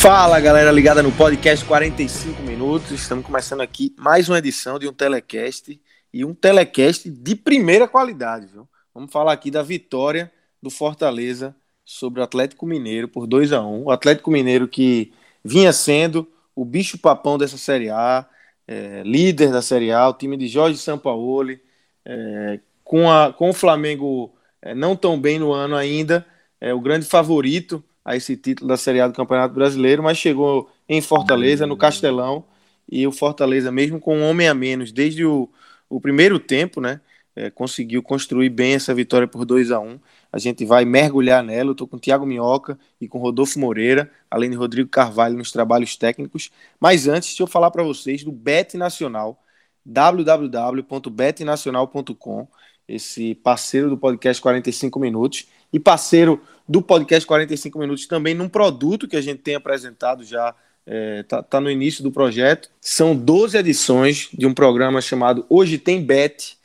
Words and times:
Fala 0.00 0.40
galera 0.40 0.72
ligada 0.72 1.02
no 1.02 1.12
podcast 1.12 1.62
45 1.66 2.40
minutos. 2.40 2.90
Estamos 2.90 3.22
começando 3.22 3.60
aqui 3.60 3.94
mais 3.98 4.30
uma 4.30 4.38
edição 4.38 4.78
de 4.78 4.88
um 4.88 4.94
telecast 4.94 5.78
e 6.10 6.24
um 6.24 6.32
telecast 6.32 7.10
de 7.10 7.36
primeira 7.36 7.86
qualidade, 7.86 8.46
viu? 8.46 8.66
Vamos 8.94 9.12
falar 9.12 9.34
aqui 9.34 9.50
da 9.50 9.62
vitória 9.62 10.32
do 10.62 10.70
Fortaleza 10.70 11.54
sobre 11.84 12.20
o 12.20 12.22
Atlético 12.22 12.64
Mineiro 12.64 13.08
por 13.08 13.26
2 13.26 13.52
a 13.52 13.60
1 13.60 13.84
O 13.84 13.90
Atlético 13.90 14.30
Mineiro 14.30 14.66
que 14.66 15.12
vinha 15.44 15.70
sendo 15.70 16.26
o 16.56 16.64
bicho 16.64 16.96
papão 16.96 17.36
dessa 17.36 17.58
Série 17.58 17.90
A, 17.90 18.24
é, 18.66 19.02
líder 19.04 19.52
da 19.52 19.60
Série 19.60 19.92
A, 19.92 20.08
o 20.08 20.14
time 20.14 20.38
de 20.38 20.48
Jorge 20.48 20.78
Sampaoli, 20.78 21.60
é, 22.06 22.58
com, 22.82 23.10
a, 23.10 23.34
com 23.34 23.50
o 23.50 23.54
Flamengo 23.54 24.34
é, 24.62 24.74
não 24.74 24.96
tão 24.96 25.20
bem 25.20 25.38
no 25.38 25.52
ano 25.52 25.76
ainda, 25.76 26.26
é 26.58 26.72
o 26.72 26.80
grande 26.80 27.04
favorito 27.04 27.84
a 28.04 28.16
esse 28.16 28.36
título 28.36 28.68
da 28.68 28.76
Série 28.76 29.00
A 29.00 29.08
do 29.08 29.14
Campeonato 29.14 29.54
Brasileiro, 29.54 30.02
mas 30.02 30.18
chegou 30.18 30.70
em 30.88 31.00
Fortaleza, 31.00 31.66
no 31.66 31.76
Castelão, 31.76 32.44
e 32.90 33.06
o 33.06 33.12
Fortaleza, 33.12 33.70
mesmo 33.70 34.00
com 34.00 34.18
um 34.18 34.28
homem 34.28 34.48
a 34.48 34.54
menos, 34.54 34.90
desde 34.90 35.24
o, 35.24 35.48
o 35.88 36.00
primeiro 36.00 36.38
tempo, 36.38 36.80
né, 36.80 37.00
é, 37.36 37.50
conseguiu 37.50 38.02
construir 38.02 38.48
bem 38.50 38.74
essa 38.74 38.94
vitória 38.94 39.28
por 39.28 39.44
2 39.44 39.70
a 39.70 39.78
1 39.80 39.88
um. 39.88 40.00
A 40.32 40.38
gente 40.38 40.64
vai 40.64 40.84
mergulhar 40.84 41.42
nela. 41.42 41.70
Eu 41.70 41.72
estou 41.72 41.88
com 41.88 41.96
o 41.96 42.00
Thiago 42.00 42.26
Minhoca 42.26 42.78
e 43.00 43.08
com 43.08 43.18
Rodolfo 43.18 43.58
Moreira, 43.58 44.10
além 44.30 44.50
de 44.50 44.56
Rodrigo 44.56 44.88
Carvalho 44.88 45.36
nos 45.36 45.50
trabalhos 45.50 45.96
técnicos. 45.96 46.50
Mas 46.78 47.08
antes, 47.08 47.30
deixa 47.30 47.42
eu 47.42 47.46
falar 47.46 47.70
para 47.70 47.82
vocês 47.82 48.22
do 48.24 48.32
Bet 48.32 48.76
Nacional, 48.76 49.42
www.betnacional.com, 49.84 52.48
esse 52.88 53.34
parceiro 53.36 53.88
do 53.88 53.96
podcast 53.96 54.42
45 54.42 55.00
Minutos 55.00 55.46
e 55.72 55.78
parceiro 55.78 56.40
do 56.68 56.80
podcast 56.80 57.26
45 57.26 57.78
Minutos 57.78 58.06
também 58.06 58.34
num 58.34 58.48
produto 58.48 59.08
que 59.08 59.16
a 59.16 59.20
gente 59.20 59.42
tem 59.42 59.54
apresentado 59.54 60.24
já, 60.24 60.50
está 60.50 60.56
é, 60.86 61.22
tá, 61.24 61.42
tá 61.42 61.60
no 61.60 61.70
início 61.70 62.02
do 62.02 62.12
projeto. 62.12 62.70
São 62.80 63.14
12 63.16 63.58
edições 63.58 64.28
de 64.32 64.46
um 64.46 64.54
programa 64.54 65.00
chamado 65.00 65.44
Hoje 65.48 65.78
Tem 65.78 66.02
Bet, 66.02 66.58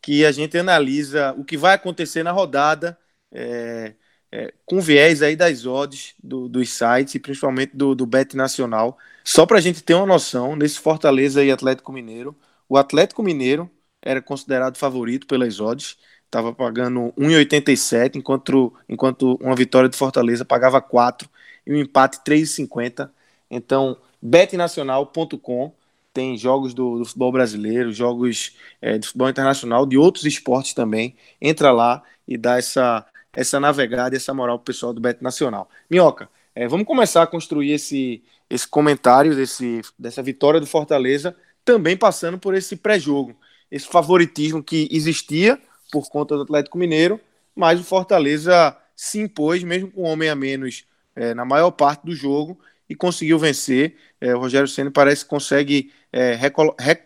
que 0.00 0.24
a 0.24 0.32
gente 0.32 0.56
analisa 0.58 1.34
o 1.36 1.44
que 1.44 1.56
vai 1.56 1.74
acontecer 1.74 2.22
na 2.22 2.32
rodada 2.32 2.98
é, 3.30 3.94
é, 4.32 4.52
com 4.64 4.80
viés 4.80 5.22
aí 5.22 5.36
das 5.36 5.66
odds 5.66 6.14
do, 6.22 6.48
dos 6.48 6.70
sites 6.70 7.14
e 7.14 7.20
principalmente 7.20 7.76
do, 7.76 7.94
do 7.94 8.06
Bet 8.06 8.34
Nacional. 8.34 8.98
Só 9.22 9.46
para 9.46 9.58
a 9.58 9.60
gente 9.60 9.82
ter 9.82 9.94
uma 9.94 10.06
noção, 10.06 10.56
nesse 10.56 10.80
Fortaleza 10.80 11.44
e 11.44 11.50
Atlético 11.50 11.92
Mineiro, 11.92 12.36
o 12.68 12.76
Atlético 12.78 13.22
Mineiro 13.22 13.70
era 14.00 14.20
considerado 14.22 14.76
favorito 14.78 15.26
pelas 15.26 15.60
odds, 15.60 15.96
estava 16.32 16.50
pagando 16.50 17.12
1,87, 17.18 18.16
enquanto, 18.16 18.72
enquanto 18.88 19.34
uma 19.34 19.54
vitória 19.54 19.86
de 19.86 19.96
Fortaleza 19.96 20.46
pagava 20.46 20.80
4 20.80 21.28
e 21.66 21.74
um 21.74 21.76
empate 21.76 22.20
3,50. 22.26 23.10
Então, 23.50 23.98
betnacional.com 24.20 25.74
tem 26.14 26.36
jogos 26.38 26.72
do, 26.72 26.98
do, 26.98 27.04
futebol 27.04 27.32
brasileiro, 27.32 27.92
jogos 27.92 28.56
é, 28.80 28.96
de 28.96 29.06
futebol 29.06 29.28
internacional, 29.28 29.84
de 29.84 29.98
outros 29.98 30.24
esportes 30.24 30.72
também. 30.72 31.14
Entra 31.40 31.70
lá 31.70 32.02
e 32.26 32.38
dá 32.38 32.56
essa, 32.56 33.04
essa 33.34 33.60
navegada, 33.60 34.16
essa 34.16 34.32
moral 34.32 34.58
pro 34.58 34.72
pessoal 34.72 34.94
do 34.94 35.00
Bet 35.02 35.22
Nacional. 35.22 35.68
Minhoca, 35.90 36.30
é, 36.54 36.66
vamos 36.66 36.86
começar 36.86 37.22
a 37.22 37.26
construir 37.26 37.72
esse, 37.72 38.22
esse 38.48 38.66
comentário 38.66 39.34
desse, 39.36 39.82
dessa 39.98 40.22
vitória 40.22 40.60
do 40.60 40.66
Fortaleza, 40.66 41.36
também 41.62 41.96
passando 41.96 42.38
por 42.38 42.54
esse 42.54 42.76
pré-jogo, 42.76 43.36
esse 43.70 43.86
favoritismo 43.86 44.62
que 44.62 44.88
existia 44.90 45.58
por 45.92 46.08
conta 46.08 46.34
do 46.34 46.42
Atlético 46.42 46.78
Mineiro, 46.78 47.20
mas 47.54 47.78
o 47.78 47.84
Fortaleza 47.84 48.76
se 48.96 49.20
impôs, 49.20 49.62
mesmo 49.62 49.90
com 49.90 50.02
um 50.02 50.06
homem 50.06 50.30
a 50.30 50.34
menos 50.34 50.86
é, 51.14 51.34
na 51.34 51.44
maior 51.44 51.70
parte 51.70 52.06
do 52.06 52.14
jogo, 52.14 52.58
e 52.88 52.94
conseguiu 52.94 53.38
vencer. 53.38 53.96
É, 54.20 54.34
o 54.34 54.38
Rogério 54.38 54.66
Senna 54.66 54.90
parece 54.90 55.24
que 55.24 55.30
consegue 55.30 55.92
é, 56.10 56.38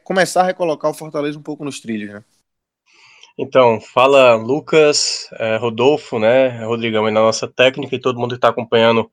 começar 0.05 0.43
a 0.43 0.47
recolocar 0.47 0.91
o 0.91 0.95
Fortaleza 0.95 1.39
um 1.39 1.43
pouco 1.43 1.65
nos 1.65 1.81
trilhos, 1.81 2.13
né? 2.13 2.25
Então, 3.39 3.81
fala 3.81 4.35
Lucas, 4.35 5.29
é, 5.39 5.57
Rodolfo, 5.57 6.19
né, 6.19 6.65
Rodrigão, 6.65 7.05
aí 7.05 7.13
na 7.13 7.21
nossa 7.21 7.47
técnica 7.47 7.95
e 7.95 8.01
todo 8.01 8.19
mundo 8.19 8.31
que 8.31 8.37
está 8.37 8.49
acompanhando 8.49 9.11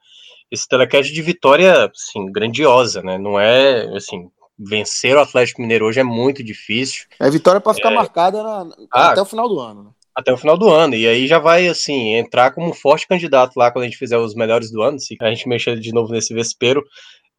esse 0.49 0.67
telecast 0.67 1.11
de 1.11 1.21
vitória, 1.21 1.85
assim, 1.85 2.31
grandiosa, 2.31 3.01
né, 3.01 3.17
não 3.17 3.37
é, 3.37 3.85
assim, 3.97 4.29
vencer 4.67 5.15
o 5.15 5.19
Atlético 5.19 5.61
Mineiro 5.61 5.85
hoje 5.85 5.99
é 5.99 6.03
muito 6.03 6.43
difícil. 6.43 7.05
É 7.19 7.29
vitória 7.29 7.59
para 7.59 7.73
ficar 7.73 7.91
é... 7.91 7.95
marcada 7.95 8.43
na... 8.43 8.69
ah, 8.91 9.11
até 9.11 9.21
o 9.21 9.25
final 9.25 9.47
do 9.47 9.59
ano, 9.59 9.83
né? 9.83 9.89
Até 10.15 10.31
o 10.31 10.37
final 10.37 10.55
do 10.55 10.69
ano, 10.69 10.93
e 10.93 11.07
aí 11.07 11.25
já 11.25 11.39
vai, 11.39 11.67
assim, 11.67 12.13
entrar 12.13 12.51
como 12.51 12.69
um 12.69 12.73
forte 12.73 13.07
candidato 13.07 13.57
lá 13.57 13.71
quando 13.71 13.83
a 13.83 13.87
gente 13.87 13.97
fizer 13.97 14.17
os 14.17 14.35
melhores 14.35 14.71
do 14.71 14.83
ano, 14.83 14.99
se 14.99 15.17
a 15.19 15.29
gente 15.29 15.49
mexer 15.49 15.79
de 15.79 15.91
novo 15.91 16.13
nesse 16.13 16.35
vespeiro, 16.35 16.83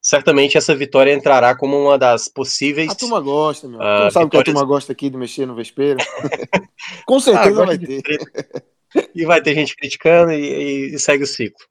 certamente 0.03 0.59
essa 0.59 0.75
vitória 0.75 1.13
entrará 1.13 1.57
como 1.57 1.81
uma 1.81 1.97
das 1.97 2.29
possíveis. 2.29 2.91
A 2.91 2.95
turma 2.97 3.21
gosta, 3.21 3.69
meu. 3.69 3.79
Uh, 3.79 4.11
sabe 4.11 4.25
vitórias... 4.25 4.31
que 4.31 4.37
a 4.39 4.45
turma 4.45 4.65
gosta 4.65 4.93
aqui 4.93 5.09
de 5.09 5.17
mexer 5.17 5.47
no 5.47 5.55
vespeiro? 5.55 5.99
Com 7.07 7.21
certeza 7.21 7.63
ah, 7.63 7.67
vai 7.67 7.79
ter. 7.79 8.03
e 9.15 9.25
vai 9.25 9.41
ter 9.41 9.55
gente 9.55 9.75
criticando 9.77 10.33
e, 10.33 10.95
e 10.95 10.99
segue 10.99 11.25
o 11.25 11.27
ciclo. 11.27 11.65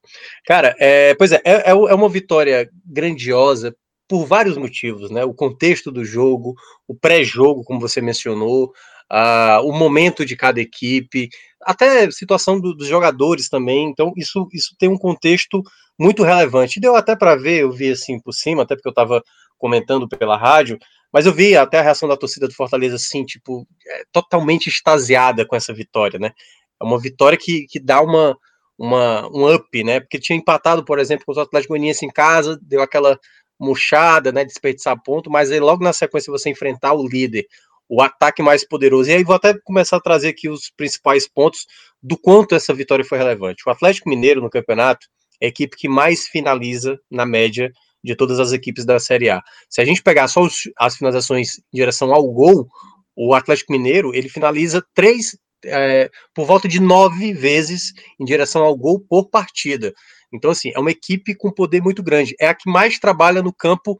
Cara, 0.46 0.75
é, 0.80 1.14
pois 1.16 1.31
é, 1.31 1.41
é, 1.46 1.52
é, 1.52 1.72
é 1.72 1.74
uma 1.74 2.09
vitória 2.09 2.70
grandiosa 2.85 3.75
por 4.13 4.28
vários 4.28 4.57
motivos, 4.57 5.09
né? 5.09 5.25
O 5.25 5.34
contexto 5.34 5.91
do 5.91 6.06
jogo, 6.06 6.53
o 6.88 6.94
pré-jogo, 6.94 7.63
como 7.63 7.79
você 7.79 8.00
mencionou, 8.00 8.72
uh, 9.12 9.68
o 9.68 9.72
momento 9.72 10.24
de 10.24 10.35
cada 10.35 10.62
equipe, 10.62 11.29
até 11.59 12.06
a 12.06 12.12
situação 12.12 12.59
do, 12.59 12.75
dos 12.75 12.88
jogadores 12.88 13.50
também. 13.50 13.90
Então, 13.90 14.13
isso, 14.16 14.47
isso 14.53 14.75
tem 14.78 14.88
um 14.88 15.00
contexto 15.00 15.63
muito 15.97 16.22
relevante. 16.22 16.79
Deu 16.79 16.96
até 16.96 17.16
para 17.16 17.35
ver, 17.35 17.63
eu 17.63 17.72
vi 17.72 17.90
assim 17.90 18.19
por 18.19 18.34
cima, 18.34 18.62
até 18.62 18.75
porque 18.75 18.88
eu 18.88 18.91
estava 18.91 19.19
comentando 19.57 20.07
pela 20.07 20.38
rádio, 20.38 20.78
mas 21.12 21.25
eu 21.25 21.34
vi 21.34 21.57
até 21.57 21.79
a 21.79 21.81
reação 21.81 22.07
da 22.07 22.16
torcida 22.16 22.47
do 22.47 22.53
Fortaleza, 22.53 22.97
assim, 22.97 23.25
tipo, 23.25 23.66
é, 23.88 24.03
totalmente 24.12 24.68
extasiada 24.68 25.44
com 25.44 25.56
essa 25.56 25.73
vitória, 25.73 26.19
né? 26.19 26.34
É 26.79 26.85
uma 26.85 27.00
vitória 27.00 27.35
que, 27.35 27.66
que 27.66 27.79
dá 27.79 28.00
uma, 28.00 28.38
uma, 28.78 29.28
um 29.29 29.52
up, 29.52 29.84
né? 29.84 30.00
Porque 30.00 30.19
tinha 30.19 30.38
empatado, 30.38 30.85
por 30.85 31.00
exemplo, 31.00 31.25
com 31.25 31.34
o 31.34 31.40
Atlético 31.40 31.73
Goianiense 31.73 32.06
em 32.06 32.09
casa, 32.09 32.59
deu 32.62 32.79
aquela 32.79 33.18
murchada, 33.63 34.31
né, 34.31 34.44
desperdiçar 34.44 35.01
ponto, 35.01 35.29
mas 35.29 35.51
aí 35.51 35.59
logo 35.59 35.84
na 35.84 35.94
sequência 35.94 36.31
você 36.31 36.50
enfrentar 36.50 36.94
o 36.94 37.07
líder, 37.07 37.46
o 37.90 38.01
ataque 38.01 38.41
mais 38.41 38.68
poderoso. 38.68 39.09
E 39.09 39.13
aí 39.13 39.24
vou 39.24 39.35
até 39.35 39.53
começar 39.63 39.97
a 39.97 40.01
trazer 40.01 40.29
aqui 40.29 40.50
os 40.50 40.72
principais 40.75 41.28
pontos 41.28 41.66
do 42.02 42.17
quanto 42.17 42.55
essa 42.55 42.73
vitória 42.73 43.05
foi 43.05 43.17
relevante. 43.17 43.64
O 43.66 43.72
Atlético 43.72 44.09
Mineiro 44.09 44.41
no 44.41 44.49
campeonato 44.49 45.08
é 45.41 45.46
a 45.46 45.49
equipe 45.49 45.78
que 45.78 45.88
mais 45.88 46.28
finaliza 46.28 46.99
na 47.09 47.26
média 47.26 47.72
de 48.03 48.16
todas 48.16 48.40
as 48.40 48.52
equipes 48.52 48.85
da 48.85 48.99
Série 48.99 49.29
A. 49.29 49.41
Se 49.70 49.82
a 49.82 49.85
gente 49.85 50.03
pegar 50.03 50.28
só 50.28 50.41
os, 50.41 50.64
as 50.78 50.97
finalizações 50.97 51.59
em 51.59 51.78
direção 51.78 52.14
ao 52.14 52.29
gol, 52.29 52.67
o 53.16 53.34
Atlético 53.34 53.72
Mineiro 53.72 54.14
ele 54.14 54.28
finaliza 54.28 54.84
três 54.93 55.38
é, 55.66 56.09
por 56.34 56.46
volta 56.46 56.67
de 56.67 56.82
nove 56.82 57.34
vezes 57.34 57.93
em 58.20 58.26
direção 58.26 58.64
ao 58.64 58.76
gol 58.76 58.99
por 58.99 59.29
partida. 59.29 59.93
Então, 60.34 60.52
assim, 60.52 60.72
é 60.76 60.80
uma 60.80 60.91
equipe 60.91 61.35
com 61.35 61.52
poder 61.52 61.82
muito 61.82 62.02
grande. 62.02 62.35
É 62.40 62.47
a 62.47 62.56
que 62.56 62.70
mais 62.70 63.00
trabalha 63.00 63.41
no 63.41 63.53
campo 63.53 64.00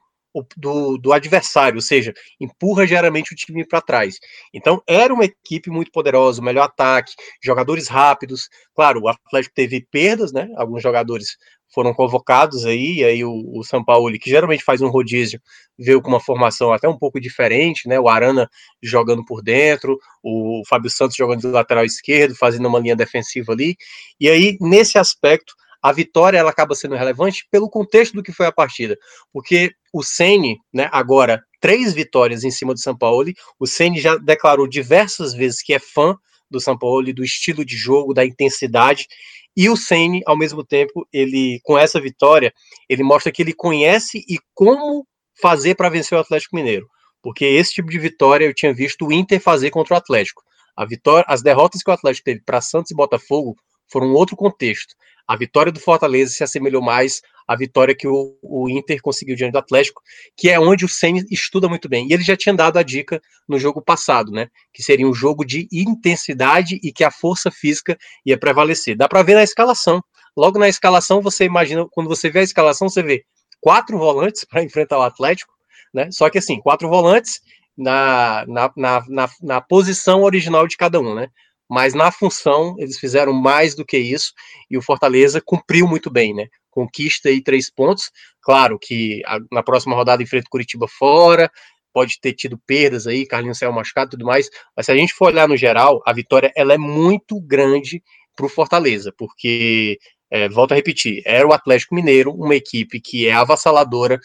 do, 0.57 0.97
do 0.97 1.13
adversário, 1.13 1.75
ou 1.75 1.81
seja, 1.81 2.13
empurra 2.39 2.88
geralmente 2.88 3.33
o 3.33 3.35
time 3.35 3.65
para 3.65 3.81
trás. 3.81 4.18
Então, 4.53 4.81
era 4.88 5.13
uma 5.13 5.25
equipe 5.25 5.69
muito 5.69 5.91
poderosa, 5.91 6.41
o 6.41 6.44
melhor 6.44 6.63
ataque, 6.63 7.13
jogadores 7.41 7.88
rápidos. 7.88 8.50
Claro, 8.75 9.01
o 9.01 9.07
Atlético 9.07 9.53
teve 9.53 9.85
perdas, 9.91 10.31
né? 10.33 10.50
Alguns 10.56 10.81
jogadores 10.81 11.38
foram 11.74 11.94
convocados 11.94 12.65
aí, 12.65 12.97
e 12.97 13.03
aí 13.03 13.24
o, 13.24 13.31
o 13.56 13.63
São 13.63 13.83
Paulo, 13.83 14.12
que 14.19 14.29
geralmente 14.29 14.63
faz 14.63 14.81
um 14.81 14.89
rodízio, 14.89 15.41
veio 15.77 16.01
com 16.01 16.09
uma 16.09 16.19
formação 16.19 16.71
até 16.71 16.88
um 16.88 16.97
pouco 16.97 17.19
diferente, 17.19 17.88
né? 17.88 18.00
O 18.00 18.07
Arana 18.07 18.47
jogando 18.81 19.25
por 19.25 19.41
dentro, 19.41 19.97
o 20.24 20.62
Fábio 20.68 20.89
Santos 20.89 21.15
jogando 21.15 21.41
de 21.41 21.47
lateral 21.47 21.83
esquerdo, 21.83 22.36
fazendo 22.36 22.68
uma 22.68 22.79
linha 22.79 22.95
defensiva 22.95 23.53
ali. 23.53 23.75
E 24.19 24.29
aí, 24.29 24.56
nesse 24.62 25.00
aspecto, 25.00 25.53
a 25.83 25.91
vitória 25.91 26.38
ela 26.38 26.50
acaba 26.50 26.74
sendo 26.74 26.95
relevante 26.95 27.45
pelo 27.51 27.69
contexto 27.69 28.13
do 28.13 28.24
que 28.24 28.31
foi 28.31 28.45
a 28.45 28.53
partida, 28.53 28.97
porque 29.33 29.74
o 29.91 30.01
Ceni, 30.01 30.57
né, 30.74 30.88
agora 30.94 31.44
três 31.59 31.94
vitórias 31.94 32.45
em 32.45 32.51
cima 32.51 32.74
do 32.74 32.80
São 32.80 32.97
Paulo, 32.97 33.30
o 33.59 33.68
Ceni 33.68 34.00
já 34.00 34.15
declarou 34.15 34.65
diversas 34.65 35.33
vezes 35.33 35.62
que 35.62 35.74
é 35.74 35.80
fã 35.80 36.15
do 36.50 36.62
São 36.62 36.77
Paulo, 36.77 37.13
do 37.13 37.24
estilo 37.24 37.65
de 37.65 37.75
jogo, 37.75 38.13
da 38.13 38.25
intensidade, 38.25 39.07
e 39.56 39.69
o 39.69 39.75
Ceni, 39.75 40.21
ao 40.25 40.38
mesmo 40.38 40.63
tempo, 40.63 41.06
ele 41.12 41.59
com 41.63 41.77
essa 41.77 42.00
vitória, 42.00 42.53
ele 42.88 43.03
mostra 43.03 43.31
que 43.31 43.41
ele 43.41 43.53
conhece 43.53 44.24
e 44.27 44.39
como 44.53 45.06
fazer 45.41 45.75
para 45.75 45.89
vencer 45.89 46.18
o 46.18 46.21
Atlético 46.21 46.56
Mineiro, 46.56 46.88
porque 47.21 47.44
esse 47.44 47.74
tipo 47.74 47.89
de 47.89 48.00
vitória 48.00 48.45
eu 48.45 48.53
tinha 48.53 48.74
visto 48.74 49.06
o 49.06 49.12
Inter 49.12 49.39
fazer 49.39 49.69
contra 49.69 49.95
o 49.95 49.97
Atlético. 49.97 50.41
A 50.75 50.86
vitória, 50.86 51.25
as 51.27 51.44
derrotas 51.44 51.83
que 51.83 51.91
o 51.91 51.94
Atlético 51.94 52.25
teve 52.25 52.41
para 52.44 52.62
Santos 52.62 52.91
e 52.91 52.95
Botafogo 52.95 53.56
foram 53.93 54.07
um 54.07 54.13
outro 54.13 54.35
contexto. 54.35 54.95
A 55.27 55.37
vitória 55.37 55.71
do 55.71 55.79
Fortaleza 55.79 56.33
se 56.33 56.43
assemelhou 56.43 56.81
mais 56.81 57.21
à 57.47 57.55
vitória 57.55 57.95
que 57.95 58.07
o, 58.07 58.37
o 58.41 58.69
Inter 58.69 59.01
conseguiu 59.01 59.35
diante 59.35 59.53
do 59.53 59.59
Atlético, 59.59 60.01
que 60.35 60.49
é 60.49 60.59
onde 60.59 60.83
o 60.83 60.89
Ceni 60.89 61.23
estuda 61.31 61.69
muito 61.69 61.87
bem. 61.87 62.07
E 62.09 62.13
ele 62.13 62.23
já 62.23 62.35
tinha 62.35 62.53
dado 62.53 62.77
a 62.77 62.83
dica 62.83 63.21
no 63.47 63.57
jogo 63.57 63.81
passado, 63.81 64.31
né? 64.31 64.49
Que 64.73 64.83
seria 64.83 65.07
um 65.07 65.13
jogo 65.13 65.45
de 65.45 65.67
intensidade 65.71 66.79
e 66.83 66.91
que 66.91 67.03
a 67.03 67.11
força 67.11 67.49
física 67.49 67.97
ia 68.25 68.37
prevalecer. 68.37 68.97
Dá 68.97 69.07
para 69.07 69.23
ver 69.23 69.35
na 69.35 69.43
escalação. 69.43 70.01
Logo 70.35 70.59
na 70.59 70.67
escalação, 70.67 71.21
você 71.21 71.45
imagina, 71.45 71.85
quando 71.91 72.07
você 72.07 72.29
vê 72.29 72.39
a 72.39 72.43
escalação, 72.43 72.89
você 72.89 73.03
vê 73.03 73.23
quatro 73.61 73.97
volantes 73.97 74.43
para 74.49 74.63
enfrentar 74.63 74.97
o 74.97 75.03
Atlético, 75.03 75.53
né? 75.93 76.09
Só 76.11 76.29
que 76.29 76.39
assim, 76.39 76.59
quatro 76.59 76.89
volantes 76.89 77.39
na, 77.77 78.45
na, 78.47 78.71
na, 78.75 79.05
na, 79.07 79.29
na 79.41 79.61
posição 79.61 80.23
original 80.23 80.67
de 80.67 80.75
cada 80.75 80.99
um, 80.99 81.15
né? 81.15 81.29
Mas 81.73 81.95
na 81.95 82.11
função 82.11 82.75
eles 82.77 82.99
fizeram 82.99 83.33
mais 83.33 83.73
do 83.73 83.83
que 83.83 83.97
isso 83.97 84.31
e 84.69 84.77
o 84.77 84.81
Fortaleza 84.81 85.41
cumpriu 85.43 85.87
muito 85.87 86.11
bem, 86.11 86.31
né? 86.31 86.45
Conquista 86.69 87.29
aí 87.29 87.41
três 87.41 87.67
pontos. 87.67 88.11
Claro 88.43 88.77
que 88.79 89.23
a, 89.25 89.39
na 89.51 89.63
próxima 89.63 89.95
rodada 89.95 90.21
enfrenta 90.21 90.45
Curitiba 90.51 90.87
fora, 90.87 91.51
pode 91.91 92.19
ter 92.21 92.33
tido 92.33 92.59
perdas 92.67 93.07
aí, 93.07 93.25
Carlinhos 93.25 93.57
saiu 93.57 93.71
machucado 93.71 94.09
e 94.09 94.11
tudo 94.11 94.23
mais, 94.23 94.51
mas 94.77 94.85
se 94.85 94.91
a 94.91 94.95
gente 94.95 95.15
for 95.15 95.29
olhar 95.29 95.47
no 95.47 95.57
geral, 95.57 95.99
a 96.05 96.13
vitória 96.13 96.51
ela 96.55 96.75
é 96.75 96.77
muito 96.77 97.41
grande 97.41 98.03
para 98.35 98.45
o 98.45 98.49
Fortaleza, 98.49 99.11
porque, 99.17 99.97
é, 100.29 100.47
volto 100.49 100.73
a 100.73 100.75
repetir, 100.75 101.23
era 101.25 101.47
o 101.47 101.53
Atlético 101.53 101.95
Mineiro, 101.95 102.31
uma 102.33 102.55
equipe 102.55 103.01
que 103.01 103.27
é 103.27 103.33
avassaladora, 103.33 104.19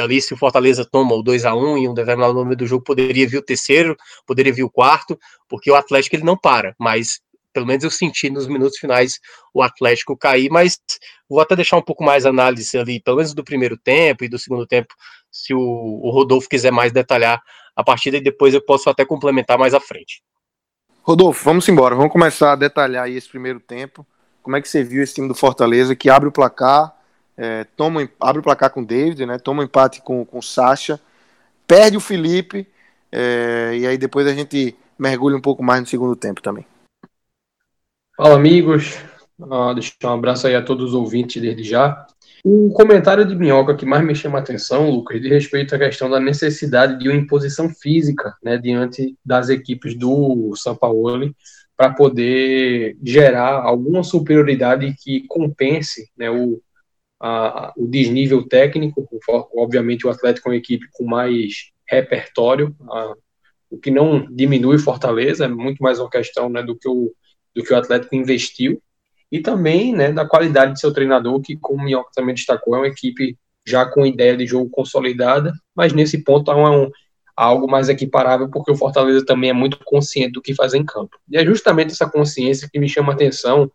ali 0.00 0.20
se 0.20 0.34
o 0.34 0.36
Fortaleza 0.36 0.84
toma 0.84 1.14
o 1.14 1.22
2 1.22 1.44
a 1.44 1.54
1 1.54 1.78
em 1.78 1.88
um 1.88 1.94
determinado 1.94 2.34
momento 2.34 2.58
do 2.58 2.66
jogo, 2.66 2.84
poderia 2.84 3.26
vir 3.28 3.38
o 3.38 3.42
terceiro, 3.42 3.96
poderia 4.26 4.52
vir 4.52 4.64
o 4.64 4.70
quarto, 4.70 5.18
porque 5.48 5.70
o 5.70 5.74
Atlético 5.74 6.16
ele 6.16 6.24
não 6.24 6.36
para, 6.36 6.74
mas 6.78 7.20
pelo 7.52 7.66
menos 7.66 7.84
eu 7.84 7.90
senti 7.90 8.28
nos 8.28 8.48
minutos 8.48 8.78
finais 8.78 9.20
o 9.54 9.62
Atlético 9.62 10.16
cair, 10.16 10.50
mas 10.50 10.78
vou 11.28 11.40
até 11.40 11.54
deixar 11.54 11.76
um 11.76 11.82
pouco 11.82 12.02
mais 12.02 12.26
análise 12.26 12.76
ali, 12.76 13.00
pelo 13.00 13.18
menos 13.18 13.32
do 13.32 13.44
primeiro 13.44 13.78
tempo 13.78 14.24
e 14.24 14.28
do 14.28 14.38
segundo 14.38 14.66
tempo, 14.66 14.92
se 15.30 15.54
o, 15.54 15.60
o 15.60 16.10
Rodolfo 16.10 16.48
quiser 16.48 16.72
mais 16.72 16.92
detalhar 16.92 17.40
a 17.76 17.82
partida, 17.82 18.16
e 18.16 18.20
depois 18.20 18.54
eu 18.54 18.60
posso 18.60 18.90
até 18.90 19.04
complementar 19.04 19.58
mais 19.58 19.74
à 19.74 19.80
frente. 19.80 20.22
Rodolfo, 21.02 21.44
vamos 21.44 21.68
embora, 21.68 21.94
vamos 21.94 22.12
começar 22.12 22.52
a 22.52 22.56
detalhar 22.56 23.08
esse 23.08 23.28
primeiro 23.28 23.60
tempo, 23.60 24.06
como 24.42 24.56
é 24.56 24.60
que 24.60 24.68
você 24.68 24.82
viu 24.82 25.02
esse 25.02 25.14
time 25.14 25.28
do 25.28 25.34
Fortaleza, 25.34 25.96
que 25.96 26.10
abre 26.10 26.28
o 26.28 26.32
placar, 26.32 26.93
é, 27.36 27.64
toma, 27.76 28.08
abre 28.20 28.40
o 28.40 28.42
placar 28.42 28.70
com 28.70 28.82
o 28.82 28.86
David, 28.86 29.26
né? 29.26 29.38
Toma 29.38 29.62
um 29.62 29.64
empate 29.64 30.00
com, 30.02 30.24
com 30.24 30.38
o 30.38 30.42
Sacha, 30.42 31.00
perde 31.66 31.96
o 31.96 32.00
Felipe, 32.00 32.66
é, 33.10 33.76
e 33.76 33.86
aí 33.86 33.98
depois 33.98 34.26
a 34.26 34.32
gente 34.32 34.76
mergulha 34.98 35.36
um 35.36 35.40
pouco 35.40 35.62
mais 35.62 35.80
no 35.80 35.86
segundo 35.86 36.14
tempo 36.14 36.40
também. 36.40 36.66
Fala, 38.16 38.36
amigos. 38.36 38.98
Uh, 39.38 39.74
deixa 39.74 39.92
um 40.04 40.10
abraço 40.10 40.46
aí 40.46 40.54
a 40.54 40.62
todos 40.62 40.90
os 40.90 40.94
ouvintes 40.94 41.42
desde 41.42 41.64
já. 41.64 42.06
O 42.44 42.72
comentário 42.72 43.24
de 43.24 43.34
Minhoca 43.34 43.74
que 43.74 43.86
mais 43.86 44.04
me 44.04 44.14
chama 44.14 44.38
a 44.38 44.42
atenção, 44.42 44.90
Lucas, 44.90 45.20
de 45.20 45.28
respeito 45.28 45.74
à 45.74 45.78
questão 45.78 46.08
da 46.08 46.20
necessidade 46.20 46.98
de 46.98 47.08
uma 47.08 47.16
imposição 47.16 47.68
física 47.68 48.36
né, 48.42 48.58
diante 48.58 49.16
das 49.24 49.48
equipes 49.48 49.96
do 49.96 50.54
São 50.54 50.76
Paulo 50.76 51.34
para 51.76 51.92
poder 51.92 52.96
gerar 53.02 53.62
alguma 53.62 54.04
superioridade 54.04 54.94
que 55.02 55.26
compense 55.26 56.08
né, 56.16 56.30
o, 56.30 56.60
a, 57.26 57.72
o 57.74 57.86
desnível 57.86 58.46
técnico. 58.46 59.08
Obviamente, 59.56 60.06
o 60.06 60.10
Atlético 60.10 60.48
é 60.48 60.52
uma 60.52 60.58
equipe 60.58 60.86
com 60.92 61.06
mais 61.06 61.70
repertório, 61.88 62.76
a, 62.90 63.14
o 63.70 63.78
que 63.78 63.90
não 63.90 64.26
diminui 64.30 64.78
Fortaleza, 64.78 65.46
é 65.46 65.48
muito 65.48 65.82
mais 65.82 65.98
uma 65.98 66.10
questão 66.10 66.50
né, 66.50 66.62
do, 66.62 66.76
que 66.76 66.86
o, 66.86 67.10
do 67.56 67.64
que 67.64 67.72
o 67.72 67.76
Atlético 67.76 68.14
investiu, 68.14 68.80
e 69.32 69.40
também 69.40 69.94
né, 69.94 70.12
da 70.12 70.26
qualidade 70.26 70.74
de 70.74 70.80
seu 70.80 70.92
treinador, 70.92 71.40
que, 71.40 71.56
como 71.56 71.80
o 71.80 71.84
Minhoca 71.84 72.10
também 72.14 72.34
destacou, 72.34 72.76
é 72.76 72.80
uma 72.80 72.88
equipe 72.88 73.38
já 73.66 73.86
com 73.86 74.04
ideia 74.04 74.36
de 74.36 74.46
jogo 74.46 74.68
consolidada, 74.68 75.50
mas 75.74 75.94
nesse 75.94 76.22
ponto 76.22 76.50
há 76.50 76.70
um, 76.70 76.90
algo 77.34 77.66
mais 77.66 77.88
equiparável, 77.88 78.50
porque 78.50 78.70
o 78.70 78.76
Fortaleza 78.76 79.24
também 79.24 79.48
é 79.48 79.54
muito 79.54 79.78
consciente 79.82 80.32
do 80.32 80.42
que 80.42 80.54
fazer 80.54 80.76
em 80.76 80.84
campo. 80.84 81.18
E 81.30 81.38
é 81.38 81.44
justamente 81.44 81.92
essa 81.92 82.08
consciência 82.08 82.68
que 82.70 82.78
me 82.78 82.88
chama 82.88 83.12
a 83.12 83.14
atenção, 83.14 83.70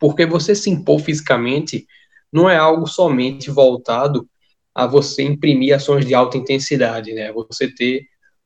porque 0.00 0.24
você 0.24 0.54
se 0.54 0.70
impor 0.70 0.98
fisicamente 0.98 1.86
não 2.34 2.50
é 2.50 2.56
algo 2.56 2.84
somente 2.84 3.48
voltado 3.48 4.28
a 4.74 4.88
você 4.88 5.22
imprimir 5.22 5.72
ações 5.72 6.04
de 6.04 6.14
alta 6.14 6.36
intensidade, 6.36 7.12
né? 7.14 7.32
Você 7.32 7.72
ter 7.72 8.02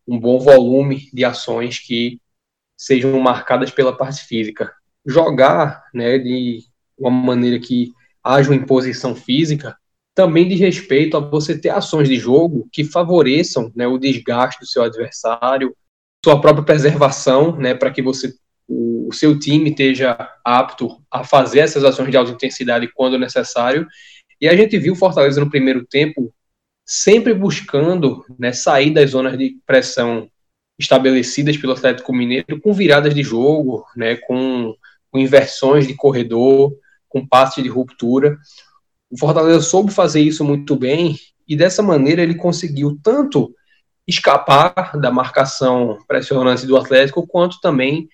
um 0.06 0.20
bom 0.20 0.38
volume 0.38 1.08
de 1.10 1.24
ações 1.24 1.78
que 1.78 2.20
sejam 2.76 3.18
marcadas 3.18 3.70
pela 3.70 3.96
parte 3.96 4.26
física. 4.26 4.70
Jogar, 5.06 5.84
né, 5.94 6.18
de 6.18 6.60
uma 6.98 7.10
maneira 7.10 7.58
que 7.58 7.92
haja 8.22 8.50
uma 8.50 8.56
imposição 8.56 9.16
física, 9.16 9.74
também 10.14 10.46
diz 10.46 10.60
respeito 10.60 11.16
a 11.16 11.20
você 11.20 11.58
ter 11.58 11.70
ações 11.70 12.08
de 12.08 12.16
jogo 12.16 12.68
que 12.70 12.84
favoreçam, 12.84 13.72
né, 13.74 13.86
o 13.86 13.96
desgaste 13.96 14.60
do 14.60 14.66
seu 14.66 14.82
adversário, 14.82 15.74
sua 16.22 16.38
própria 16.40 16.64
preservação, 16.64 17.56
né, 17.56 17.74
para 17.74 17.90
que 17.90 18.02
você 18.02 18.34
o, 19.08 19.12
seu 19.12 19.38
time 19.38 19.70
esteja 19.70 20.16
apto 20.44 21.02
a 21.10 21.24
fazer 21.24 21.60
essas 21.60 21.84
ações 21.84 22.10
de 22.10 22.16
alta 22.16 22.32
intensidade 22.32 22.90
quando 22.94 23.18
necessário. 23.18 23.86
E 24.40 24.48
a 24.48 24.56
gente 24.56 24.78
viu 24.78 24.94
Fortaleza 24.94 25.40
no 25.40 25.50
primeiro 25.50 25.84
tempo 25.86 26.32
sempre 26.84 27.34
buscando 27.34 28.24
né, 28.38 28.52
sair 28.52 28.90
das 28.90 29.10
zonas 29.10 29.36
de 29.36 29.56
pressão 29.66 30.28
estabelecidas 30.78 31.56
pelo 31.56 31.72
Atlético 31.72 32.14
Mineiro 32.14 32.60
com 32.60 32.72
viradas 32.72 33.14
de 33.14 33.22
jogo, 33.22 33.84
né, 33.96 34.16
com, 34.16 34.74
com 35.10 35.18
inversões 35.18 35.86
de 35.86 35.94
corredor, 35.94 36.72
com 37.08 37.26
passes 37.26 37.62
de 37.62 37.68
ruptura. 37.68 38.38
O 39.10 39.18
Fortaleza 39.18 39.60
soube 39.60 39.92
fazer 39.92 40.20
isso 40.20 40.44
muito 40.44 40.76
bem 40.76 41.18
e 41.48 41.56
dessa 41.56 41.82
maneira 41.82 42.22
ele 42.22 42.34
conseguiu 42.34 42.98
tanto 43.02 43.54
escapar 44.06 44.98
da 44.98 45.10
marcação 45.10 45.98
pressionante 46.06 46.66
do 46.66 46.76
Atlético, 46.76 47.26
quanto 47.26 47.60
também 47.60 48.08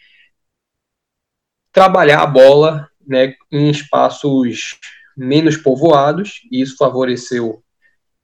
trabalhar 1.75 2.23
a 2.23 2.27
bola 2.27 2.89
né, 3.07 3.35
em 3.53 3.69
espaços 3.69 4.79
menos 5.17 5.57
povoados, 5.57 6.41
e 6.51 6.63
isso 6.63 6.77
favoreceu 6.79 7.63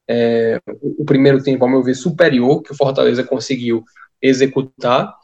é, 0.08 0.58
o 0.80 1.04
primeiro 1.04 1.42
tempo, 1.42 1.64
ao 1.64 1.70
meu 1.70 1.82
ver, 1.82 1.94
superior, 1.94 2.62
que 2.62 2.72
o 2.72 2.76
Fortaleza 2.76 3.22
conseguiu 3.24 3.84
executar, 4.22 5.14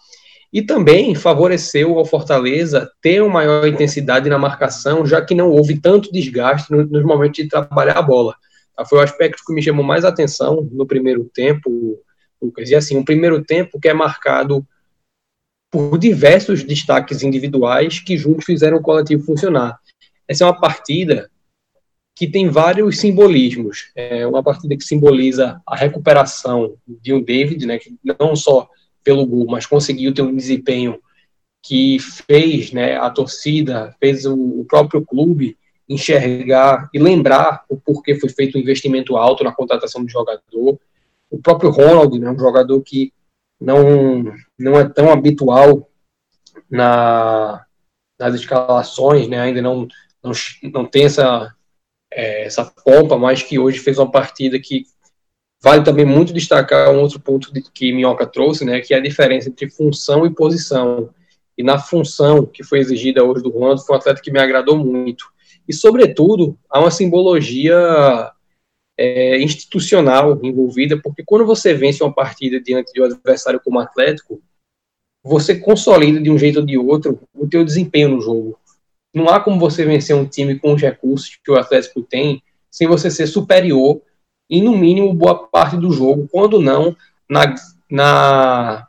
e 0.52 0.62
também 0.62 1.14
favoreceu 1.14 1.99
ao 1.99 2.04
Fortaleza 2.04 2.90
ter 3.00 3.23
uma 3.23 3.35
maior 3.35 3.66
intensidade 3.66 4.28
na 4.28 4.38
marcação, 4.38 5.06
já 5.06 5.21
que 5.25 5.35
não 5.35 5.50
houve 5.50 5.80
tanto 5.80 6.12
desgaste 6.12 6.71
no, 6.71 6.85
nos 6.85 7.04
momentos 7.04 7.42
de 7.42 7.49
trabalhar 7.49 7.99
a 7.99 8.02
bola. 8.02 8.35
Tá? 8.76 8.85
Foi 8.85 8.99
o 8.99 9.02
aspecto 9.02 9.42
que 9.47 9.52
me 9.52 9.62
chamou 9.62 9.85
mais 9.85 10.04
atenção 10.04 10.68
no 10.73 10.87
primeiro 10.87 11.25
tempo, 11.33 12.00
Lucas. 12.40 12.71
E 12.71 12.75
assim, 12.75 12.97
um 12.97 13.04
primeiro 13.04 13.42
tempo 13.42 13.78
que 13.80 13.88
é 13.88 13.95
marcado 13.95 14.66
por 15.70 15.99
diversos 15.99 16.62
destaques 16.62 17.23
individuais 17.23 18.00
que 18.00 18.16
juntos 18.16 18.44
fizeram 18.44 18.78
o 18.78 18.82
coletivo 18.82 19.25
funcionar. 19.25 19.78
Essa 20.28 20.44
é 20.44 20.46
uma 20.46 20.58
partida 20.58 21.30
que 22.14 22.26
tem 22.26 22.49
vários 22.49 22.99
simbolismos. 22.99 23.90
É 23.94 24.26
uma 24.26 24.42
partida 24.42 24.75
que 24.76 24.85
simboliza 24.85 25.61
a 25.66 25.76
recuperação 25.76 26.76
de 26.87 27.12
um 27.12 27.23
David, 27.23 27.66
né, 27.66 27.78
que 27.78 27.94
não 28.18 28.35
só 28.35 28.68
pelo 29.04 29.26
gol, 29.26 29.46
mas 29.46 29.66
conseguiu 29.66 30.14
ter 30.14 30.23
um 30.23 30.35
desempenho 30.35 30.99
que 31.62 31.99
fez 31.99 32.73
né, 32.73 32.96
a 32.96 33.11
torcida, 33.11 33.94
fez 34.00 34.25
o, 34.25 34.64
próprio 34.68 35.04
clube 35.04 35.56
enxergar 35.88 36.88
e 36.92 36.99
lembrar 36.99 37.64
o 37.68 37.76
porquê 37.76 38.14
foi 38.14 38.28
feito 38.30 38.56
um 38.56 38.61
investimento 38.61 39.16
alto 39.16 39.44
na 39.44 39.52
contratação 39.52 40.02
do 40.02 40.11
jogador. 40.11 40.78
o 41.30 41.38
próprio 41.38 41.70
Ronald, 41.70 42.18
né, 42.18 42.30
um 42.30 42.38
jogador 42.38 42.80
que 42.80 43.12
não, 43.60 44.34
não 44.58 44.78
é 44.78 44.88
tão 44.88 45.10
habitual 45.10 45.88
na, 46.70 47.64
nas 48.18 48.34
escalações, 48.34 49.28
né, 49.28 49.40
ainda 49.40 49.62
não, 49.62 49.86
não, 50.22 50.32
não 50.72 50.84
tem 50.84 51.04
essa, 51.04 51.54
é, 52.12 52.44
essa 52.44 52.64
pompa, 52.64 53.16
mas 53.16 53.42
que 53.42 53.58
hoje 53.58 53.78
fez 53.78 53.98
uma 53.98 54.10
partida 54.10 54.58
que 54.58 54.84
vale 55.62 55.84
também 55.84 56.04
muito 56.04 56.32
destacar 56.32 56.90
um 56.90 57.00
outro 57.00 57.20
ponto 57.20 57.52
que 57.72 57.92
Minhoca 57.92 58.26
trouxe, 58.26 58.64
né, 58.64 58.80
que 58.80 58.94
é 58.94 58.98
a 58.98 59.02
diferença 59.02 59.48
entre 59.48 59.70
função 59.70 60.26
e 60.26 60.34
posição. 60.34 61.10
E 61.56 61.62
na 61.62 61.78
função 61.78 62.44
que 62.44 62.62
foi 62.62 62.80
exigida 62.80 63.25
hoje 63.25 63.42
do 63.42 63.50
Ronaldo, 63.50 63.82
foi 63.82 63.96
um 63.96 63.98
atleta 63.98 64.20
que 64.20 64.30
me 64.30 64.38
agradou 64.38 64.76
muito. 64.76 65.25
E, 65.66 65.72
sobretudo, 65.72 66.58
há 66.68 66.78
uma 66.78 66.90
simbologia 66.90 68.30
é, 68.98 69.38
institucional 69.38 70.38
envolvida, 70.42 71.00
porque 71.00 71.22
quando 71.24 71.44
você 71.44 71.74
vence 71.74 72.02
uma 72.02 72.12
partida 72.12 72.60
diante 72.60 72.92
de 72.92 73.00
um 73.00 73.04
adversário 73.04 73.60
como 73.62 73.78
Atlético, 73.78 74.40
você 75.22 75.58
consolida 75.58 76.20
de 76.20 76.30
um 76.30 76.38
jeito 76.38 76.60
ou 76.60 76.66
de 76.66 76.78
outro 76.78 77.20
o 77.34 77.48
teu 77.48 77.64
desempenho 77.64 78.10
no 78.10 78.20
jogo. 78.20 78.58
Não 79.14 79.28
há 79.28 79.40
como 79.40 79.58
você 79.58 79.84
vencer 79.84 80.14
um 80.14 80.26
time 80.26 80.58
com 80.58 80.74
os 80.74 80.80
recursos 80.80 81.38
que 81.42 81.50
o 81.50 81.56
Atlético 81.56 82.02
tem 82.02 82.42
sem 82.70 82.86
você 82.86 83.10
ser 83.10 83.26
superior 83.26 84.00
em, 84.48 84.62
no 84.62 84.76
mínimo, 84.76 85.12
boa 85.12 85.46
parte 85.48 85.76
do 85.76 85.90
jogo, 85.90 86.28
quando 86.30 86.60
não 86.60 86.96
na, 87.28 87.54
na, 87.90 88.88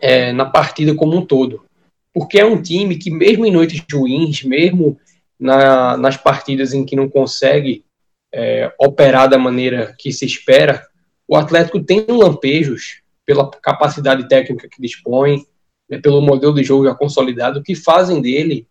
é, 0.00 0.32
na 0.32 0.44
partida 0.44 0.94
como 0.94 1.16
um 1.16 1.26
todo. 1.26 1.64
Porque 2.12 2.38
é 2.38 2.44
um 2.44 2.60
time 2.60 2.96
que, 2.96 3.10
mesmo 3.10 3.46
em 3.46 3.50
noites 3.50 3.82
ruins, 3.90 4.44
mesmo 4.44 4.98
na, 5.40 5.96
nas 5.96 6.16
partidas 6.16 6.72
em 6.72 6.84
que 6.84 6.94
não 6.94 7.08
consegue 7.08 7.84
é, 8.32 8.72
operar 8.78 9.28
da 9.28 9.38
maneira 9.38 9.94
que 9.98 10.12
se 10.12 10.24
espera, 10.24 10.86
o 11.28 11.36
Atlético 11.36 11.82
tem 11.82 12.04
lampejos 12.08 13.02
pela 13.24 13.50
capacidade 13.50 14.28
técnica 14.28 14.68
que 14.68 14.80
dispõe, 14.80 15.44
né, 15.88 15.98
pelo 15.98 16.20
modelo 16.20 16.54
de 16.54 16.64
jogo 16.64 16.84
já 16.84 16.94
consolidado, 16.94 17.62
que 17.62 17.74
fazem 17.74 18.20
dele 18.20 18.66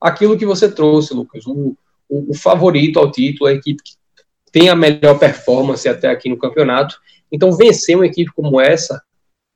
aquilo 0.00 0.36
que 0.36 0.46
você 0.46 0.70
trouxe, 0.70 1.14
Lucas, 1.14 1.46
o, 1.46 1.76
o, 2.08 2.30
o 2.30 2.34
favorito 2.34 2.98
ao 2.98 3.10
título, 3.10 3.48
a 3.48 3.54
equipe 3.54 3.82
que 3.82 3.92
tem 4.52 4.68
a 4.68 4.76
melhor 4.76 5.18
performance 5.18 5.88
até 5.88 6.08
aqui 6.08 6.28
no 6.28 6.38
campeonato. 6.38 6.98
Então, 7.30 7.52
vencer 7.52 7.96
uma 7.96 8.06
equipe 8.06 8.30
como 8.34 8.60
essa 8.60 9.02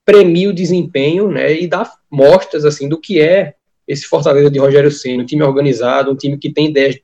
premia 0.04 0.50
o 0.50 0.54
desempenho 0.54 1.30
né, 1.30 1.60
e 1.60 1.66
dá 1.66 1.90
mostras 2.10 2.64
assim 2.64 2.88
do 2.88 3.00
que 3.00 3.20
é 3.20 3.54
esse 3.86 4.06
Fortaleza 4.06 4.50
de 4.50 4.58
Rogério 4.58 4.90
Senna, 4.90 5.22
um 5.22 5.26
time 5.26 5.42
organizado, 5.42 6.10
um 6.10 6.16
time 6.16 6.38
que 6.38 6.52
tem 6.52 6.68
ideias 6.68 6.98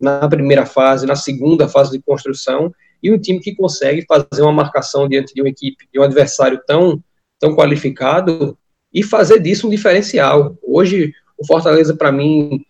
na 0.00 0.28
primeira 0.28 0.64
fase, 0.64 1.06
na 1.06 1.16
segunda 1.16 1.68
fase 1.68 1.90
de 1.90 2.02
construção, 2.02 2.72
e 3.02 3.12
um 3.12 3.18
time 3.18 3.40
que 3.40 3.54
consegue 3.54 4.04
fazer 4.06 4.42
uma 4.42 4.52
marcação 4.52 5.08
diante 5.08 5.34
de 5.34 5.40
uma 5.40 5.48
equipe, 5.48 5.88
de 5.92 5.98
um 5.98 6.02
adversário 6.02 6.60
tão, 6.66 7.02
tão 7.38 7.54
qualificado, 7.54 8.56
e 8.92 9.02
fazer 9.02 9.40
disso 9.40 9.66
um 9.66 9.70
diferencial. 9.70 10.56
Hoje, 10.62 11.12
o 11.36 11.46
Fortaleza, 11.46 11.94
para 11.94 12.10
mim, 12.10 12.64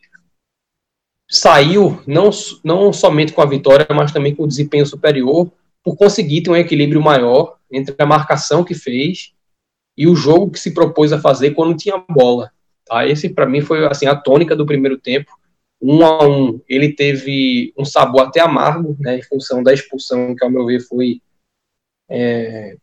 saiu 1.31 2.03
não, 2.07 2.31
não 2.65 2.93
somente 2.93 3.33
com 3.33 3.43
a 3.43 3.47
vitória, 3.47 3.87
mas 3.95 4.13
também 4.13 4.35
com 4.35 4.45
o 4.45 4.49
desempenho 4.49 4.87
superior, 4.87 5.51
por 5.83 5.97
conseguir 5.97 6.43
ter 6.43 6.51
um 6.51 6.57
equilíbrio 6.57 7.01
maior 7.01 7.57
entre 7.71 7.95
a 7.99 8.07
marcação 8.07 8.65
que 8.65 8.75
fez 8.75 9.33
e 9.97 10.07
o 10.07 10.17
jogo 10.17 10.51
que 10.51 10.59
se 10.59 10.73
propôs 10.73 11.13
a 11.13 11.21
fazer 11.21 11.53
quando 11.53 11.77
tinha 11.77 12.03
bola. 12.09 12.51
Tá? 12.85 13.07
Esse, 13.07 13.29
para 13.29 13.47
mim, 13.47 13.61
foi 13.61 13.87
assim, 13.87 14.07
a 14.07 14.17
tônica 14.17 14.57
do 14.57 14.67
primeiro 14.67 14.99
tempo 14.99 15.31
um 15.81 16.05
a 16.05 16.27
um, 16.27 16.61
ele 16.69 16.93
teve 16.93 17.73
um 17.77 17.85
sabor 17.85 18.23
até 18.23 18.41
amargo, 18.41 18.97
né, 18.99 19.19
em 19.19 19.23
função 19.23 19.63
da 19.63 19.73
expulsão, 19.73 20.35
que 20.35 20.45
ao 20.45 20.51
meu 20.51 20.67
ver 20.67 20.81
foi 20.81 21.21
é, 22.09 22.77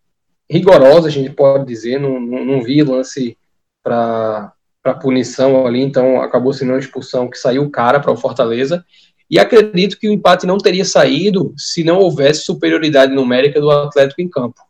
rigorosa, 0.50 1.08
a 1.08 1.12
gente 1.12 1.30
pode 1.32 1.66
dizer, 1.66 2.00
não, 2.00 2.20
não, 2.20 2.46
não 2.46 2.64
vi 2.64 2.82
lance 2.84 3.38
para 3.84 4.54
punição 5.02 5.66
ali, 5.66 5.82
então 5.82 6.22
acabou 6.22 6.54
sendo 6.54 6.70
uma 6.70 6.80
expulsão 6.80 7.30
que 7.30 7.38
saiu 7.38 7.70
cara 7.70 8.00
para 8.00 8.12
o 8.12 8.18
Fortaleza, 8.18 8.86
e 9.30 9.40
acredito 9.40 9.98
que 9.98 10.08
o 10.08 10.14
empate 10.14 10.46
não 10.46 10.58
teria 10.58 10.86
saído 10.86 11.54
se 11.58 11.84
não 11.84 11.98
houvesse 11.98 12.42
superioridade 12.42 13.14
numérica 13.14 13.60
do 13.60 13.72
Atlético 13.72 14.22
em 14.22 14.30
campo. 14.30 14.62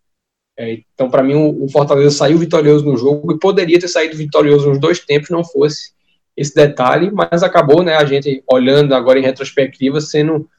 É, 0.58 0.79
então, 0.94 1.12
para 1.12 1.22
mim, 1.22 1.36
o, 1.36 1.65
o 1.65 1.70
Fortaleza 1.70 2.15
saiu 2.15 2.38
vitorioso 2.38 2.86
no 2.86 2.96
jogo 2.96 3.34
e 3.34 3.39
poderia 3.39 3.77
ter 3.77 3.89
saído 3.89 4.15
vitorioso 4.15 4.70
nos 4.70 4.79
dois 4.79 5.00
tempos, 5.00 5.29
não 5.29 5.44
fosse 5.44 5.94
esse 6.36 6.54
detalhe, 6.54 7.12
mas 7.12 7.44
acabou, 7.44 7.84
né, 7.84 7.96
a 7.96 8.06
gente 8.06 8.44
olhando 8.51 8.94
agora 8.94 9.20
em 9.20 9.24
retrospectiva, 9.24 10.01
sendo 10.01 10.50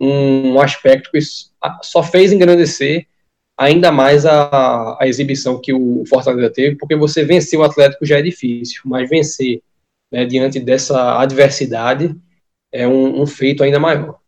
um, 0.00 0.60
aspecto 0.60 1.10
que 1.10 1.18
só 1.82 2.02
fez 2.02 2.32
engrandecer 2.32 3.06
ainda 3.58 3.90
mais 3.90 4.26
a, 4.26 4.96
a 5.00 5.06
exibição 5.06 5.60
que 5.60 5.72
o 5.72 6.04
Fortaleza 6.06 6.50
teve, 6.50 6.76
porque 6.76 6.94
você 6.94 7.24
vencer 7.24 7.58
o 7.58 7.62
Atlético 7.62 8.04
já 8.04 8.18
é 8.18 8.22
difícil, 8.22 8.82
mas 8.84 9.08
vencer 9.08 9.62
né, 10.12 10.24
diante 10.24 10.60
dessa 10.60 11.18
adversidade 11.20 12.14
é 12.72 12.86
um, 12.86 13.22
um 13.22 13.26
feito 13.26 13.62
ainda 13.62 13.78
maior. 13.78 14.18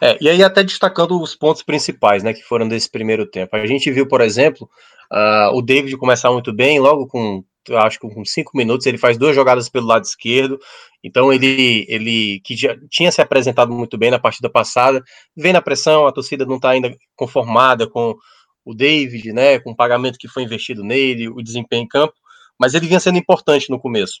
É, 0.00 0.16
e 0.20 0.28
aí 0.28 0.42
até 0.42 0.62
destacando 0.62 1.20
os 1.20 1.34
pontos 1.34 1.62
principais, 1.62 2.22
né, 2.22 2.32
que 2.32 2.42
foram 2.42 2.68
desse 2.68 2.90
primeiro 2.90 3.26
tempo. 3.26 3.56
A 3.56 3.66
gente 3.66 3.90
viu, 3.90 4.06
por 4.06 4.20
exemplo, 4.20 4.68
uh, 5.12 5.56
o 5.56 5.62
David 5.62 5.96
começar 5.96 6.30
muito 6.30 6.52
bem, 6.52 6.78
logo 6.78 7.06
com 7.06 7.42
acho 7.74 7.98
que 7.98 8.08
com 8.08 8.24
cinco 8.24 8.56
minutos, 8.56 8.86
ele 8.86 8.98
faz 8.98 9.18
duas 9.18 9.34
jogadas 9.34 9.68
pelo 9.68 9.86
lado 9.86 10.04
esquerdo. 10.04 10.58
Então 11.02 11.32
ele, 11.32 11.86
ele 11.88 12.40
que 12.44 12.56
já 12.56 12.76
tinha 12.90 13.10
se 13.12 13.20
apresentado 13.20 13.72
muito 13.72 13.96
bem 13.96 14.10
na 14.10 14.18
partida 14.18 14.50
passada, 14.50 15.02
vem 15.36 15.52
na 15.52 15.62
pressão, 15.62 16.06
a 16.06 16.12
torcida 16.12 16.44
não 16.44 16.56
está 16.56 16.70
ainda 16.70 16.94
conformada 17.14 17.88
com 17.88 18.14
o 18.64 18.74
David, 18.74 19.32
né, 19.32 19.60
com 19.60 19.70
o 19.70 19.76
pagamento 19.76 20.18
que 20.18 20.28
foi 20.28 20.42
investido 20.42 20.82
nele, 20.82 21.28
o 21.28 21.42
desempenho 21.42 21.84
em 21.84 21.88
campo, 21.88 22.14
mas 22.58 22.74
ele 22.74 22.86
vinha 22.86 22.98
sendo 22.98 23.18
importante 23.18 23.70
no 23.70 23.78
começo 23.78 24.20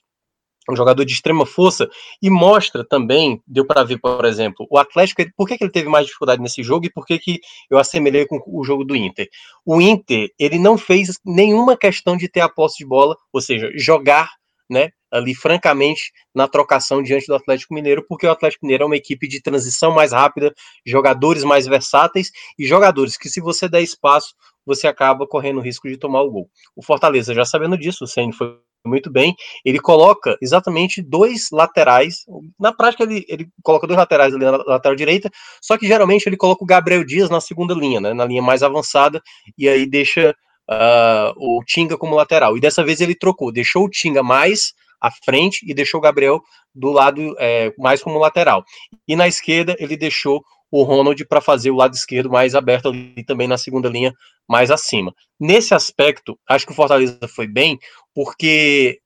um 0.72 0.76
jogador 0.76 1.04
de 1.04 1.12
extrema 1.12 1.46
força 1.46 1.88
e 2.20 2.30
mostra 2.30 2.84
também, 2.84 3.40
deu 3.46 3.66
para 3.66 3.84
ver, 3.84 3.98
por 3.98 4.24
exemplo, 4.24 4.66
o 4.70 4.78
Atlético, 4.78 5.22
por 5.36 5.46
que, 5.46 5.56
que 5.56 5.64
ele 5.64 5.70
teve 5.70 5.88
mais 5.88 6.06
dificuldade 6.06 6.42
nesse 6.42 6.62
jogo 6.62 6.86
e 6.86 6.90
por 6.90 7.06
que, 7.06 7.18
que 7.18 7.40
eu 7.70 7.78
assemelhei 7.78 8.26
com 8.26 8.40
o 8.46 8.64
jogo 8.64 8.84
do 8.84 8.96
Inter. 8.96 9.28
O 9.64 9.80
Inter, 9.80 10.30
ele 10.38 10.58
não 10.58 10.76
fez 10.76 11.18
nenhuma 11.24 11.76
questão 11.76 12.16
de 12.16 12.28
ter 12.28 12.40
a 12.40 12.48
posse 12.48 12.78
de 12.78 12.86
bola, 12.86 13.16
ou 13.32 13.40
seja, 13.40 13.70
jogar, 13.76 14.30
né, 14.68 14.90
ali 15.10 15.34
francamente 15.34 16.12
na 16.34 16.48
trocação 16.48 17.02
diante 17.02 17.26
do 17.26 17.34
Atlético 17.34 17.74
Mineiro, 17.74 18.04
porque 18.08 18.26
o 18.26 18.30
Atlético 18.30 18.66
Mineiro 18.66 18.84
é 18.84 18.86
uma 18.86 18.96
equipe 18.96 19.28
de 19.28 19.40
transição 19.40 19.92
mais 19.92 20.12
rápida, 20.12 20.52
jogadores 20.84 21.44
mais 21.44 21.66
versáteis 21.66 22.30
e 22.58 22.66
jogadores 22.66 23.16
que 23.16 23.28
se 23.28 23.40
você 23.40 23.68
der 23.68 23.82
espaço, 23.82 24.34
você 24.64 24.88
acaba 24.88 25.26
correndo 25.26 25.58
o 25.58 25.62
risco 25.62 25.88
de 25.88 25.96
tomar 25.96 26.22
o 26.22 26.30
gol. 26.30 26.50
O 26.74 26.82
Fortaleza 26.82 27.32
já 27.32 27.44
sabendo 27.44 27.78
disso, 27.78 28.04
o 28.04 28.06
Senna 28.06 28.32
foi 28.32 28.58
muito 28.86 29.10
bem, 29.10 29.34
ele 29.64 29.78
coloca 29.78 30.36
exatamente 30.40 31.02
dois 31.02 31.48
laterais. 31.52 32.24
Na 32.58 32.72
prática, 32.72 33.04
ele, 33.04 33.24
ele 33.28 33.48
coloca 33.62 33.86
dois 33.86 33.98
laterais 33.98 34.34
ali 34.34 34.44
na 34.44 34.56
lateral 34.56 34.96
direita, 34.96 35.30
só 35.60 35.76
que 35.76 35.86
geralmente 35.86 36.26
ele 36.26 36.36
coloca 36.36 36.64
o 36.64 36.66
Gabriel 36.66 37.04
Dias 37.04 37.30
na 37.30 37.40
segunda 37.40 37.74
linha, 37.74 38.00
né, 38.00 38.14
na 38.14 38.24
linha 38.24 38.42
mais 38.42 38.62
avançada, 38.62 39.22
e 39.56 39.68
aí 39.68 39.86
deixa 39.86 40.34
uh, 40.70 41.32
o 41.36 41.62
Tinga 41.64 41.96
como 41.96 42.14
lateral. 42.14 42.56
E 42.56 42.60
dessa 42.60 42.84
vez 42.84 43.00
ele 43.00 43.14
trocou, 43.14 43.52
deixou 43.52 43.84
o 43.84 43.90
Tinga 43.90 44.22
mais 44.22 44.74
à 45.00 45.10
frente 45.10 45.64
e 45.68 45.74
deixou 45.74 45.98
o 45.98 46.02
Gabriel 46.02 46.40
do 46.74 46.90
lado 46.90 47.34
é, 47.38 47.72
mais 47.78 48.02
como 48.02 48.18
lateral. 48.18 48.64
E 49.06 49.16
na 49.16 49.26
esquerda 49.26 49.76
ele 49.78 49.96
deixou 49.96 50.42
o 50.70 50.82
Ronald 50.82 51.24
para 51.26 51.40
fazer 51.40 51.70
o 51.70 51.76
lado 51.76 51.94
esquerdo 51.94 52.30
mais 52.30 52.54
aberto 52.54 52.88
ali 52.88 53.24
também 53.24 53.48
na 53.48 53.58
segunda 53.58 53.88
linha, 53.88 54.12
mais 54.48 54.70
acima. 54.70 55.14
Nesse 55.38 55.74
aspecto, 55.74 56.38
acho 56.48 56.66
que 56.66 56.72
o 56.72 56.74
Fortaleza 56.74 57.18
foi 57.28 57.46
bem, 57.46 57.78
porque 58.14 59.00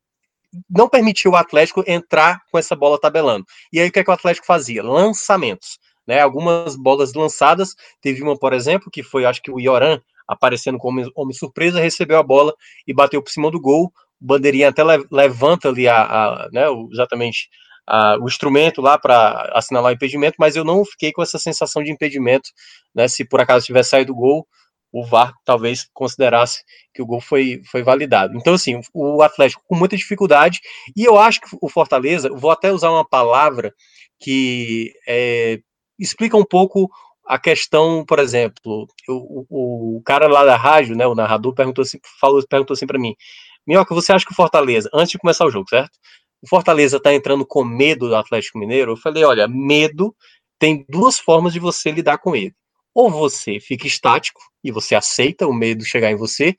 não 0.69 0.89
permitiu 0.89 1.33
o 1.33 1.37
Atlético 1.37 1.85
entrar 1.87 2.41
com 2.51 2.59
essa 2.59 2.75
bola 2.75 3.01
tabelando. 3.01 3.45
E 3.73 3.81
aí 3.81 3.89
o 3.89 3.93
que, 3.93 4.01
é 4.01 4.05
que 4.05 4.11
o 4.11 4.15
Atlético 4.15 4.47
fazia? 4.47 4.83
Lançamentos. 4.83 5.79
Né, 6.07 6.19
algumas 6.21 6.75
bolas 6.75 7.15
lançadas, 7.15 7.77
teve 8.01 8.21
uma, 8.21 8.37
por 8.37 8.53
exemplo, 8.53 8.91
que 8.91 9.01
foi, 9.01 9.25
acho 9.25 9.41
que 9.41 9.51
o 9.51 9.61
Ioran, 9.61 10.01
aparecendo 10.27 10.77
como 10.77 11.09
homem 11.15 11.37
surpresa, 11.37 11.79
recebeu 11.79 12.19
a 12.19 12.23
bola 12.23 12.53
e 12.85 12.93
bateu 12.93 13.23
por 13.23 13.31
cima 13.31 13.49
do 13.49 13.61
gol. 13.61 13.93
O 14.21 14.27
bandeirinha 14.27 14.71
até 14.71 14.83
levanta 15.09 15.69
ali 15.69 15.87
a, 15.87 16.03
a 16.03 16.49
né, 16.53 16.65
exatamente 16.91 17.49
o 18.21 18.27
instrumento 18.27 18.81
lá 18.81 18.99
para 18.99 19.51
assinalar 19.55 19.93
o 19.93 19.95
impedimento, 19.95 20.37
mas 20.39 20.57
eu 20.57 20.65
não 20.65 20.85
fiquei 20.85 21.13
com 21.13 21.23
essa 21.23 21.39
sensação 21.39 21.83
de 21.83 21.91
impedimento, 21.91 22.51
né? 22.95 23.09
Se 23.09 23.25
por 23.25 23.41
acaso 23.41 23.67
tivesse 23.67 23.91
saído 23.91 24.13
o 24.13 24.17
gol, 24.17 24.47
o 24.93 25.05
VAR 25.05 25.33
talvez 25.45 25.89
considerasse 25.93 26.63
que 26.93 27.03
o 27.03 27.07
gol 27.07 27.21
foi, 27.21 27.63
foi 27.71 27.83
validado. 27.83 28.37
Então, 28.37 28.55
assim, 28.55 28.81
o 28.93 29.23
Atlético 29.23 29.63
com 29.67 29.77
muita 29.77 29.97
dificuldade, 29.97 30.61
e 30.97 31.05
eu 31.05 31.19
acho 31.19 31.41
que 31.41 31.57
o 31.61 31.69
Fortaleza, 31.69 32.29
vou 32.33 32.51
até 32.51 32.73
usar 32.73 32.91
uma 32.91 33.09
palavra 33.09 33.73
que 34.19 34.93
é, 35.07 35.61
explica 35.99 36.37
um 36.37 36.45
pouco 36.45 36.89
a 37.27 37.39
questão, 37.39 38.05
por 38.05 38.19
exemplo, 38.19 38.89
o, 39.09 39.99
o, 39.99 40.03
cara 40.05 40.27
lá 40.27 40.45
da 40.45 40.57
rádio, 40.57 40.97
né, 40.97 41.07
o 41.07 41.15
narrador, 41.15 41.55
perguntou 41.55 41.83
assim, 41.83 41.99
falou, 42.21 42.45
perguntou 42.49 42.75
assim 42.75 42.87
para 42.87 42.99
mim, 42.99 43.15
Minhoca, 43.67 43.95
você 43.95 44.13
acha 44.13 44.27
que 44.27 44.33
o 44.33 44.35
Fortaleza, 44.35 44.91
antes 44.93 45.13
de 45.13 45.19
começar 45.19 45.47
o 45.47 45.51
jogo, 45.51 45.69
certo? 45.69 45.93
O 46.43 46.49
Fortaleza 46.49 46.97
está 46.97 47.13
entrando 47.13 47.47
com 47.47 47.65
medo 47.65 48.09
do 48.09 48.17
Atlético 48.17 48.59
Mineiro, 48.59 48.93
eu 48.93 48.97
falei, 48.97 49.25
olha, 49.25 49.47
medo 49.47 50.15
tem 50.59 50.85
duas 50.89 51.19
formas 51.19 51.53
de 51.53 51.61
você 51.61 51.91
lidar 51.91 52.19
com 52.19 52.35
ele. 52.35 52.55
Ou 52.95 53.11
você 53.11 53.61
fica 53.61 53.87
estático, 53.87 54.41
e 54.63 54.71
você 54.71 54.95
aceita 54.95 55.47
o 55.47 55.53
medo 55.53 55.85
chegar 55.85 56.11
em 56.11 56.17
você, 56.17 56.57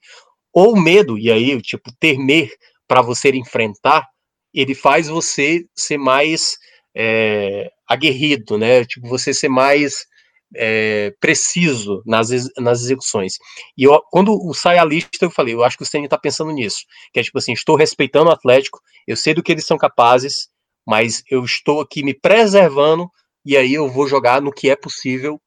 ou 0.53 0.75
medo, 0.75 1.17
e 1.17 1.31
aí, 1.31 1.61
tipo, 1.61 1.91
temer 1.99 2.51
para 2.87 3.01
você 3.01 3.29
enfrentar, 3.29 4.07
ele 4.53 4.75
faz 4.75 5.07
você 5.07 5.65
ser 5.75 5.97
mais 5.97 6.57
é, 6.95 7.69
aguerrido, 7.87 8.57
né? 8.57 8.83
Tipo, 8.83 9.07
você 9.07 9.33
ser 9.33 9.49
mais 9.49 10.05
é, 10.55 11.13
preciso 11.19 12.01
nas, 12.05 12.29
nas 12.57 12.81
execuções. 12.81 13.35
E 13.77 13.83
eu, 13.83 14.01
quando 14.11 14.53
sai 14.53 14.77
a 14.77 14.85
lista, 14.85 15.25
eu 15.25 15.31
falei, 15.31 15.53
eu 15.53 15.63
acho 15.63 15.77
que 15.77 15.83
o 15.83 15.85
Ceni 15.85 16.05
está 16.05 16.17
pensando 16.17 16.51
nisso, 16.51 16.79
que 17.13 17.19
é 17.19 17.23
tipo 17.23 17.37
assim, 17.37 17.53
estou 17.53 17.75
respeitando 17.75 18.29
o 18.29 18.33
Atlético, 18.33 18.79
eu 19.07 19.15
sei 19.15 19.33
do 19.33 19.43
que 19.43 19.51
eles 19.51 19.65
são 19.65 19.77
capazes, 19.77 20.49
mas 20.85 21.23
eu 21.29 21.43
estou 21.43 21.81
aqui 21.81 22.03
me 22.03 22.13
preservando 22.13 23.09
e 23.45 23.55
aí 23.57 23.73
eu 23.73 23.89
vou 23.89 24.07
jogar 24.07 24.41
no 24.41 24.51
que 24.51 24.69
é 24.69 24.75
possível 24.75 25.39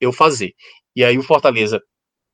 eu 0.00 0.12
fazer. 0.12 0.54
E 0.94 1.04
aí 1.04 1.18
o 1.18 1.22
Fortaleza 1.22 1.80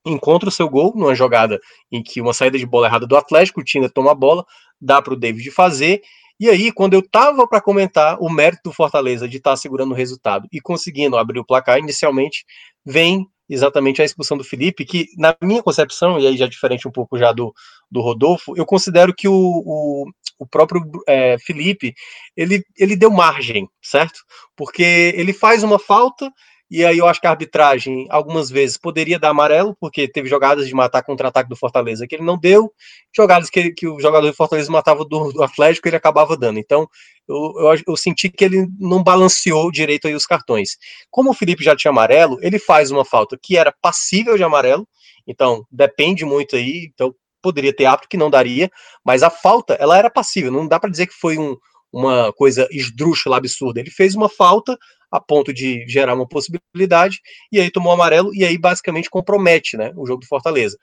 encontra 0.06 0.48
o 0.48 0.52
seu 0.52 0.68
gol 0.68 0.92
numa 0.94 1.14
jogada 1.14 1.60
em 1.90 2.02
que 2.02 2.20
uma 2.20 2.32
saída 2.32 2.58
de 2.58 2.66
bola 2.66 2.86
errada 2.86 3.06
do 3.06 3.16
Atlético, 3.16 3.60
o 3.60 3.64
Tinga 3.64 3.88
toma 3.88 4.12
a 4.12 4.14
bola, 4.14 4.44
dá 4.80 5.00
para 5.02 5.12
o 5.12 5.16
David 5.16 5.50
fazer, 5.50 6.00
e 6.40 6.48
aí, 6.48 6.72
quando 6.72 6.94
eu 6.94 7.06
tava 7.06 7.46
para 7.46 7.60
comentar 7.60 8.16
o 8.18 8.30
mérito 8.30 8.62
do 8.64 8.72
Fortaleza 8.72 9.28
de 9.28 9.36
estar 9.36 9.50
tá 9.50 9.56
segurando 9.56 9.92
o 9.92 9.94
resultado 9.94 10.48
e 10.50 10.58
conseguindo 10.58 11.18
abrir 11.18 11.38
o 11.38 11.44
placar 11.44 11.78
inicialmente, 11.78 12.46
vem 12.82 13.26
exatamente 13.46 14.00
a 14.00 14.06
expulsão 14.06 14.38
do 14.38 14.44
Felipe, 14.44 14.86
que 14.86 15.08
na 15.18 15.36
minha 15.42 15.62
concepção, 15.62 16.18
e 16.18 16.26
aí 16.26 16.38
já 16.38 16.46
diferente 16.46 16.88
um 16.88 16.90
pouco 16.90 17.18
já 17.18 17.30
do, 17.30 17.52
do 17.90 18.00
Rodolfo, 18.00 18.56
eu 18.56 18.64
considero 18.64 19.14
que 19.14 19.28
o, 19.28 19.34
o, 19.34 20.10
o 20.38 20.46
próprio 20.46 20.82
é, 21.06 21.36
Felipe, 21.38 21.92
ele, 22.34 22.64
ele 22.78 22.96
deu 22.96 23.10
margem, 23.10 23.68
certo? 23.82 24.20
Porque 24.56 25.12
ele 25.14 25.34
faz 25.34 25.62
uma 25.62 25.78
falta 25.78 26.32
e 26.70 26.84
aí 26.84 26.98
eu 26.98 27.06
acho 27.08 27.20
que 27.20 27.26
a 27.26 27.30
arbitragem, 27.30 28.06
algumas 28.10 28.48
vezes, 28.48 28.76
poderia 28.76 29.18
dar 29.18 29.30
amarelo, 29.30 29.76
porque 29.80 30.06
teve 30.06 30.28
jogadas 30.28 30.68
de 30.68 30.74
matar 30.74 31.02
contra-ataque 31.02 31.48
do 31.48 31.56
Fortaleza 31.56 32.06
que 32.06 32.14
ele 32.14 32.22
não 32.22 32.38
deu, 32.38 32.72
jogadas 33.14 33.50
que, 33.50 33.72
que 33.72 33.88
o 33.88 33.98
jogador 33.98 34.28
do 34.28 34.36
Fortaleza 34.36 34.70
matava 34.70 35.04
do, 35.04 35.32
do 35.32 35.42
Atlético 35.42 35.88
ele 35.88 35.96
acabava 35.96 36.36
dando. 36.36 36.60
Então, 36.60 36.88
eu, 37.28 37.54
eu, 37.58 37.82
eu, 37.88 37.96
senti 37.96 38.28
que 38.28 38.44
ele 38.44 38.68
não 38.78 39.02
balanceou 39.02 39.70
direito 39.72 40.06
aí 40.06 40.14
os 40.14 40.26
cartões. 40.26 40.76
Como 41.10 41.30
o 41.30 41.34
Felipe 41.34 41.64
já 41.64 41.74
tinha 41.74 41.90
amarelo, 41.90 42.38
ele 42.40 42.58
faz 42.58 42.92
uma 42.92 43.04
falta 43.04 43.36
que 43.40 43.56
era 43.56 43.74
passível 43.82 44.36
de 44.36 44.44
amarelo, 44.44 44.86
então 45.26 45.64
depende 45.72 46.24
muito 46.24 46.54
aí, 46.54 46.90
então 46.94 47.12
poderia 47.42 47.74
ter 47.74 47.86
apto 47.86 48.08
que 48.08 48.16
não 48.16 48.30
daria, 48.30 48.70
mas 49.04 49.24
a 49.24 49.30
falta, 49.30 49.74
ela 49.74 49.98
era 49.98 50.10
passível, 50.10 50.52
não 50.52 50.68
dá 50.68 50.78
para 50.78 50.90
dizer 50.90 51.06
que 51.06 51.14
foi 51.14 51.36
um, 51.36 51.56
uma 51.92 52.32
coisa 52.32 52.68
esdrúxula, 52.70 53.36
absurda. 53.36 53.80
Ele 53.80 53.90
fez 53.90 54.14
uma 54.14 54.28
falta 54.28 54.78
a 55.10 55.20
ponto 55.20 55.52
de 55.52 55.84
gerar 55.88 56.14
uma 56.14 56.26
possibilidade, 56.26 57.20
e 57.50 57.60
aí 57.60 57.70
tomou 57.70 57.92
amarelo, 57.92 58.34
e 58.34 58.44
aí 58.44 58.56
basicamente 58.56 59.10
compromete 59.10 59.76
né, 59.76 59.92
o 59.96 60.06
jogo 60.06 60.20
do 60.20 60.26
Fortaleza. 60.26 60.78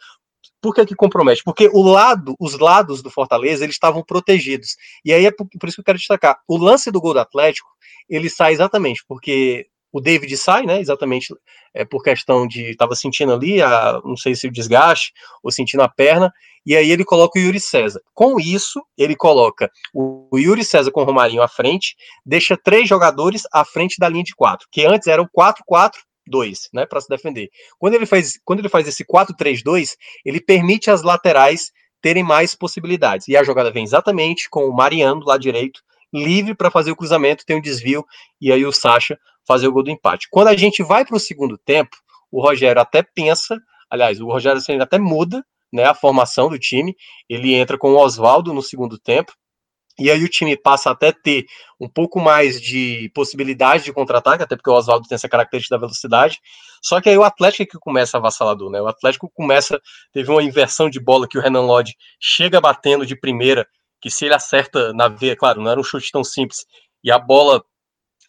Por 0.62 0.74
que, 0.74 0.86
que 0.86 0.96
compromete? 0.96 1.44
Porque 1.44 1.70
o 1.72 1.82
lado, 1.82 2.36
os 2.40 2.58
lados 2.58 3.02
do 3.02 3.12
Fortaleza, 3.12 3.64
eles 3.64 3.76
estavam 3.76 4.04
protegidos. 4.04 4.76
E 5.06 5.14
aí 5.14 5.26
é 5.26 5.32
por, 5.32 5.48
por, 5.48 5.68
isso 5.68 5.76
que 5.76 5.82
eu 5.82 5.86
quero 5.86 5.98
destacar. 5.98 6.40
O 6.48 6.58
lance 6.58 6.92
do 6.92 7.00
gol 7.00 7.14
do 7.14 7.20
Atlético, 7.20 7.70
ele 8.10 8.30
sai 8.30 8.54
exatamente 8.54 9.04
porque 9.08 9.68
o 9.92 10.02
David 10.02 10.36
sai, 10.38 10.66
né? 10.66 10.80
Exatamente 10.80 11.34
é, 11.74 11.86
por 11.86 12.04
questão 12.04 12.48
de 12.48 12.72
estava 12.72 12.96
sentindo 12.96 13.34
ali, 13.34 13.62
a, 13.62 14.00
não 14.04 14.18
sei 14.18 14.36
se 14.36 14.48
o 14.48 14.52
desgaste 14.52 15.14
ou 15.44 15.52
sentindo 15.52 15.82
a 15.82 15.90
perna, 15.90 16.32
e 16.66 16.76
aí 16.76 16.92
ele 16.92 17.06
coloca 17.06 17.40
o 17.40 17.42
Yuri 17.42 17.60
César. 17.60 18.02
Com 18.14 18.40
isso, 18.40 18.84
ele 18.98 19.16
coloca 19.16 19.72
o, 19.94 20.30
Yuri 20.38 20.64
César 20.64 20.92
com 20.92 21.02
o 21.02 21.06
Romarinho 21.06 21.42
à 21.42 21.48
frente, 21.48 21.96
deixa 22.26 22.58
três 22.58 22.90
jogadores 22.90 23.44
à 23.54 23.64
frente 23.64 23.96
da 24.00 24.10
linha 24.10 24.24
de 24.24 24.36
quatro, 24.36 24.68
que 24.72 24.86
antes 24.86 25.08
era 25.08 25.22
o 25.22 25.30
4-4 25.30 25.94
2, 26.30 26.70
né, 26.74 26.86
para 26.86 27.00
se 27.00 27.08
defender. 27.08 27.50
Quando 27.80 27.94
ele 27.94 28.06
faz, 28.06 28.38
quando 28.44 28.60
ele 28.60 28.68
faz 28.68 28.86
esse 28.86 29.06
4-3-2, 29.06 29.96
ele 30.26 30.42
permite 30.42 30.92
as 30.92 31.02
laterais 31.02 31.72
terem 32.02 32.22
mais 32.22 32.54
possibilidades. 32.54 33.30
E 33.30 33.38
a 33.38 33.44
jogada 33.44 33.72
vem 33.72 33.86
exatamente 33.86 34.50
com 34.50 34.66
o 34.66 34.76
Mariano 34.76 35.26
lado 35.26 35.40
direito, 35.40 35.82
livre 36.14 36.56
para 36.56 36.72
fazer 36.72 36.92
o 36.92 36.96
cruzamento, 36.96 37.46
tem 37.46 37.58
um 37.58 37.62
desvio 37.62 38.06
e 38.40 38.52
aí 38.52 38.66
o 38.66 38.72
Sacha 38.72 39.18
fazer 39.48 39.68
o 39.68 39.72
gol 39.72 39.84
do 39.84 39.92
empate. 39.92 40.28
Quando 40.30 40.50
a 40.50 40.56
gente 40.56 40.84
vai 40.84 41.06
para 41.06 41.16
o 41.16 41.20
segundo 41.20 41.58
tempo, 41.58 41.96
o 42.32 42.42
Rogério 42.42 42.82
até 42.82 43.02
pensa, 43.02 43.58
aliás, 43.90 44.20
o 44.20 44.28
Rogério 44.28 44.62
até 44.82 45.00
muda 45.00 45.44
né, 45.72 45.86
a 45.86 45.94
formação 45.94 46.50
do 46.50 46.60
time, 46.60 46.96
ele 47.30 47.54
entra 47.54 47.78
com 47.78 47.92
o 47.92 47.98
Oswaldo 47.98 48.54
no 48.54 48.62
segundo 48.62 48.98
tempo, 49.00 49.34
e 50.00 50.12
aí 50.12 50.24
o 50.24 50.30
time 50.30 50.56
passa 50.56 50.92
até 50.92 51.12
ter 51.12 51.46
um 51.80 51.90
pouco 51.90 52.20
mais 52.20 52.62
de 52.62 53.10
possibilidade 53.16 53.84
de 53.84 53.94
contra-ataque, 53.94 54.44
até 54.44 54.56
porque 54.56 54.70
o 54.70 54.74
Oswaldo 54.74 55.08
tem 55.08 55.16
essa 55.16 55.28
característica 55.28 55.76
da 55.76 55.80
velocidade. 55.80 56.40
Só 56.84 57.02
que 57.02 57.10
aí 57.10 57.18
o 57.18 57.24
Atlético 57.24 57.64
é 57.64 57.66
que 57.66 57.80
começa 57.80 58.18
avassalador, 58.18 58.70
né? 58.70 58.80
O 58.80 58.88
Atlético 58.88 59.28
começa, 59.34 59.82
teve 60.14 60.30
uma 60.30 60.44
inversão 60.44 60.88
de 60.88 61.00
bola 61.00 61.28
que 61.28 61.38
o 61.38 61.42
Renan 61.42 61.62
Lodge 61.62 61.96
chega 62.20 62.62
batendo 62.62 63.08
de 63.08 63.16
primeira, 63.20 63.68
que 64.00 64.12
se 64.12 64.26
ele 64.26 64.36
acerta 64.36 64.94
na 64.94 65.08
veia, 65.08 65.36
claro, 65.36 65.62
não 65.62 65.72
era 65.72 65.80
um 65.80 65.84
chute 65.84 66.12
tão 66.12 66.24
simples, 66.24 66.60
e 67.04 67.12
a 67.12 67.18
bola 67.18 67.64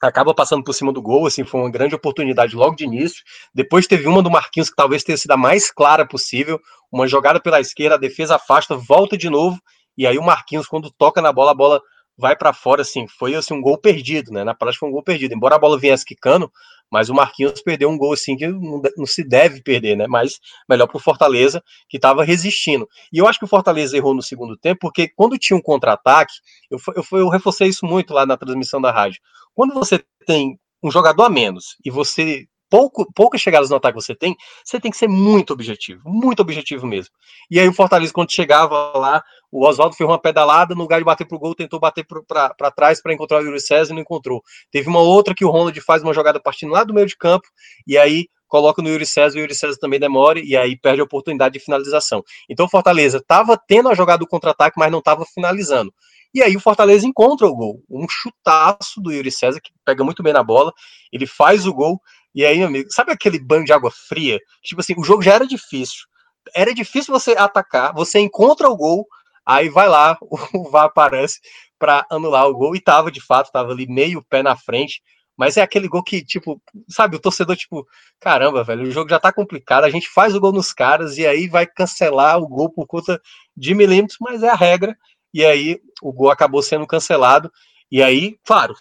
acaba 0.07 0.35
passando 0.35 0.63
por 0.63 0.73
cima 0.73 0.93
do 0.93 1.03
gol, 1.03 1.27
assim, 1.27 1.45
foi 1.45 1.61
uma 1.61 1.71
grande 1.71 1.95
oportunidade 1.95 2.55
logo 2.55 2.77
de 2.77 2.85
início. 2.85 3.23
Depois 3.53 3.87
teve 3.87 4.07
uma 4.07 4.23
do 4.23 4.31
Marquinhos 4.31 4.71
que 4.71 4.77
talvez 4.77 5.03
tenha 5.03 5.17
sido 5.17 5.33
a 5.33 5.37
mais 5.37 5.71
clara 5.71 6.07
possível, 6.07 6.61
uma 6.91 7.07
jogada 7.07 7.41
pela 7.41 7.61
esquerda, 7.61 7.97
a 7.97 7.99
defesa 7.99 8.37
afasta, 8.37 8.77
volta 8.77 9.17
de 9.17 9.29
novo, 9.29 9.61
e 9.97 10.07
aí 10.07 10.19
o 10.19 10.23
Marquinhos 10.23 10.67
quando 10.67 10.91
toca 10.91 11.21
na 11.21 11.33
bola, 11.33 11.51
a 11.51 11.55
bola 11.55 11.81
vai 12.19 12.37
para 12.37 12.53
fora, 12.53 12.83
assim, 12.83 13.07
foi 13.07 13.37
assim 13.37 13.55
um 13.55 13.61
gol 13.61 13.79
perdido, 13.79 14.33
né? 14.33 14.43
Na 14.43 14.53
prática 14.53 14.81
foi 14.81 14.89
um 14.89 14.93
gol 14.93 15.05
perdido. 15.05 15.35
Embora 15.35 15.55
a 15.55 15.59
bola 15.59 15.79
viesse 15.79 16.05
quicando, 16.05 16.51
mas 16.91 17.09
o 17.09 17.15
Marquinhos 17.15 17.63
perdeu 17.63 17.89
um 17.89 17.97
gol 17.97 18.13
assim 18.13 18.37
que 18.37 18.49
não, 18.49 18.83
não 18.97 19.07
se 19.07 19.23
deve 19.23 19.63
perder, 19.63 19.97
né? 19.97 20.07
Mas 20.09 20.41
melhor 20.69 20.89
para 20.89 20.97
o 20.97 21.01
Fortaleza 21.01 21.63
que 21.89 21.97
estava 21.97 22.25
resistindo. 22.25 22.89
E 23.13 23.19
eu 23.19 23.29
acho 23.29 23.39
que 23.39 23.45
o 23.45 23.49
Fortaleza 23.49 23.97
errou 23.97 24.15
no 24.15 24.23
segundo 24.23 24.57
tempo, 24.57 24.81
porque 24.81 25.09
quando 25.15 25.39
tinha 25.39 25.57
um 25.57 25.63
contra-ataque, 25.63 26.33
eu, 26.69 26.79
eu, 26.97 27.19
eu 27.19 27.29
reforcei 27.29 27.69
isso 27.69 27.87
muito 27.87 28.13
lá 28.13 28.27
na 28.27 28.37
transmissão 28.37 28.81
da 28.81 28.91
rádio. 28.91 29.21
Quando 29.55 29.73
você 29.75 30.05
tem 30.27 30.59
um 30.83 30.91
jogador 30.91 31.25
a 31.25 31.31
menos 31.31 31.77
e 31.85 31.91
você 31.91 32.47
pouco, 32.71 33.11
poucas 33.15 33.41
chegadas 33.41 33.71
no 33.71 33.77
ataque 33.77 33.95
você 33.95 34.15
tem, 34.15 34.37
você 34.65 34.81
tem 34.81 34.91
que 34.91 34.97
ser 34.97 35.09
muito 35.09 35.53
objetivo, 35.53 36.03
muito 36.05 36.41
objetivo 36.41 36.87
mesmo. 36.87 37.15
E 37.51 37.59
aí 37.59 37.69
o 37.69 37.73
Fortaleza, 37.73 38.13
quando 38.13 38.33
chegava 38.33 38.93
lá, 38.97 39.23
o 39.51 39.67
Oswaldo 39.67 39.97
fez 39.97 40.09
uma 40.09 40.21
pedalada, 40.21 40.75
no 40.75 40.83
lugar 40.83 40.99
de 40.99 41.05
bater 41.05 41.27
pro 41.27 41.39
gol, 41.39 41.55
tentou 41.55 41.81
bater 41.81 42.07
para 42.07 42.71
trás 42.71 43.01
para 43.03 43.13
encontrar 43.13 43.43
o 43.43 43.47
Yuri 43.47 43.61
César 43.61 43.93
e 43.93 43.95
não 43.95 44.03
encontrou. 44.03 44.43
Teve 44.71 44.89
uma 44.89 45.01
outra 45.01 45.35
que 45.35 45.45
o 45.45 45.51
Ronald 45.51 45.81
faz 45.81 46.03
uma 46.03 46.13
jogada 46.13 46.39
partindo 46.41 46.73
lá 46.73 46.85
do 46.85 46.93
meio 46.93 47.07
de 47.07 47.17
campo, 47.17 47.49
e 47.87 47.97
aí 47.97 48.27
coloca 48.47 48.81
no 48.81 48.89
Yuri 48.89 49.07
César, 49.07 49.37
o 49.37 49.41
Yuri 49.41 49.55
César 49.55 49.79
também 49.79 50.01
demora, 50.01 50.41
e 50.41 50.57
aí 50.57 50.77
perde 50.77 51.01
a 51.01 51.05
oportunidade 51.05 51.55
de 51.55 51.61
finalização. 51.61 52.23
Então 52.49 52.67
o 52.67 52.69
Fortaleza 52.69 53.19
estava 53.19 53.57
tendo 53.57 53.89
a 53.89 53.95
jogada 53.95 54.19
do 54.19 54.27
contra-ataque, 54.27 54.79
mas 54.79 54.91
não 54.91 55.01
estava 55.01 55.25
finalizando. 55.25 55.93
E 56.35 56.43
aí 56.43 56.55
o 56.57 56.61
Fortaleza 56.61 57.07
encontra 57.07 57.47
o 57.47 57.55
gol, 57.55 57.83
um 57.89 58.07
chutaço 58.09 59.01
do 59.01 59.11
Yuri 59.11 59.31
César, 59.31 59.61
que 59.63 59.71
pega 59.85 60.05
muito 60.05 60.23
bem 60.23 60.33
na 60.33 60.43
bola, 60.43 60.73
ele 61.11 61.27
faz 61.27 61.67
o 61.67 61.73
gol, 61.73 61.99
e 62.39 62.47
aí, 62.47 62.63
amigo, 62.63 62.89
sabe 62.93 63.11
aquele 63.11 63.37
banho 63.41 63.65
de 63.65 63.73
água 63.73 63.91
fria? 63.91 64.39
Tipo 64.63 64.81
assim, 64.81 64.95
o 64.97 65.03
jogo 65.03 65.21
já 65.21 65.35
era 65.35 65.45
difícil. 65.45 66.07
Era 66.55 66.73
difícil 66.73 67.13
você 67.13 67.33
atacar, 67.33 67.93
você 67.93 68.21
encontra 68.21 68.69
o 68.69 68.77
gol, 68.77 69.05
aí 69.45 69.69
vai 69.69 69.89
lá, 69.89 70.17
o 70.55 70.71
VAR 70.71 70.85
aparece 70.85 71.41
para 71.81 72.07
anular 72.09 72.47
o 72.47 72.55
gol, 72.55 72.77
e 72.77 72.81
tava 72.81 73.11
de 73.11 73.21
fato, 73.21 73.51
tava 73.51 73.73
ali 73.73 73.89
meio 73.89 74.23
pé 74.23 74.41
na 74.41 74.55
frente. 74.55 75.03
Mas 75.37 75.57
é 75.57 75.63
aquele 75.63 75.89
gol 75.89 76.01
que, 76.01 76.25
tipo, 76.25 76.63
sabe, 76.89 77.17
o 77.17 77.21
torcedor, 77.21 77.57
tipo, 77.57 77.85
caramba, 78.21 78.63
velho, 78.63 78.85
o 78.85 78.91
jogo 78.93 79.11
já 79.11 79.19
tá 79.19 79.33
complicado, 79.33 79.83
a 79.83 79.91
gente 79.91 80.09
faz 80.09 80.33
o 80.33 80.41
gol 80.41 80.53
nos 80.53 80.73
caras 80.73 81.19
e 81.19 81.27
aí 81.27 81.49
vai 81.49 81.67
cancelar 81.67 82.39
o 82.39 82.47
gol 82.47 82.71
por 82.71 82.87
conta 82.87 83.21
de 83.57 83.75
milímetros, 83.75 84.19
mas 84.21 84.45
é 84.45 84.49
a 84.49 84.55
regra. 84.55 84.97
E 85.35 85.45
aí 85.45 85.81
o 86.01 86.13
gol 86.13 86.31
acabou 86.31 86.63
sendo 86.63 86.87
cancelado. 86.87 87.51
E 87.91 88.03
aí, 88.03 88.37
claro, 88.45 88.75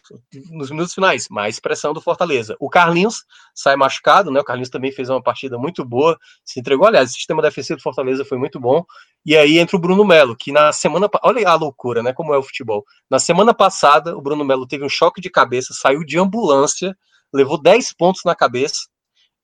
nos 0.51 0.69
minutos 0.69 0.93
finais, 0.93 1.27
mais 1.29 1.61
pressão 1.61 1.93
do 1.93 2.01
Fortaleza. 2.01 2.57
O 2.59 2.69
Carlinhos 2.69 3.23
sai 3.55 3.77
machucado, 3.77 4.29
né? 4.29 4.41
O 4.41 4.43
Carlinhos 4.43 4.69
também 4.69 4.91
fez 4.91 5.09
uma 5.09 5.23
partida 5.23 5.57
muito 5.57 5.85
boa, 5.85 6.17
se 6.43 6.59
entregou. 6.59 6.85
Aliás, 6.85 7.11
o 7.11 7.13
sistema 7.13 7.41
defensivo 7.41 7.77
do 7.77 7.83
Fortaleza 7.83 8.25
foi 8.25 8.37
muito 8.37 8.59
bom. 8.59 8.83
E 9.25 9.37
aí 9.37 9.59
entra 9.59 9.77
o 9.77 9.79
Bruno 9.79 10.03
Melo, 10.03 10.35
que 10.35 10.51
na 10.51 10.73
semana. 10.73 11.09
Olha 11.23 11.47
a 11.47 11.55
loucura, 11.55 12.03
né? 12.03 12.11
Como 12.11 12.33
é 12.33 12.37
o 12.37 12.43
futebol. 12.43 12.83
Na 13.09 13.17
semana 13.17 13.53
passada, 13.53 14.15
o 14.15 14.21
Bruno 14.21 14.43
Melo 14.43 14.67
teve 14.67 14.83
um 14.83 14.89
choque 14.89 15.21
de 15.21 15.29
cabeça, 15.29 15.73
saiu 15.73 16.03
de 16.03 16.19
ambulância, 16.19 16.93
levou 17.33 17.61
10 17.61 17.93
pontos 17.93 18.21
na 18.25 18.35
cabeça. 18.35 18.87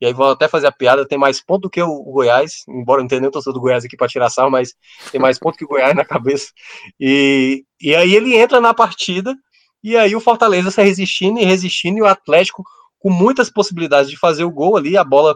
E 0.02 0.06
aí 0.06 0.12
vou 0.14 0.32
até 0.32 0.50
fazer 0.50 0.68
a 0.68 0.72
piada, 0.72 1.08
tem 1.08 1.18
mais 1.18 1.42
ponto 1.42 1.62
do 1.62 1.70
que 1.70 1.82
o 1.82 2.04
Goiás, 2.04 2.64
embora 2.68 3.02
não 3.02 3.08
tenha 3.08 3.22
nem 3.22 3.30
o 3.30 3.32
torcedor 3.32 3.54
do 3.54 3.62
Goiás 3.62 3.86
aqui 3.86 3.96
para 3.96 4.10
tirar 4.10 4.30
sal, 4.30 4.52
mas 4.52 4.74
tem 5.14 5.22
mais 5.22 5.40
ponto 5.40 5.58
que 5.58 5.64
o 5.64 5.68
Goiás 5.68 5.96
na 5.96 6.04
cabeça. 6.04 6.48
E, 7.00 7.64
e 7.80 7.96
aí 7.96 8.14
ele 8.14 8.36
entra 8.36 8.60
na 8.60 8.74
partida 8.74 9.34
e 9.84 9.98
aí 9.98 10.16
o 10.16 10.22
Fortaleza 10.22 10.72
se 10.72 10.82
resistindo 10.82 11.40
e 11.40 11.46
resistindo, 11.46 11.98
e 11.98 12.02
o 12.02 12.06
Atlético 12.06 12.64
com 13.00 13.10
muitas 13.10 13.50
possibilidades 13.50 14.10
de 14.10 14.18
fazer 14.18 14.46
o 14.46 14.52
gol 14.52 14.78
ali, 14.78 14.96
a 14.96 15.04
bola 15.04 15.36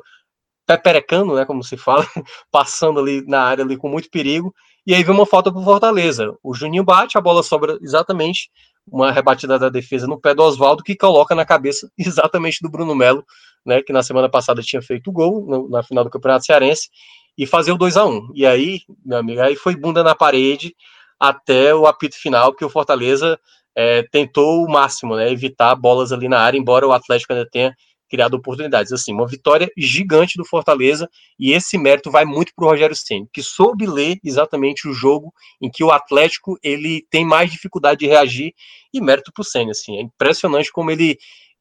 peperecando, 0.66 1.36
né, 1.36 1.46
como 1.46 1.64
se 1.64 1.78
fala, 1.78 2.06
passando 2.52 3.00
ali 3.00 3.26
na 3.28 3.42
área 3.42 3.64
ali 3.64 3.78
com 3.78 3.90
muito 3.90 4.10
perigo, 4.10 4.54
e 4.86 4.94
aí 4.94 5.04
vem 5.04 5.14
uma 5.14 5.26
falta 5.26 5.52
pro 5.52 5.62
Fortaleza. 5.62 6.34
O 6.42 6.54
Juninho 6.54 6.84
bate, 6.84 7.18
a 7.18 7.22
bola 7.22 7.44
sobra 7.44 7.78
exatamente 7.82 8.50
uma 8.90 9.12
rebatida 9.12 9.60
da 9.60 9.68
defesa 9.68 10.08
no 10.08 10.20
pé 10.20 10.34
do 10.34 10.44
Oswaldo, 10.44 10.84
que 10.84 10.96
coloca 10.96 11.36
na 11.36 11.46
cabeça 11.46 11.90
exatamente 11.98 12.60
do 12.62 12.70
Bruno 12.70 12.96
Melo, 12.96 13.26
né, 13.66 13.82
que 13.82 13.92
na 13.92 14.02
semana 14.02 14.30
passada 14.30 14.62
tinha 14.62 14.82
feito 14.82 15.10
o 15.10 15.14
gol 15.14 15.46
no, 15.46 15.70
na 15.70 15.84
final 15.84 16.04
do 16.04 16.10
Campeonato 16.10 16.46
Cearense, 16.46 16.90
e 17.38 17.46
fazer 17.46 17.72
o 17.72 17.78
2 17.78 17.98
a 17.98 18.06
1 18.06 18.32
E 18.34 18.46
aí, 18.46 18.82
meu 19.06 19.20
amigo, 19.20 19.42
aí 19.42 19.56
foi 19.56 19.76
bunda 19.76 20.04
na 20.04 20.16
parede 20.16 20.76
até 21.20 21.74
o 21.74 21.86
apito 21.86 22.16
final, 22.16 22.54
que 22.54 22.66
o 22.66 22.70
Fortaleza 22.70 23.40
é, 23.78 24.02
tentou 24.12 24.66
o 24.66 24.72
máximo, 24.72 25.16
né, 25.16 25.32
evitar 25.32 25.76
bolas 25.76 26.12
ali 26.12 26.28
na 26.28 26.40
área, 26.40 26.58
embora 26.58 26.88
o 26.88 26.92
Atlético 26.92 27.32
ainda 27.32 27.48
tenha 27.48 27.76
criado 28.10 28.34
oportunidades. 28.34 28.92
Assim, 28.92 29.13
uma 29.13 29.28
vitória 29.28 29.70
gigante 29.78 30.36
do 30.36 30.44
Fortaleza 30.44 31.08
e 31.40 31.52
esse 31.52 31.78
mérito 31.78 32.10
vai 32.10 32.26
muito 32.26 32.52
para 32.56 32.66
o 32.66 32.70
Rogério 32.70 32.96
Ceni, 32.96 33.28
que 33.32 33.44
soube 33.44 33.86
ler 33.86 34.18
exatamente 34.24 34.88
o 34.88 34.94
jogo 34.94 35.32
em 35.62 35.70
que 35.70 35.84
o 35.84 35.92
Atlético 35.92 36.58
ele 36.63 37.06
tem 37.12 37.24
mais 37.24 37.52
dificuldade 37.52 38.00
de 38.00 38.08
reagir 38.08 38.54
e 38.92 39.00
mérito 39.00 39.32
para 39.32 39.44
o 39.44 39.46
Ceni. 39.46 39.70
Assim, 39.70 39.98
é 39.98 40.02
impressionante 40.02 40.72
como 40.72 40.90
ele 40.90 41.16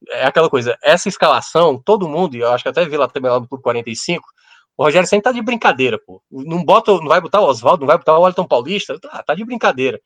é 0.09 0.25
aquela 0.25 0.49
coisa. 0.49 0.75
Essa 0.81 1.09
escalação, 1.09 1.79
todo 1.79 2.09
mundo, 2.09 2.35
e 2.35 2.39
eu 2.39 2.51
acho 2.51 2.63
que 2.63 2.69
até 2.69 2.83
vi 2.83 2.97
lá 2.97 3.07
também 3.07 3.29
lá 3.29 3.39
no 3.39 3.47
Clube 3.47 3.63
45. 3.63 4.25
O 4.75 4.83
Rogério 4.83 5.07
Ceni 5.07 5.21
tá 5.21 5.31
de 5.31 5.41
brincadeira, 5.41 5.99
pô. 6.03 6.19
Não 6.31 6.63
bota, 6.63 6.91
não 6.93 7.07
vai 7.07 7.21
botar 7.21 7.41
o 7.41 7.45
Oswaldo, 7.45 7.81
não 7.81 7.87
vai 7.87 7.97
botar 7.97 8.17
o 8.17 8.21
Wellington 8.21 8.47
Paulista, 8.47 8.99
tá, 8.99 9.21
tá 9.21 9.35
de 9.35 9.45
brincadeira. 9.45 9.99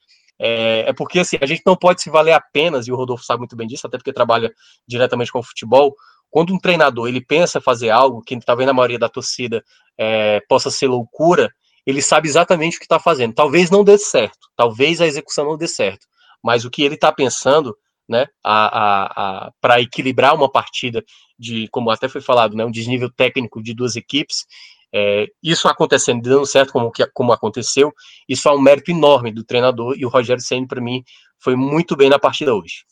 É, 0.43 0.89
é, 0.89 0.93
porque 0.93 1.19
assim, 1.19 1.37
a 1.39 1.45
gente 1.45 1.61
não 1.63 1.75
pode 1.75 2.01
se 2.01 2.09
valer 2.09 2.31
apenas, 2.33 2.87
e 2.87 2.91
o 2.91 2.95
Rodolfo 2.95 3.23
sabe 3.23 3.41
muito 3.41 3.55
bem 3.55 3.67
disso, 3.67 3.85
até 3.85 3.95
porque 3.95 4.11
trabalha 4.11 4.51
diretamente 4.87 5.31
com 5.31 5.37
o 5.37 5.43
futebol, 5.43 5.95
quando 6.31 6.51
um 6.51 6.57
treinador 6.57 7.07
ele 7.07 7.21
pensa 7.21 7.61
fazer 7.61 7.91
algo 7.91 8.23
que 8.23 8.39
talvez 8.39 8.65
na 8.65 8.73
maioria 8.73 8.97
da 8.97 9.07
torcida 9.07 9.63
é, 9.95 10.39
possa 10.49 10.71
ser 10.71 10.87
loucura, 10.87 11.53
ele 11.85 12.01
sabe 12.01 12.27
exatamente 12.27 12.77
o 12.77 12.79
que 12.79 12.85
está 12.85 12.99
fazendo. 12.99 13.35
Talvez 13.35 13.69
não 13.69 13.83
dê 13.83 13.99
certo, 13.99 14.49
talvez 14.55 14.99
a 14.99 15.05
execução 15.05 15.45
não 15.45 15.57
dê 15.57 15.67
certo, 15.67 16.07
mas 16.43 16.65
o 16.65 16.71
que 16.71 16.81
ele 16.81 16.95
está 16.95 17.11
pensando, 17.11 17.77
né, 18.09 18.25
para 18.41 19.79
equilibrar 19.79 20.33
uma 20.33 20.51
partida 20.51 21.03
de, 21.37 21.67
como 21.67 21.91
até 21.91 22.09
foi 22.09 22.21
falado, 22.21 22.55
né, 22.55 22.65
um 22.65 22.71
desnível 22.71 23.11
técnico 23.11 23.61
de 23.61 23.75
duas 23.75 23.95
equipes, 23.95 24.47
é, 24.93 25.27
isso 25.41 25.67
acontecendo, 25.67 26.21
dando 26.21 26.45
certo 26.45 26.73
como, 26.73 26.91
como 27.13 27.31
aconteceu, 27.31 27.93
isso 28.27 28.47
é 28.49 28.51
um 28.51 28.59
mérito 28.59 28.91
enorme 28.91 29.31
do 29.31 29.43
treinador 29.43 29.95
e 29.97 30.05
o 30.05 30.09
Rogério 30.09 30.41
Senna, 30.41 30.67
para 30.67 30.81
mim, 30.81 31.03
foi 31.39 31.55
muito 31.55 31.95
bem 31.95 32.09
na 32.09 32.19
partida 32.19 32.53
hoje. 32.53 32.83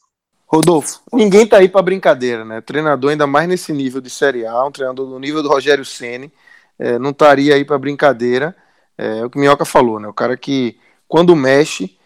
Rodolfo, 0.47 1.01
ninguém 1.13 1.45
tá 1.45 1.57
aí 1.57 1.69
para 1.69 1.81
brincadeira, 1.81 2.43
né? 2.43 2.59
Treinador 2.62 3.12
ainda 3.12 3.27
mais 3.27 3.47
nesse 3.47 3.71
nível 3.71 4.01
de 4.01 4.09
Série 4.09 4.47
A, 4.47 4.65
um 4.65 4.71
treinador 4.71 5.07
do 5.07 5.19
nível 5.19 5.43
do 5.43 5.49
Rogério 5.49 5.85
Ceni, 5.85 6.31
é, 6.79 6.97
não 6.97 7.12
estaria 7.12 7.53
aí 7.53 7.63
para 7.63 7.77
brincadeira. 7.77 8.55
É, 8.97 9.19
é, 9.19 9.25
o 9.25 9.29
que 9.29 9.38
Minhoca 9.38 9.63
falou, 9.63 9.99
né? 9.99 10.07
O 10.07 10.13
cara 10.13 10.35
que 10.35 10.79
quando 11.07 11.35
mexe, 11.35 11.97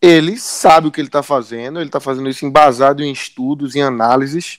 ele 0.00 0.36
sabe 0.36 0.88
o 0.88 0.90
que 0.90 1.00
ele 1.00 1.08
está 1.08 1.22
fazendo, 1.22 1.78
ele 1.78 1.86
está 1.86 2.00
fazendo 2.00 2.28
isso 2.28 2.44
embasado 2.44 3.04
em 3.04 3.12
estudos, 3.12 3.76
em 3.76 3.82
análises. 3.82 4.58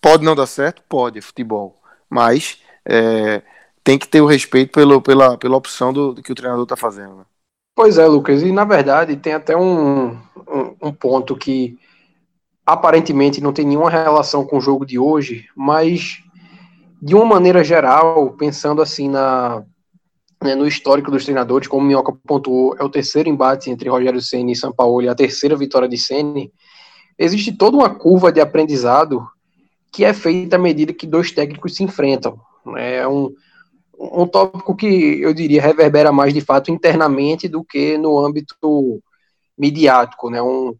Pode 0.00 0.24
não 0.24 0.36
dar 0.36 0.46
certo? 0.46 0.82
Pode, 0.86 1.18
é 1.18 1.22
futebol. 1.22 1.80
Mas 2.10 2.60
é, 2.84 3.42
tem 3.88 3.98
que 3.98 4.06
ter 4.06 4.20
o 4.20 4.26
respeito 4.26 4.70
pelo, 4.70 5.00
pela, 5.00 5.38
pela 5.38 5.56
opção 5.56 5.94
do, 5.94 6.12
do 6.12 6.22
que 6.22 6.30
o 6.30 6.34
treinador 6.34 6.64
está 6.64 6.76
fazendo. 6.76 7.16
Né? 7.16 7.24
Pois 7.74 7.96
é, 7.96 8.06
Lucas, 8.06 8.42
e 8.42 8.52
na 8.52 8.62
verdade 8.62 9.16
tem 9.16 9.32
até 9.32 9.56
um, 9.56 10.08
um, 10.10 10.76
um 10.82 10.92
ponto 10.92 11.34
que 11.34 11.78
aparentemente 12.66 13.40
não 13.40 13.50
tem 13.50 13.64
nenhuma 13.64 13.88
relação 13.88 14.44
com 14.44 14.58
o 14.58 14.60
jogo 14.60 14.84
de 14.84 14.98
hoje, 14.98 15.46
mas 15.56 16.18
de 17.00 17.14
uma 17.14 17.24
maneira 17.24 17.64
geral, 17.64 18.32
pensando 18.32 18.82
assim 18.82 19.08
na 19.08 19.64
né, 20.44 20.54
no 20.54 20.66
histórico 20.66 21.10
dos 21.10 21.24
treinadores, 21.24 21.66
como 21.66 21.82
o 21.82 21.86
Minhoca 21.86 22.12
pontuou, 22.26 22.76
é 22.78 22.84
o 22.84 22.90
terceiro 22.90 23.30
embate 23.30 23.70
entre 23.70 23.88
Rogério 23.88 24.20
Ceni 24.20 24.52
e 24.52 24.56
São 24.56 24.70
Paulo 24.70 25.00
e 25.00 25.08
a 25.08 25.14
terceira 25.14 25.56
vitória 25.56 25.88
de 25.88 25.96
Ceni. 25.96 26.52
Existe 27.18 27.56
toda 27.56 27.78
uma 27.78 27.88
curva 27.88 28.30
de 28.30 28.38
aprendizado 28.38 29.26
que 29.90 30.04
é 30.04 30.12
feita 30.12 30.56
à 30.56 30.58
medida 30.58 30.92
que 30.92 31.06
dois 31.06 31.32
técnicos 31.32 31.74
se 31.74 31.82
enfrentam. 31.82 32.38
É 32.76 33.08
um, 33.08 33.32
um 33.98 34.26
tópico 34.26 34.76
que 34.76 34.86
eu 35.20 35.34
diria 35.34 35.60
reverbera 35.60 36.12
mais 36.12 36.32
de 36.32 36.40
fato 36.40 36.70
internamente 36.70 37.48
do 37.48 37.64
que 37.64 37.98
no 37.98 38.18
âmbito 38.18 39.02
midiático, 39.58 40.30
né? 40.30 40.40
Um, 40.40 40.74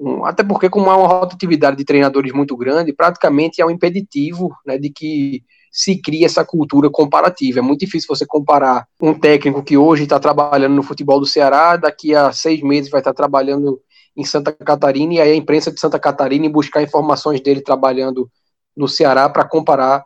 um, 0.00 0.24
até 0.24 0.42
porque, 0.42 0.70
como 0.70 0.90
há 0.90 0.96
uma 0.96 1.08
rotatividade 1.08 1.76
de 1.76 1.84
treinadores 1.84 2.32
muito 2.32 2.56
grande, 2.56 2.92
praticamente 2.92 3.60
é 3.60 3.66
um 3.66 3.70
impeditivo 3.70 4.56
né, 4.64 4.78
de 4.78 4.90
que 4.90 5.42
se 5.70 6.00
crie 6.00 6.24
essa 6.24 6.44
cultura 6.44 6.88
comparativa. 6.88 7.58
É 7.58 7.62
muito 7.62 7.80
difícil 7.80 8.08
você 8.08 8.24
comparar 8.24 8.86
um 9.00 9.12
técnico 9.12 9.62
que 9.62 9.76
hoje 9.76 10.04
está 10.04 10.18
trabalhando 10.18 10.74
no 10.74 10.82
futebol 10.82 11.20
do 11.20 11.26
Ceará, 11.26 11.76
daqui 11.76 12.14
a 12.14 12.32
seis 12.32 12.62
meses 12.62 12.90
vai 12.90 13.00
estar 13.00 13.12
trabalhando 13.12 13.80
em 14.16 14.24
Santa 14.24 14.52
Catarina, 14.52 15.14
e 15.14 15.20
aí 15.20 15.32
a 15.32 15.36
imprensa 15.36 15.70
de 15.70 15.78
Santa 15.78 15.98
Catarina 15.98 16.48
buscar 16.48 16.82
informações 16.82 17.40
dele 17.40 17.60
trabalhando 17.60 18.28
no 18.76 18.88
Ceará 18.88 19.28
para 19.28 19.46
comparar 19.46 20.04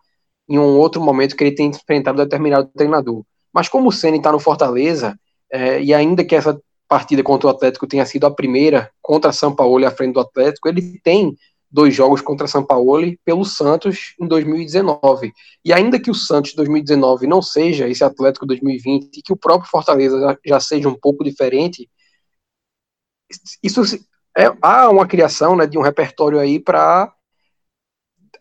em 0.48 0.58
um 0.58 0.78
outro 0.78 1.00
momento 1.00 1.36
que 1.36 1.44
ele 1.44 1.54
tem 1.54 1.68
enfrentado 1.68 2.18
determinado 2.18 2.68
treinador. 2.74 3.22
Mas 3.52 3.68
como 3.68 3.88
o 3.88 3.92
Ceni 3.92 4.18
está 4.18 4.32
no 4.32 4.38
Fortaleza, 4.38 5.18
é, 5.50 5.82
e 5.82 5.92
ainda 5.92 6.24
que 6.24 6.34
essa 6.34 6.58
partida 6.88 7.22
contra 7.22 7.48
o 7.48 7.50
Atlético 7.50 7.86
tenha 7.86 8.04
sido 8.04 8.26
a 8.26 8.30
primeira 8.30 8.90
contra 9.00 9.32
São 9.32 9.54
Paulo 9.54 9.86
à 9.86 9.90
frente 9.90 10.14
do 10.14 10.20
Atlético, 10.20 10.68
ele 10.68 11.00
tem 11.02 11.36
dois 11.70 11.94
jogos 11.94 12.20
contra 12.20 12.46
São 12.46 12.64
Paulo 12.64 13.00
pelo 13.24 13.44
Santos 13.44 14.14
em 14.20 14.26
2019. 14.26 15.32
E 15.64 15.72
ainda 15.72 15.98
que 15.98 16.10
o 16.10 16.14
Santos 16.14 16.54
2019 16.54 17.26
não 17.26 17.40
seja 17.40 17.88
esse 17.88 18.04
Atlético 18.04 18.44
2020 18.44 19.16
e 19.16 19.22
que 19.22 19.32
o 19.32 19.36
próprio 19.36 19.70
Fortaleza 19.70 20.38
já 20.44 20.60
seja 20.60 20.88
um 20.88 20.94
pouco 20.94 21.24
diferente, 21.24 21.88
isso 23.62 23.82
é, 24.36 24.52
há 24.60 24.90
uma 24.90 25.06
criação 25.06 25.56
né, 25.56 25.66
de 25.66 25.78
um 25.78 25.82
repertório 25.82 26.38
aí 26.38 26.60
para 26.60 27.12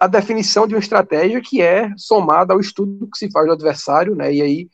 a 0.01 0.07
definição 0.07 0.65
de 0.65 0.73
uma 0.73 0.79
estratégia 0.79 1.39
que 1.39 1.61
é 1.61 1.93
somada 1.95 2.55
ao 2.55 2.59
estudo 2.59 3.07
que 3.07 3.19
se 3.19 3.29
faz 3.29 3.45
do 3.45 3.53
adversário, 3.53 4.15
né? 4.15 4.33
E 4.33 4.41
aí 4.41 4.69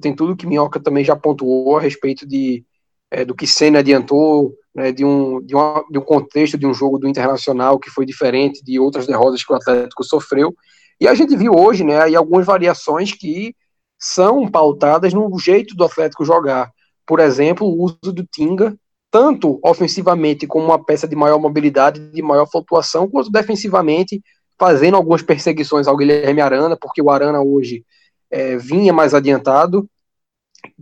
tem 0.00 0.16
tudo 0.16 0.34
que 0.34 0.46
Minhoca 0.46 0.80
também 0.80 1.04
já 1.04 1.14
pontuou 1.14 1.76
a 1.76 1.80
respeito 1.82 2.26
de 2.26 2.64
é, 3.10 3.22
do 3.22 3.34
que 3.34 3.46
Senna 3.46 3.80
adiantou, 3.80 4.54
né, 4.74 4.92
de, 4.92 5.04
um, 5.04 5.44
de, 5.44 5.54
uma, 5.54 5.84
de 5.90 5.98
um 5.98 6.00
contexto 6.00 6.56
de 6.56 6.66
um 6.66 6.72
jogo 6.72 6.98
do 6.98 7.06
Internacional 7.06 7.78
que 7.78 7.90
foi 7.90 8.06
diferente 8.06 8.64
de 8.64 8.80
outras 8.80 9.06
derrotas 9.06 9.44
que 9.44 9.52
o 9.52 9.56
Atlético 9.56 10.02
sofreu. 10.02 10.54
E 10.98 11.06
a 11.06 11.14
gente 11.14 11.36
viu 11.36 11.52
hoje 11.54 11.84
né, 11.84 12.00
aí 12.00 12.16
algumas 12.16 12.46
variações 12.46 13.12
que 13.12 13.54
são 13.98 14.50
pautadas 14.50 15.12
no 15.12 15.38
jeito 15.38 15.76
do 15.76 15.84
Atlético 15.84 16.24
jogar. 16.24 16.72
Por 17.06 17.20
exemplo, 17.20 17.66
o 17.66 17.84
uso 17.84 17.98
do 18.10 18.24
Tinga, 18.24 18.74
tanto 19.10 19.60
ofensivamente 19.62 20.46
como 20.46 20.64
uma 20.64 20.82
peça 20.82 21.06
de 21.06 21.14
maior 21.14 21.38
mobilidade, 21.38 22.00
de 22.10 22.22
maior 22.22 22.46
flutuação, 22.46 23.06
quanto 23.06 23.30
defensivamente, 23.30 24.22
fazendo 24.58 24.96
algumas 24.96 25.22
perseguições 25.22 25.86
ao 25.86 25.96
Guilherme 25.96 26.40
Arana, 26.40 26.76
porque 26.76 27.02
o 27.02 27.10
Arana 27.10 27.40
hoje 27.40 27.84
é, 28.30 28.56
vinha 28.56 28.92
mais 28.92 29.14
adiantado, 29.14 29.88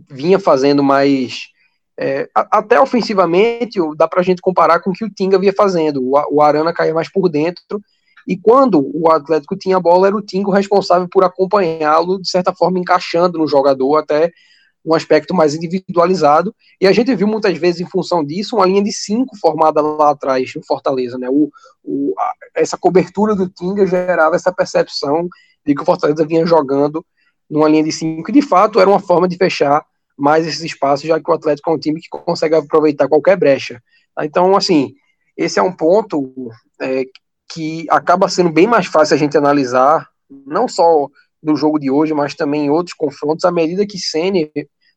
vinha 0.09 0.39
fazendo 0.39 0.83
mais 0.83 1.49
é, 1.97 2.29
até 2.33 2.79
ofensivamente, 2.79 3.79
dá 3.95 4.07
para 4.07 4.19
a 4.19 4.23
gente 4.23 4.41
comparar 4.41 4.79
com 4.81 4.89
o 4.89 4.93
que 4.93 5.05
o 5.05 5.09
Tinga 5.09 5.39
vinha 5.39 5.53
fazendo. 5.53 6.01
O, 6.03 6.41
Arana 6.41 6.73
caía 6.73 6.93
mais 6.93 7.09
por 7.09 7.29
dentro, 7.29 7.81
e 8.27 8.35
quando 8.35 8.81
o 8.93 9.09
Atlético 9.09 9.55
tinha 9.55 9.77
a 9.77 9.79
bola, 9.79 10.07
era 10.07 10.15
o 10.15 10.21
Tinga 10.21 10.49
o 10.49 10.53
responsável 10.53 11.07
por 11.09 11.23
acompanhá-lo, 11.23 12.21
de 12.21 12.29
certa 12.29 12.53
forma, 12.53 12.79
encaixando 12.79 13.37
no 13.37 13.47
jogador 13.47 13.97
até 13.97 14.31
um 14.85 14.93
aspecto 14.93 15.33
mais 15.33 15.55
individualizado. 15.55 16.55
E 16.79 16.85
a 16.87 16.91
gente 16.91 17.13
viu 17.15 17.27
muitas 17.27 17.57
vezes, 17.57 17.81
em 17.81 17.89
função 17.89 18.23
disso, 18.23 18.57
uma 18.57 18.65
linha 18.65 18.83
de 18.83 18.91
cinco 18.91 19.35
formada 19.37 19.81
lá 19.81 20.11
atrás, 20.11 20.53
no 20.55 20.63
Fortaleza. 20.63 21.17
Né? 21.17 21.27
O, 21.29 21.49
o, 21.83 22.13
a, 22.17 22.33
essa 22.55 22.77
cobertura 22.77 23.35
do 23.35 23.49
Tinga 23.49 23.85
gerava 23.87 24.35
essa 24.35 24.53
percepção 24.53 25.27
de 25.65 25.73
que 25.73 25.81
o 25.81 25.85
Fortaleza 25.85 26.25
vinha 26.25 26.45
jogando 26.45 27.03
numa 27.49 27.67
linha 27.67 27.83
de 27.83 27.91
cinco, 27.91 28.29
e 28.29 28.33
de 28.33 28.41
fato 28.41 28.79
era 28.79 28.89
uma 28.89 28.99
forma 28.99 29.27
de 29.27 29.37
fechar 29.37 29.85
mais 30.17 30.47
esses 30.47 30.63
espaços, 30.63 31.07
já 31.07 31.19
que 31.19 31.29
o 31.29 31.33
Atlético 31.33 31.69
é 31.69 31.73
um 31.73 31.79
time 31.79 31.99
que 31.99 32.09
consegue 32.09 32.55
aproveitar 32.55 33.07
qualquer 33.07 33.37
brecha. 33.37 33.81
Então, 34.21 34.55
assim, 34.55 34.93
esse 35.35 35.59
é 35.59 35.61
um 35.61 35.71
ponto 35.71 36.33
é, 36.81 37.03
que 37.51 37.85
acaba 37.89 38.29
sendo 38.29 38.49
bem 38.49 38.65
mais 38.65 38.85
fácil 38.85 39.15
a 39.15 39.17
gente 39.17 39.37
analisar, 39.37 40.07
não 40.29 40.67
só 40.67 41.07
do 41.43 41.55
jogo 41.55 41.77
de 41.77 41.91
hoje, 41.91 42.13
mas 42.13 42.33
também 42.33 42.65
em 42.65 42.69
outros 42.69 42.95
confrontos, 42.95 43.45
à 43.45 43.51
medida 43.51 43.85
que 43.85 43.99
Senna 43.99 44.39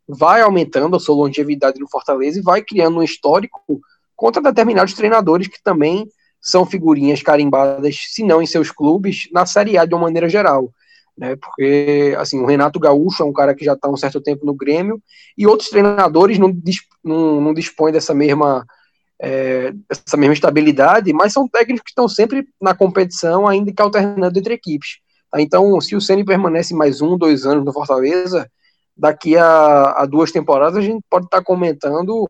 vai 0.08 0.40
aumentando 0.40 0.96
a 0.96 1.00
sua 1.00 1.14
longevidade 1.14 1.78
no 1.78 1.88
Fortaleza 1.88 2.38
e 2.38 2.42
vai 2.42 2.62
criando 2.62 2.98
um 2.98 3.02
histórico 3.02 3.80
contra 4.16 4.42
determinados 4.42 4.94
treinadores 4.94 5.48
que 5.48 5.62
também 5.62 6.08
são 6.40 6.64
figurinhas 6.64 7.22
carimbadas, 7.22 7.96
se 8.08 8.22
não 8.22 8.40
em 8.40 8.46
seus 8.46 8.70
clubes, 8.70 9.28
na 9.32 9.44
Série 9.44 9.76
A 9.76 9.84
de 9.84 9.94
uma 9.94 10.02
maneira 10.02 10.28
geral 10.28 10.72
né? 11.18 11.36
Porque 11.36 12.14
assim, 12.16 12.40
o 12.40 12.46
Renato 12.46 12.78
Gaúcho 12.78 13.22
é 13.22 13.26
um 13.26 13.32
cara 13.32 13.54
que 13.54 13.64
já 13.64 13.72
está 13.72 13.88
um 13.88 13.96
certo 13.96 14.20
tempo 14.20 14.46
no 14.46 14.54
Grêmio 14.54 15.02
e 15.36 15.46
outros 15.46 15.68
treinadores 15.68 16.38
não, 16.38 16.56
não, 17.02 17.40
não 17.40 17.52
dispõem 17.52 17.92
dessa 17.92 18.14
mesma 18.14 18.64
é, 19.20 19.72
mesma 20.16 20.32
estabilidade, 20.32 21.12
mas 21.12 21.32
são 21.32 21.48
técnicos 21.48 21.82
que 21.82 21.90
estão 21.90 22.06
sempre 22.06 22.46
na 22.60 22.72
competição, 22.72 23.48
ainda 23.48 23.72
que 23.72 23.82
alternando 23.82 24.38
entre 24.38 24.54
equipes. 24.54 25.00
Tá? 25.28 25.40
Então, 25.42 25.80
se 25.80 25.96
o 25.96 26.00
Ceni 26.00 26.24
permanece 26.24 26.72
mais 26.72 27.00
um, 27.00 27.18
dois 27.18 27.44
anos 27.44 27.64
no 27.64 27.72
Fortaleza, 27.72 28.48
daqui 28.98 29.36
a, 29.36 29.92
a, 29.92 30.06
duas 30.06 30.32
temporadas 30.32 30.76
a 30.76 30.80
gente 30.80 31.02
pode 31.08 31.26
estar 31.26 31.38
tá 31.38 31.44
comentando 31.44 32.28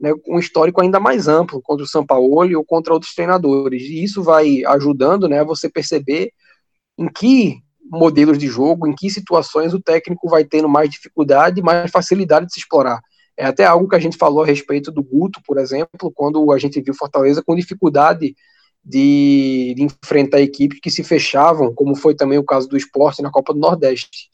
né, 0.00 0.12
um 0.26 0.38
histórico 0.38 0.82
ainda 0.82 0.98
mais 0.98 1.28
amplo 1.28 1.62
contra 1.62 1.84
o 1.84 1.88
São 1.88 2.04
Paulo 2.04 2.56
ou 2.56 2.64
contra 2.64 2.92
outros 2.92 3.14
treinadores. 3.14 3.82
E 3.82 4.02
isso 4.02 4.22
vai 4.22 4.64
ajudando 4.64 5.28
né, 5.28 5.40
a 5.40 5.44
você 5.44 5.68
perceber 5.68 6.32
em 6.98 7.08
que 7.08 7.58
modelos 7.90 8.36
de 8.36 8.48
jogo, 8.48 8.86
em 8.86 8.94
que 8.94 9.08
situações 9.08 9.72
o 9.72 9.80
técnico 9.80 10.28
vai 10.28 10.44
tendo 10.44 10.68
mais 10.68 10.90
dificuldade, 10.90 11.62
mais 11.62 11.90
facilidade 11.90 12.46
de 12.46 12.52
se 12.52 12.60
explorar. 12.60 13.00
É 13.36 13.46
até 13.46 13.64
algo 13.64 13.88
que 13.88 13.94
a 13.96 14.00
gente 14.00 14.16
falou 14.16 14.42
a 14.42 14.46
respeito 14.46 14.90
do 14.90 15.02
Guto, 15.02 15.40
por 15.46 15.58
exemplo, 15.58 16.12
quando 16.12 16.50
a 16.52 16.58
gente 16.58 16.80
viu 16.80 16.92
Fortaleza 16.92 17.42
com 17.42 17.54
dificuldade 17.54 18.34
de, 18.84 19.74
de 19.76 19.82
enfrentar 19.84 20.40
equipes 20.40 20.80
que 20.80 20.90
se 20.90 21.04
fechavam, 21.04 21.72
como 21.72 21.94
foi 21.94 22.14
também 22.14 22.38
o 22.38 22.44
caso 22.44 22.68
do 22.68 22.76
esporte 22.76 23.22
na 23.22 23.30
Copa 23.30 23.54
do 23.54 23.60
Nordeste. 23.60 24.28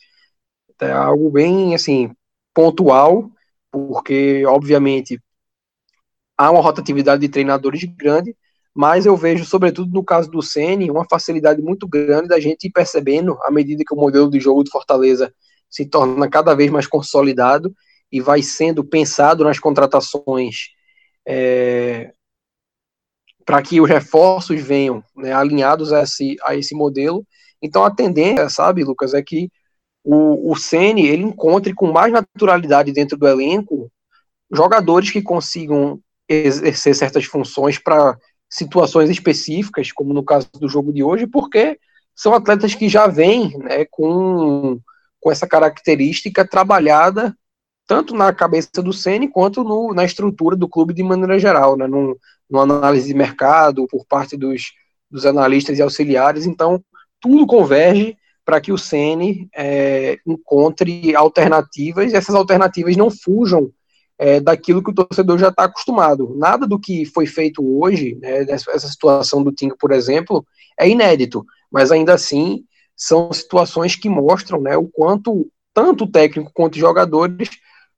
É 0.88 0.92
algo 0.92 1.30
bem 1.30 1.74
assim 1.74 2.10
pontual, 2.54 3.30
porque 3.70 4.44
obviamente 4.46 5.20
há 6.36 6.50
uma 6.50 6.60
rotatividade 6.60 7.20
de 7.20 7.28
treinadores 7.28 7.84
grande, 7.84 8.36
mas 8.74 9.06
eu 9.06 9.16
vejo, 9.16 9.44
sobretudo 9.44 9.92
no 9.92 10.04
caso 10.04 10.30
do 10.30 10.42
Ceni, 10.42 10.90
uma 10.90 11.06
facilidade 11.08 11.62
muito 11.62 11.86
grande 11.86 12.28
da 12.28 12.40
gente 12.40 12.66
ir 12.66 12.70
percebendo, 12.70 13.38
à 13.42 13.50
medida 13.50 13.84
que 13.86 13.94
o 13.94 13.96
modelo 13.96 14.30
de 14.30 14.40
jogo 14.40 14.64
de 14.64 14.70
Fortaleza 14.70 15.32
se 15.70 15.86
torna 15.86 16.28
cada 16.28 16.54
vez 16.54 16.70
mais 16.70 16.86
consolidado 16.86 17.74
e 18.10 18.20
vai 18.20 18.42
sendo 18.42 18.84
pensado 18.84 19.44
nas 19.44 19.58
contratações 19.58 20.68
é, 21.26 22.12
para 23.44 23.62
que 23.62 23.80
os 23.80 23.88
reforços 23.88 24.60
venham 24.60 25.02
né, 25.16 25.32
alinhados 25.32 25.92
a 25.92 26.02
esse, 26.02 26.36
a 26.44 26.54
esse 26.54 26.74
modelo. 26.74 27.26
Então 27.60 27.84
a 27.84 27.90
tendência, 27.90 28.48
sabe, 28.48 28.84
Lucas, 28.84 29.14
é 29.14 29.22
que 29.22 29.50
o, 30.04 30.52
o 30.52 30.56
Ceni 30.56 31.06
ele 31.06 31.22
encontre 31.22 31.74
com 31.74 31.90
mais 31.90 32.12
naturalidade 32.12 32.92
dentro 32.92 33.16
do 33.16 33.26
elenco 33.26 33.90
jogadores 34.52 35.10
que 35.10 35.22
consigam 35.22 35.98
exercer 36.28 36.94
certas 36.94 37.24
funções 37.24 37.78
para 37.78 38.16
situações 38.48 39.10
específicas, 39.10 39.90
como 39.90 40.12
no 40.12 40.22
caso 40.22 40.48
do 40.60 40.68
jogo 40.68 40.92
de 40.92 41.02
hoje, 41.02 41.26
porque 41.26 41.78
são 42.14 42.34
atletas 42.34 42.74
que 42.74 42.88
já 42.88 43.06
vêm 43.06 43.56
né, 43.58 43.84
com, 43.90 44.78
com 45.20 45.32
essa 45.32 45.46
característica 45.46 46.46
trabalhada 46.46 47.34
tanto 47.86 48.14
na 48.14 48.32
cabeça 48.32 48.82
do 48.82 48.92
Ceni 48.92 49.28
quanto 49.28 49.62
no, 49.62 49.92
na 49.92 50.04
estrutura 50.04 50.56
do 50.56 50.68
clube 50.68 50.94
de 50.94 51.02
maneira 51.02 51.38
geral, 51.38 51.76
né, 51.76 51.86
no, 51.86 52.18
no 52.48 52.60
análise 52.60 53.08
de 53.08 53.14
mercado 53.14 53.86
por 53.88 54.06
parte 54.06 54.36
dos, 54.36 54.72
dos 55.10 55.26
analistas 55.26 55.78
e 55.78 55.82
auxiliares. 55.82 56.46
Então, 56.46 56.82
tudo 57.20 57.46
converge 57.46 58.16
para 58.44 58.60
que 58.60 58.72
o 58.72 58.78
Ceni 58.78 59.48
é, 59.54 60.18
encontre 60.26 61.14
alternativas 61.16 62.12
e 62.12 62.16
essas 62.16 62.34
alternativas 62.34 62.96
não 62.96 63.10
fujam 63.10 63.70
é, 64.18 64.40
daquilo 64.40 64.82
que 64.82 64.90
o 64.90 64.94
torcedor 64.94 65.38
já 65.38 65.48
está 65.48 65.64
acostumado. 65.64 66.34
Nada 66.36 66.66
do 66.66 66.78
que 66.78 67.04
foi 67.06 67.26
feito 67.26 67.62
hoje, 67.78 68.16
né, 68.20 68.42
essa 68.48 68.88
situação 68.88 69.42
do 69.42 69.52
Tinga, 69.52 69.76
por 69.78 69.92
exemplo, 69.92 70.46
é 70.78 70.88
inédito, 70.88 71.44
mas 71.70 71.90
ainda 71.90 72.14
assim 72.14 72.64
são 72.96 73.32
situações 73.32 73.96
que 73.96 74.08
mostram 74.08 74.60
né, 74.60 74.76
o 74.76 74.88
quanto 74.88 75.50
tanto 75.72 76.04
o 76.04 76.10
técnico 76.10 76.52
quanto 76.54 76.74
os 76.74 76.80
jogadores 76.80 77.50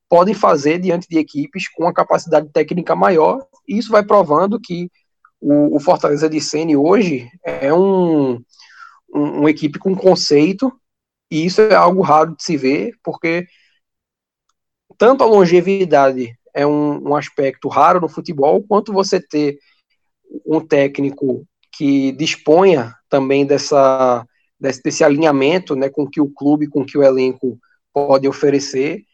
podem 0.08 0.32
fazer 0.32 0.78
diante 0.78 1.06
de 1.08 1.18
equipes 1.18 1.68
com 1.68 1.84
uma 1.84 1.92
capacidade 1.92 2.48
técnica 2.50 2.96
maior, 2.96 3.44
e 3.68 3.76
isso 3.76 3.90
vai 3.90 4.02
provando 4.02 4.58
que 4.58 4.90
o, 5.40 5.76
o 5.76 5.80
Fortaleza 5.80 6.28
de 6.28 6.40
Sene 6.40 6.76
hoje 6.76 7.28
é 7.44 7.72
um, 7.74 8.40
um, 9.16 9.40
uma 9.40 9.50
equipe 9.50 9.78
com 9.78 9.96
conceito, 9.96 10.72
e 11.30 11.46
isso 11.46 11.60
é 11.60 11.74
algo 11.74 12.02
raro 12.02 12.36
de 12.36 12.42
se 12.42 12.56
ver, 12.56 12.92
porque 13.02 13.46
tanto 14.98 15.24
a 15.24 15.26
longevidade 15.26 16.36
é 16.54 16.66
um, 16.66 17.10
um 17.10 17.16
aspecto 17.16 17.68
raro 17.68 18.00
no 18.00 18.08
futebol, 18.08 18.62
quanto 18.62 18.92
você 18.92 19.20
ter 19.20 19.58
um 20.46 20.60
técnico 20.60 21.46
que 21.76 22.12
disponha 22.12 22.94
também 23.08 23.44
dessa, 23.44 24.26
desse, 24.58 24.82
desse 24.82 25.04
alinhamento 25.04 25.76
né, 25.76 25.88
com 25.90 26.08
que 26.08 26.20
o 26.20 26.30
clube, 26.30 26.68
com 26.68 26.84
que 26.84 26.96
o 26.96 27.02
elenco 27.02 27.58
pode 27.92 28.26
oferecer, 28.26 29.04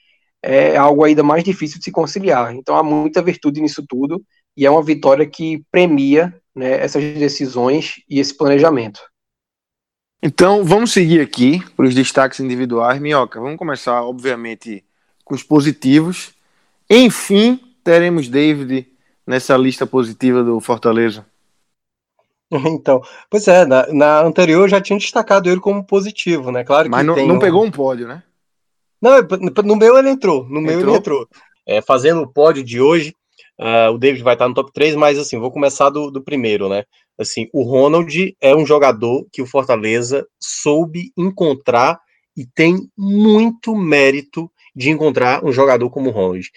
é 0.42 0.76
algo 0.76 1.04
ainda 1.04 1.22
mais 1.22 1.44
difícil 1.44 1.78
de 1.78 1.84
se 1.84 1.92
conciliar. 1.92 2.54
Então 2.54 2.76
há 2.76 2.82
muita 2.82 3.22
virtude 3.22 3.60
nisso 3.60 3.84
tudo, 3.88 4.22
e 4.56 4.66
é 4.66 4.70
uma 4.70 4.82
vitória 4.82 5.26
que 5.26 5.64
premia 5.70 6.34
né, 6.54 6.80
essas 6.80 7.02
decisões 7.18 7.94
e 8.08 8.20
esse 8.20 8.36
planejamento. 8.36 9.00
Então 10.22 10.64
vamos 10.64 10.92
seguir 10.92 11.20
aqui 11.20 11.60
para 11.74 11.84
os 11.84 11.94
destaques 11.94 12.38
individuais. 12.38 13.00
Minhoca, 13.00 13.40
vamos 13.40 13.58
começar, 13.58 14.02
obviamente, 14.02 14.84
com 15.24 15.34
os 15.34 15.42
positivos. 15.42 16.32
Enfim, 16.88 17.58
teremos 17.82 18.28
David 18.28 18.86
nessa 19.26 19.56
lista 19.56 19.84
positiva 19.84 20.44
do 20.44 20.60
Fortaleza. 20.60 21.26
Então, 22.66 23.00
pois 23.30 23.48
é, 23.48 23.64
na, 23.64 23.90
na 23.94 24.20
anterior 24.20 24.64
eu 24.64 24.68
já 24.68 24.78
tinha 24.78 24.98
destacado 24.98 25.48
ele 25.48 25.58
como 25.58 25.82
positivo, 25.82 26.52
né? 26.52 26.62
Claro 26.62 26.90
Mas 26.90 27.06
não, 27.06 27.16
não 27.16 27.36
um... 27.36 27.38
pegou 27.38 27.64
um 27.64 27.70
pódio, 27.70 28.06
né? 28.06 28.22
Não, 29.00 29.12
no 29.64 29.74
meu 29.74 29.96
ele 29.96 30.10
entrou, 30.10 30.44
no 30.44 30.60
entrou? 30.60 30.62
meu 30.62 30.80
ele 30.80 30.98
entrou. 30.98 31.26
É, 31.66 31.80
fazendo 31.80 32.20
o 32.20 32.28
pódio 32.28 32.62
de 32.62 32.78
hoje, 32.78 33.16
uh, 33.58 33.90
o 33.92 33.96
David 33.96 34.22
vai 34.22 34.34
estar 34.34 34.46
no 34.48 34.54
top 34.54 34.70
3, 34.70 34.94
mas 34.96 35.18
assim, 35.18 35.38
vou 35.38 35.50
começar 35.50 35.88
do, 35.88 36.10
do 36.10 36.20
primeiro, 36.20 36.68
né? 36.68 36.84
Assim, 37.18 37.48
o 37.52 37.62
Ronald 37.62 38.36
é 38.40 38.54
um 38.54 38.66
jogador 38.66 39.26
que 39.32 39.42
o 39.42 39.46
Fortaleza 39.46 40.26
soube 40.40 41.12
encontrar 41.16 42.00
e 42.36 42.46
tem 42.46 42.88
muito 42.96 43.76
mérito 43.76 44.50
de 44.74 44.90
encontrar 44.90 45.44
um 45.44 45.52
jogador 45.52 45.90
como 45.90 46.08
o 46.08 46.12
Ronald. 46.12 46.50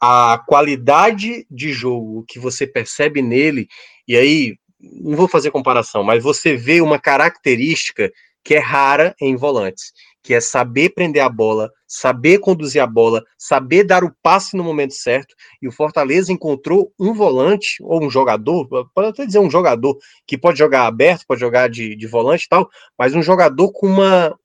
A 0.00 0.42
qualidade 0.46 1.46
de 1.48 1.72
jogo 1.72 2.24
que 2.26 2.38
você 2.38 2.66
percebe 2.66 3.22
nele, 3.22 3.68
e 4.06 4.16
aí 4.16 4.56
não 4.80 5.16
vou 5.16 5.28
fazer 5.28 5.52
comparação, 5.52 6.02
mas 6.02 6.22
você 6.22 6.56
vê 6.56 6.80
uma 6.80 6.98
característica 6.98 8.10
que 8.44 8.54
é 8.54 8.58
rara 8.58 9.14
em 9.20 9.36
volantes, 9.36 9.92
que 10.22 10.34
é 10.34 10.40
saber 10.40 10.90
prender 10.90 11.22
a 11.22 11.28
bola, 11.28 11.70
saber 11.86 12.38
conduzir 12.38 12.82
a 12.82 12.86
bola, 12.86 13.22
saber 13.36 13.84
dar 13.84 14.04
o 14.04 14.14
passe 14.22 14.56
no 14.56 14.62
momento 14.62 14.94
certo. 14.94 15.34
E 15.60 15.66
o 15.66 15.72
Fortaleza 15.72 16.32
encontrou 16.32 16.92
um 16.98 17.12
volante 17.12 17.76
ou 17.82 18.04
um 18.04 18.10
jogador, 18.10 18.68
pode 18.94 19.08
até 19.08 19.26
dizer 19.26 19.40
um 19.40 19.50
jogador 19.50 19.96
que 20.26 20.38
pode 20.38 20.58
jogar 20.58 20.86
aberto, 20.86 21.26
pode 21.26 21.40
jogar 21.40 21.68
de, 21.68 21.96
de 21.96 22.06
volante 22.06 22.44
e 22.44 22.48
tal, 22.48 22.68
mas 22.98 23.14
um 23.14 23.22
jogador 23.22 23.72
com 23.72 23.86
uma, 23.88 24.38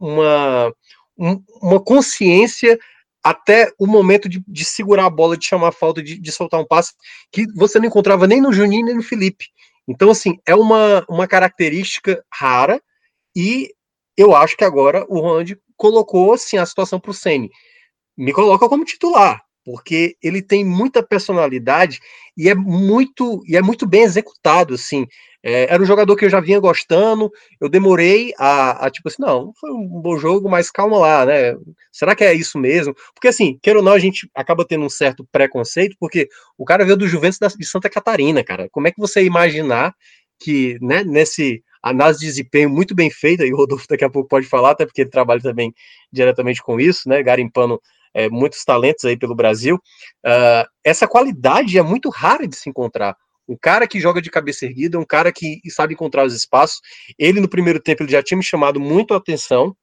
uma 0.00 0.72
um, 1.18 1.42
uma 1.60 1.80
consciência 1.80 2.78
até 3.22 3.70
o 3.78 3.86
momento 3.86 4.28
de, 4.28 4.42
de, 4.46 4.64
segurar 4.64 5.06
a 5.06 5.10
bola, 5.10 5.36
de 5.36 5.44
chamar 5.44 5.68
a 5.68 5.72
falta, 5.72 6.02
de, 6.02 6.18
de, 6.18 6.32
soltar 6.32 6.60
um 6.60 6.66
passe, 6.66 6.92
que 7.32 7.46
você 7.54 7.78
não 7.78 7.86
encontrava 7.86 8.26
nem 8.26 8.40
no 8.40 8.52
Juninho 8.52 8.86
nem 8.86 8.94
no 8.94 9.02
Felipe. 9.02 9.46
Então, 9.86 10.10
assim, 10.10 10.38
é 10.46 10.54
uma, 10.54 11.04
uma 11.08 11.26
característica 11.26 12.24
rara 12.32 12.80
e 13.36 13.70
eu 14.18 14.34
acho 14.34 14.56
que 14.56 14.64
agora 14.64 15.06
o 15.08 15.20
Ronald 15.20 15.56
colocou 15.76 16.32
assim, 16.32 16.58
a 16.58 16.66
situação 16.66 16.98
para 16.98 17.12
o 17.12 17.14
Sene. 17.14 17.50
Me 18.16 18.32
coloca 18.32 18.68
como 18.68 18.84
titular, 18.84 19.40
porque 19.64 20.16
ele 20.20 20.42
tem 20.42 20.64
muita 20.64 21.04
personalidade 21.04 22.00
e 22.36 22.48
é 22.48 22.54
muito 22.54 23.40
e 23.46 23.56
é 23.56 23.62
muito 23.62 23.86
bem 23.86 24.02
executado, 24.02 24.74
assim. 24.74 25.06
É, 25.40 25.72
era 25.72 25.80
um 25.80 25.86
jogador 25.86 26.16
que 26.16 26.24
eu 26.24 26.30
já 26.30 26.40
vinha 26.40 26.58
gostando, 26.58 27.30
eu 27.60 27.68
demorei 27.68 28.32
a, 28.36 28.86
a, 28.86 28.90
tipo 28.90 29.08
assim, 29.08 29.22
não, 29.22 29.52
foi 29.54 29.70
um 29.70 29.86
bom 30.02 30.18
jogo, 30.18 30.50
mas 30.50 30.68
calma 30.68 30.98
lá, 30.98 31.24
né? 31.24 31.54
Será 31.92 32.16
que 32.16 32.24
é 32.24 32.34
isso 32.34 32.58
mesmo? 32.58 32.92
Porque 33.14 33.28
assim, 33.28 33.56
queira 33.62 33.78
ou 33.78 33.84
não, 33.84 33.92
a 33.92 34.00
gente 34.00 34.28
acaba 34.34 34.66
tendo 34.66 34.84
um 34.84 34.90
certo 34.90 35.24
preconceito, 35.30 35.96
porque 36.00 36.28
o 36.58 36.64
cara 36.64 36.84
veio 36.84 36.96
do 36.96 37.06
Juventus 37.06 37.38
de 37.56 37.64
Santa 37.64 37.88
Catarina, 37.88 38.42
cara. 38.42 38.68
Como 38.72 38.88
é 38.88 38.90
que 38.90 38.98
você 38.98 39.22
imaginar 39.22 39.94
que, 40.40 40.76
né, 40.82 41.04
nesse 41.04 41.62
análise 41.82 42.20
de 42.20 42.26
desempenho 42.26 42.70
muito 42.70 42.94
bem 42.94 43.10
feita, 43.10 43.46
e 43.46 43.52
o 43.52 43.56
Rodolfo 43.56 43.86
daqui 43.88 44.04
a 44.04 44.10
pouco 44.10 44.28
pode 44.28 44.46
falar, 44.46 44.70
até 44.70 44.84
porque 44.84 45.02
ele 45.02 45.10
trabalha 45.10 45.40
também 45.40 45.72
diretamente 46.12 46.62
com 46.62 46.78
isso, 46.80 47.08
né? 47.08 47.22
Garimpando 47.22 47.80
é, 48.14 48.28
muitos 48.28 48.64
talentos 48.64 49.04
aí 49.04 49.16
pelo 49.16 49.34
Brasil. 49.34 49.76
Uh, 50.26 50.66
essa 50.84 51.06
qualidade 51.06 51.78
é 51.78 51.82
muito 51.82 52.08
rara 52.08 52.46
de 52.46 52.56
se 52.56 52.68
encontrar. 52.68 53.16
Um 53.48 53.56
cara 53.56 53.86
que 53.86 53.98
joga 53.98 54.20
de 54.20 54.30
cabeça 54.30 54.66
erguida, 54.66 54.98
um 54.98 55.06
cara 55.06 55.32
que 55.32 55.60
sabe 55.70 55.94
encontrar 55.94 56.26
os 56.26 56.34
espaços. 56.34 56.80
Ele, 57.18 57.40
no 57.40 57.48
primeiro 57.48 57.80
tempo, 57.80 58.02
ele 58.02 58.12
já 58.12 58.22
tinha 58.22 58.36
me 58.36 58.44
chamado 58.44 58.78
muito 58.78 59.14
a 59.14 59.16
atenção. 59.16 59.74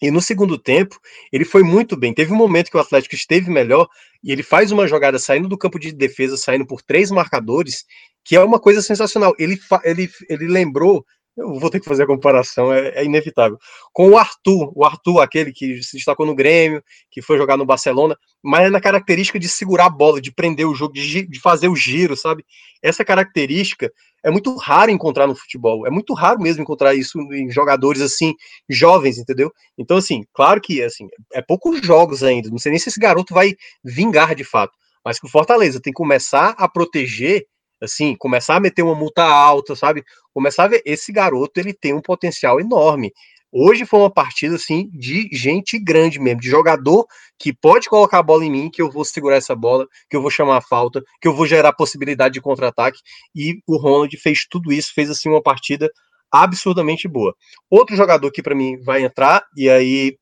E 0.00 0.10
no 0.10 0.20
segundo 0.20 0.56
tempo, 0.56 0.98
ele 1.32 1.44
foi 1.44 1.62
muito 1.62 1.96
bem. 1.96 2.14
Teve 2.14 2.32
um 2.32 2.36
momento 2.36 2.70
que 2.70 2.76
o 2.76 2.80
Atlético 2.80 3.14
esteve 3.14 3.50
melhor 3.50 3.86
e 4.22 4.32
ele 4.32 4.42
faz 4.42 4.70
uma 4.70 4.86
jogada 4.86 5.18
saindo 5.18 5.48
do 5.48 5.58
campo 5.58 5.78
de 5.78 5.92
defesa, 5.92 6.36
saindo 6.36 6.66
por 6.66 6.80
três 6.80 7.10
marcadores, 7.10 7.84
que 8.24 8.36
é 8.36 8.40
uma 8.42 8.58
coisa 8.58 8.80
sensacional. 8.80 9.34
Ele, 9.38 9.58
ele, 9.84 10.08
ele 10.28 10.46
lembrou 10.46 11.04
eu 11.40 11.58
vou 11.58 11.70
ter 11.70 11.80
que 11.80 11.88
fazer 11.88 12.04
a 12.04 12.06
comparação, 12.06 12.72
é, 12.72 12.88
é, 12.90 13.04
inevitável. 13.04 13.58
Com 13.92 14.10
o 14.10 14.18
Arthur, 14.18 14.72
o 14.74 14.84
Arthur, 14.84 15.20
aquele 15.20 15.52
que 15.52 15.82
se 15.82 15.96
destacou 15.96 16.26
no 16.26 16.34
Grêmio, 16.34 16.82
que 17.10 17.22
foi 17.22 17.36
jogar 17.36 17.56
no 17.56 17.66
Barcelona, 17.66 18.16
mas 18.42 18.66
é 18.66 18.70
na 18.70 18.80
característica 18.80 19.38
de 19.38 19.48
segurar 19.48 19.86
a 19.86 19.90
bola, 19.90 20.20
de 20.20 20.32
prender 20.32 20.66
o 20.66 20.74
jogo, 20.74 20.92
de, 20.92 21.26
de 21.26 21.40
fazer 21.40 21.68
o 21.68 21.76
giro, 21.76 22.16
sabe? 22.16 22.44
Essa 22.82 23.04
característica 23.04 23.90
é 24.24 24.30
muito 24.30 24.54
raro 24.56 24.90
encontrar 24.90 25.26
no 25.26 25.34
futebol. 25.34 25.86
É 25.86 25.90
muito 25.90 26.14
raro 26.14 26.40
mesmo 26.40 26.62
encontrar 26.62 26.94
isso 26.94 27.18
em 27.32 27.50
jogadores 27.50 28.00
assim, 28.00 28.34
jovens, 28.68 29.18
entendeu? 29.18 29.50
Então, 29.78 29.96
assim, 29.96 30.22
claro 30.32 30.60
que 30.60 30.82
assim, 30.82 31.08
é 31.32 31.42
poucos 31.42 31.80
jogos 31.80 32.22
ainda. 32.22 32.50
Não 32.50 32.58
sei 32.58 32.70
nem 32.70 32.78
se 32.78 32.88
esse 32.88 33.00
garoto 33.00 33.34
vai 33.34 33.54
vingar 33.84 34.34
de 34.34 34.44
fato. 34.44 34.72
mas 35.04 35.18
que 35.18 35.26
o 35.26 35.30
Fortaleza 35.30 35.80
tem 35.80 35.92
que 35.92 35.96
começar 35.96 36.54
a 36.58 36.68
proteger, 36.68 37.46
assim, 37.80 38.14
começar 38.16 38.56
a 38.56 38.60
meter 38.60 38.82
uma 38.82 38.94
multa 38.94 39.22
alta, 39.22 39.74
sabe? 39.74 40.04
Começar 40.32 40.64
a 40.64 40.68
ver, 40.68 40.82
esse 40.84 41.12
garoto, 41.12 41.58
ele 41.58 41.72
tem 41.72 41.94
um 41.94 42.00
potencial 42.00 42.60
enorme. 42.60 43.12
Hoje 43.52 43.84
foi 43.84 43.98
uma 43.98 44.10
partida, 44.10 44.54
assim, 44.54 44.88
de 44.92 45.28
gente 45.32 45.76
grande 45.78 46.20
mesmo, 46.20 46.40
de 46.40 46.48
jogador 46.48 47.04
que 47.36 47.52
pode 47.52 47.88
colocar 47.88 48.18
a 48.18 48.22
bola 48.22 48.44
em 48.44 48.50
mim, 48.50 48.70
que 48.70 48.80
eu 48.80 48.90
vou 48.90 49.04
segurar 49.04 49.36
essa 49.36 49.56
bola, 49.56 49.88
que 50.08 50.16
eu 50.16 50.22
vou 50.22 50.30
chamar 50.30 50.58
a 50.58 50.62
falta, 50.62 51.02
que 51.20 51.26
eu 51.26 51.34
vou 51.34 51.46
gerar 51.46 51.72
possibilidade 51.72 52.34
de 52.34 52.40
contra-ataque, 52.40 53.00
e 53.34 53.60
o 53.66 53.76
Ronald 53.76 54.16
fez 54.18 54.46
tudo 54.48 54.72
isso, 54.72 54.92
fez, 54.94 55.10
assim, 55.10 55.28
uma 55.28 55.42
partida 55.42 55.90
absurdamente 56.30 57.08
boa. 57.08 57.34
Outro 57.68 57.96
jogador 57.96 58.30
que 58.30 58.42
para 58.42 58.54
mim 58.54 58.78
vai 58.80 59.02
entrar, 59.02 59.44
e 59.56 59.68
aí 59.68 60.16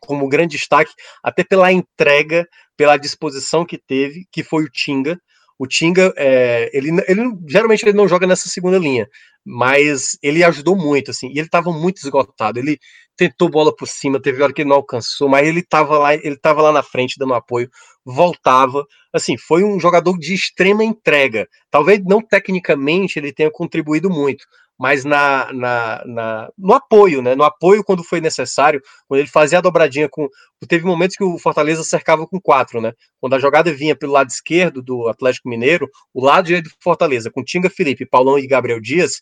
como 0.00 0.28
grande 0.28 0.56
destaque, 0.56 0.92
até 1.22 1.42
pela 1.42 1.72
entrega, 1.72 2.46
pela 2.76 2.96
disposição 2.96 3.64
que 3.64 3.78
teve, 3.78 4.26
que 4.30 4.42
foi 4.42 4.64
o 4.64 4.70
Tinga. 4.70 5.18
O 5.58 5.66
Tinga, 5.66 6.12
é, 6.16 6.70
ele, 6.72 6.90
ele 7.08 7.22
geralmente 7.48 7.84
ele 7.84 7.96
não 7.96 8.06
joga 8.06 8.26
nessa 8.26 8.48
segunda 8.48 8.78
linha, 8.78 9.08
mas 9.44 10.16
ele 10.22 10.44
ajudou 10.44 10.76
muito, 10.76 11.10
assim, 11.10 11.28
e 11.28 11.38
ele 11.38 11.46
estava 11.46 11.72
muito 11.72 11.96
esgotado. 11.98 12.58
Ele 12.58 12.78
tentou 13.16 13.48
bola 13.48 13.74
por 13.74 13.88
cima, 13.88 14.22
teve 14.22 14.42
hora 14.42 14.52
que 14.52 14.62
ele 14.62 14.68
não 14.68 14.76
alcançou, 14.76 15.28
mas 15.28 15.46
ele 15.46 15.60
estava 15.60 15.98
lá, 15.98 16.14
ele 16.14 16.34
estava 16.34 16.62
lá 16.62 16.70
na 16.70 16.82
frente 16.82 17.16
dando 17.18 17.34
apoio, 17.34 17.68
voltava. 18.04 18.86
Assim, 19.12 19.36
foi 19.36 19.64
um 19.64 19.80
jogador 19.80 20.16
de 20.18 20.34
extrema 20.34 20.84
entrega. 20.84 21.48
Talvez 21.70 22.00
não 22.04 22.22
tecnicamente 22.22 23.18
ele 23.18 23.32
tenha 23.32 23.50
contribuído 23.50 24.08
muito, 24.08 24.44
mas 24.78 25.04
na, 25.04 25.52
na, 25.52 26.04
na, 26.06 26.52
no 26.56 26.72
apoio, 26.72 27.20
né? 27.20 27.34
No 27.34 27.42
apoio 27.42 27.82
quando 27.82 28.04
foi 28.04 28.20
necessário, 28.20 28.80
quando 29.08 29.20
ele 29.20 29.28
fazia 29.28 29.58
a 29.58 29.62
dobradinha 29.62 30.08
com. 30.08 30.28
Teve 30.68 30.84
momentos 30.84 31.16
que 31.16 31.24
o 31.24 31.38
Fortaleza 31.38 31.82
cercava 31.82 32.26
com 32.26 32.40
quatro, 32.40 32.80
né? 32.80 32.92
Quando 33.20 33.34
a 33.34 33.38
jogada 33.38 33.72
vinha 33.72 33.96
pelo 33.96 34.12
lado 34.12 34.28
esquerdo 34.28 34.80
do 34.82 35.08
Atlético 35.08 35.48
Mineiro, 35.48 35.88
o 36.14 36.24
lado 36.24 36.46
direito 36.46 36.66
do 36.70 36.76
Fortaleza, 36.80 37.30
com 37.30 37.44
Tinga 37.44 37.68
Felipe, 37.68 38.06
Paulão 38.06 38.38
e 38.38 38.46
Gabriel 38.46 38.80
Dias, 38.80 39.20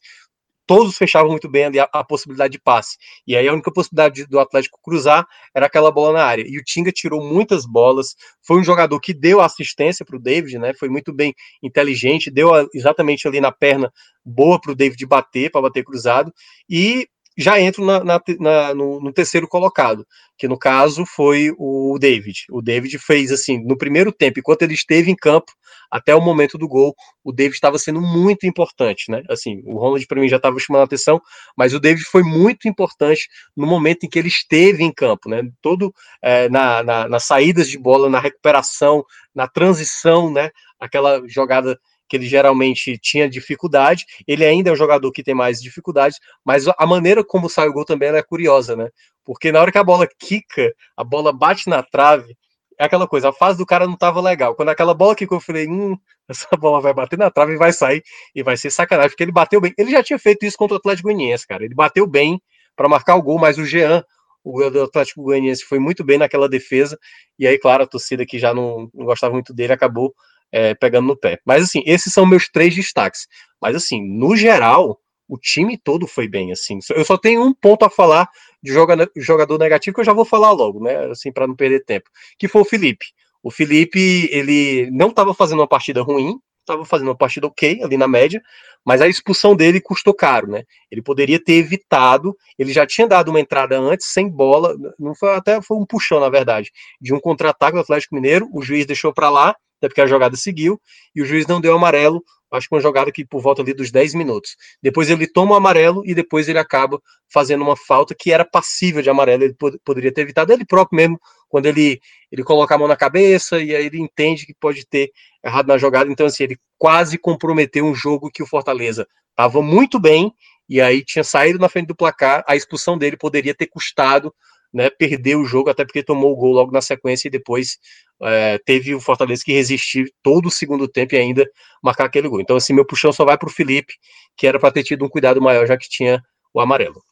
todos 0.67 0.97
fechavam 0.97 1.31
muito 1.31 1.49
bem 1.49 1.65
ali 1.65 1.79
a, 1.79 1.89
a, 1.93 2.05
possibilidade 2.05 2.53
de 2.53 2.61
passe. 2.61 2.97
E 3.27 3.37
aí 3.37 3.47
a 3.47 3.53
única 3.53 3.73
possibilidade 3.73 4.27
do 4.27 4.39
Atlético 4.39 4.81
cruzar 4.83 5.27
era 5.55 5.67
aquela 5.67 5.91
bola 5.91 6.19
na 6.19 6.25
área. 6.25 6.45
E 6.47 6.59
o 6.59 6.65
Tinga 6.65 6.91
tirou 6.91 7.23
muitas 7.23 7.65
bolas, 7.65 8.17
foi 8.43 8.59
um 8.59 8.65
jogador 8.65 8.99
que 9.01 9.15
deu 9.15 9.41
assistência 9.41 10.05
para 10.05 10.17
o 10.17 10.21
David, 10.21 10.59
né? 10.59 10.75
Foi 10.75 10.89
muito 10.89 11.13
bem 11.13 11.35
inteligente, 11.63 12.31
deu 12.31 12.51
exatamente 12.75 13.27
ali 13.29 13.41
na 13.41 13.53
perna 13.53 13.93
boa 14.25 14.61
para 14.61 14.73
o 14.73 14.75
David 14.75 15.07
bater, 15.07 15.51
para 15.51 15.63
bater 15.63 15.85
cruzado. 15.85 16.33
E 16.69 17.09
já 17.37 17.61
entro 17.61 17.85
na, 17.85 18.03
na, 18.03 18.21
na, 18.41 18.75
no, 18.75 19.01
no, 19.01 19.13
terceiro 19.13 19.47
colocado, 19.47 20.07
que 20.39 20.49
no 20.49 20.59
caso 20.59 21.05
foi 21.05 21.53
o 21.59 21.99
David. 21.99 22.47
O 22.51 22.63
David 22.63 22.99
fez 22.99 23.31
assim, 23.31 23.63
no 23.65 23.77
primeiro 23.77 24.11
tempo, 24.11 24.39
enquanto 24.41 24.63
ele 24.63 24.75
esteve 24.75 25.11
em 25.11 25.17
campo, 25.17 25.53
até 25.91 26.15
o 26.15 26.21
momento 26.21 26.59
do 26.59 26.67
gol, 26.67 26.95
o 27.23 27.33
David 27.33 27.55
estava 27.55 27.79
sendo 27.79 28.01
muito 28.01 28.47
importante, 28.47 29.11
né? 29.11 29.23
Assim, 29.29 29.63
o 29.65 29.79
Ronald 29.79 30.07
para 30.07 30.21
mim 30.21 30.29
já 30.29 30.37
estava 30.37 30.59
chamando 30.59 30.83
a 30.83 30.85
atenção, 30.85 31.21
mas 31.57 31.75
o 31.75 31.81
David 31.81 32.05
foi 32.05 32.23
muito 32.23 32.69
importante 32.69 33.29
no 33.57 33.67
momento 33.67 34.05
em 34.05 34.09
que 34.09 34.19
ele 34.19 34.29
esteve 34.29 34.83
em 34.83 34.93
campo, 34.93 35.29
né? 35.29 35.43
Todo 35.61 35.93
é, 36.23 36.49
na, 36.49 36.83
na, 36.83 37.09
nas 37.09 37.25
saídas 37.25 37.69
de 37.69 37.79
bola, 37.79 38.09
na 38.09 38.21
recuperação, 38.21 39.05
na 39.35 39.47
transição, 39.47 40.33
né? 40.33 40.51
Aquela 40.81 41.23
jogada 41.29 41.79
que 42.09 42.17
ele 42.17 42.27
geralmente 42.27 42.99
tinha 42.99 43.29
dificuldade. 43.29 44.05
Ele 44.27 44.45
ainda 44.45 44.71
é 44.71 44.73
um 44.73 44.77
jogador 44.77 45.11
que 45.13 45.23
tem 45.23 45.35
mais 45.35 45.61
dificuldade, 45.61 46.17
mas 46.45 46.67
a 46.69 46.87
maneira 46.87 47.25
como 47.25 47.49
sai 47.49 47.69
o 47.69 47.73
gol 47.73 47.85
também 47.85 48.09
é 48.11 48.23
curiosa, 48.23 48.77
né? 48.77 48.89
Porque 49.25 49.51
na 49.51 49.61
hora 49.61 49.73
que 49.73 49.79
a 49.79 49.85
bola 49.85 50.09
quica, 50.19 50.73
a 50.97 51.03
bola 51.03 51.33
bate 51.33 51.69
na 51.69 51.83
trave, 51.83 52.37
é 52.79 52.85
aquela 52.85 53.09
coisa, 53.09 53.31
a 53.31 53.33
fase 53.33 53.59
do 53.59 53.67
cara 53.67 53.87
não 53.87 53.97
tava 53.97 54.21
legal. 54.21 54.55
Quando 54.55 54.69
aquela 54.69 54.95
bola 54.95 55.17
quicou, 55.17 55.39
eu 55.39 55.43
falei, 55.43 55.67
hum, 55.67 55.97
essa 56.29 56.57
bola 56.57 56.81
vai 56.81 56.93
bater 56.95 57.19
na 57.19 57.31
trave 57.31 57.55
e 57.55 57.57
vai 57.57 57.73
sair, 57.73 58.03
e 58.35 58.43
vai 58.43 58.57
ser 58.57 58.71
sacanagem, 58.71 59.11
porque 59.11 59.25
ele 59.25 59.33
bateu 59.33 59.61
bem. 59.61 59.73
Ele 59.77 59.91
já 59.91 60.03
tinha 60.03 60.19
feito 60.19 60.45
isso 60.45 60.57
contra 60.57 60.75
o 60.75 60.79
Atlético 60.79 61.09
Goianiense, 61.09 61.47
cara. 61.47 61.65
Ele 61.65 61.75
bateu 61.75 62.07
bem 62.07 62.41
para 62.77 62.89
marcar 62.89 63.17
o 63.17 63.23
gol, 63.23 63.39
mas 63.39 63.59
o 63.59 63.65
Jean, 63.65 64.05
o 64.45 64.63
Atlético 64.83 65.23
Goianiense, 65.23 65.65
foi 65.65 65.79
muito 65.79 66.05
bem 66.05 66.19
naquela 66.19 66.49
defesa, 66.49 66.99
e 67.39 67.47
aí, 67.47 67.59
claro, 67.59 67.83
a 67.83 67.87
torcida 67.87 68.25
que 68.27 68.39
já 68.39 68.55
não, 68.55 68.89
não 68.95 69.07
gostava 69.07 69.33
muito 69.33 69.53
dele 69.55 69.73
acabou 69.73 70.15
é, 70.53 70.75
pegando 70.75 71.07
no 71.07 71.17
pé. 71.17 71.39
Mas 71.45 71.65
assim, 71.65 71.83
esses 71.87 72.13
são 72.13 72.27
meus 72.27 72.49
três 72.49 72.75
destaques. 72.75 73.27
Mas 73.61 73.77
assim, 73.77 74.03
no 74.03 74.37
geral, 74.37 75.01
o 75.29 75.39
time 75.39 75.77
todo 75.77 76.07
foi 76.07 76.29
bem, 76.29 76.53
assim. 76.53 76.79
Eu 76.91 77.05
só 77.05 77.17
tenho 77.17 77.43
um 77.43 77.53
ponto 77.53 77.85
a 77.85 77.91
falar 77.91 78.29
de 78.63 78.73
jogador 78.73 79.59
negativo 79.59 79.95
que 79.95 80.01
eu 80.01 80.05
já 80.05 80.13
vou 80.13 80.25
falar 80.25 80.53
logo, 80.53 80.83
né? 80.83 81.07
Assim, 81.07 81.33
para 81.33 81.47
não 81.47 81.55
perder 81.55 81.85
tempo. 81.85 82.09
Que 82.39 82.49
foi 82.49 82.63
o 82.63 82.65
Felipe. 82.65 83.07
O 83.43 83.51
Felipe, 83.51 84.29
ele 84.33 84.91
não 84.91 85.09
estava 85.09 85.33
fazendo 85.35 85.61
uma 85.61 85.69
partida 85.69 86.03
ruim, 86.03 86.39
estava 86.61 86.85
fazendo 86.85 87.09
uma 87.09 87.17
partida 87.17 87.47
ok, 87.47 87.81
ali 87.83 87.97
na 87.97 88.09
média, 88.09 88.43
mas 88.85 89.01
a 89.01 89.07
expulsão 89.07 89.55
dele 89.55 89.81
custou 89.81 90.13
caro, 90.13 90.49
né? 90.49 90.65
Ele 90.91 91.01
poderia 91.01 91.43
ter 91.43 91.55
evitado, 91.55 92.37
ele 92.59 92.73
já 92.73 92.85
tinha 92.85 93.07
dado 93.07 93.29
uma 93.29 93.41
entrada 93.41 93.79
antes, 93.79 94.09
sem 94.09 94.29
bola, 94.29 94.75
não 94.99 95.15
foi 95.15 95.35
até 95.35 95.63
foi 95.63 95.77
um 95.77 95.87
puxão, 95.87 96.19
na 96.19 96.29
verdade, 96.29 96.73
de 97.01 97.15
um 97.15 97.21
contra-ataque 97.21 97.75
do 97.75 97.81
Atlético 97.81 98.17
Mineiro, 98.17 98.49
o 98.53 98.63
juiz 98.63 98.85
deixou 98.85 99.13
para 99.13 99.31
lá, 99.31 99.55
até 99.79 99.89
porque 99.89 100.01
a 100.01 100.07
jogada 100.07 100.37
seguiu, 100.37 100.81
e 101.15 101.23
o 101.23 101.25
juiz 101.25 101.47
não 101.47 101.61
deu 101.61 101.75
amarelo, 101.75 102.23
acho 102.53 102.69
que 102.69 102.75
uma 102.75 102.81
jogada 102.81 103.11
que 103.13 103.25
por 103.25 103.43
volta 103.43 103.63
ali 103.63 103.75
dos 103.75 103.91
10 103.91 104.15
minutos. 104.15 104.57
Depois 104.83 105.11
ele 105.11 105.27
toma 105.27 105.53
o 105.53 105.57
amarelo 105.57 106.03
e 106.07 106.15
depois 106.15 106.49
ele 106.49 106.59
acaba 106.59 107.01
fazendo 107.29 107.63
uma 107.63 107.77
falta 107.77 108.15
que 108.15 108.33
era 108.33 108.45
passível 108.45 109.03
de 109.03 109.11
amarelo, 109.11 109.45
ele 109.45 109.55
pod 109.55 109.79
poderia 109.85 110.13
ter 110.13 110.23
evitado 110.23 110.53
ele 110.53 110.65
próprio 110.65 110.97
mesmo, 110.97 111.21
quando 111.49 111.67
ele, 111.67 112.01
ele 112.31 112.43
coloca 112.43 112.75
a 112.75 112.79
mão 112.79 112.89
na 112.89 112.97
cabeça 112.97 113.61
e 113.61 113.75
aí 113.75 113.87
ele 113.87 114.01
entende 114.01 114.47
que 114.47 114.55
pode 114.55 114.87
ter 114.87 115.11
errado 115.45 115.67
na 115.67 115.79
jogada, 115.79 116.11
então 116.11 116.27
assim, 116.27 116.45
ele 116.45 116.59
quase 116.79 117.19
comprometeu 117.19 117.85
um 117.85 117.95
jogo 117.95 118.31
que 118.31 118.43
o 118.43 118.47
Fortaleza 118.47 119.07
estava 119.31 119.61
muito 119.63 120.01
bem, 120.01 120.33
e 120.69 120.81
aí 120.81 121.05
tinha 121.05 121.23
saído 121.23 121.59
na 121.59 121.69
frente 121.69 121.87
do 121.87 121.95
placar, 121.95 122.45
a 122.49 122.57
expulsão 122.57 122.99
dele 122.99 123.17
poderia 123.17 123.55
ter 123.55 123.67
custado 123.67 124.35
né, 124.73 124.91
perder 124.91 125.37
o 125.37 125.45
jogo, 125.45 125.71
até 125.71 125.85
porque 125.85 126.03
tomou 126.03 126.33
o 126.33 126.37
gol 126.37 126.53
logo 126.53 126.73
na 126.73 126.81
sequência 126.81 127.29
e 127.29 127.31
depois 127.31 127.79
é, 128.23 128.59
teve 128.59 128.95
o 128.95 129.01
Fortaleza 129.01 129.43
que 129.45 129.53
resistir 129.53 130.13
todo 130.23 130.47
o 130.47 130.51
segundo 130.51 130.89
tempo 130.89 131.15
e 131.15 131.19
ainda 131.19 131.49
marcar 131.83 132.07
aquele 132.07 132.29
gol. 132.29 132.41
Então, 132.41 132.57
assim, 132.57 132.73
meu 132.73 132.85
puxão 132.85 133.13
só 133.13 133.25
vai 133.25 133.37
para 133.37 133.49
o 133.49 133.53
Felipe, 133.53 133.95
que 134.37 134.47
era 134.47 134.59
para 134.59 134.73
ter 134.73 134.83
tido 134.83 135.05
um 135.05 135.09
cuidado 135.09 135.41
maior, 135.41 135.67
já 135.67 135.77
que 135.77 135.89
tinha 135.89 136.23
o 136.53 136.61
amarelo. 136.61 137.03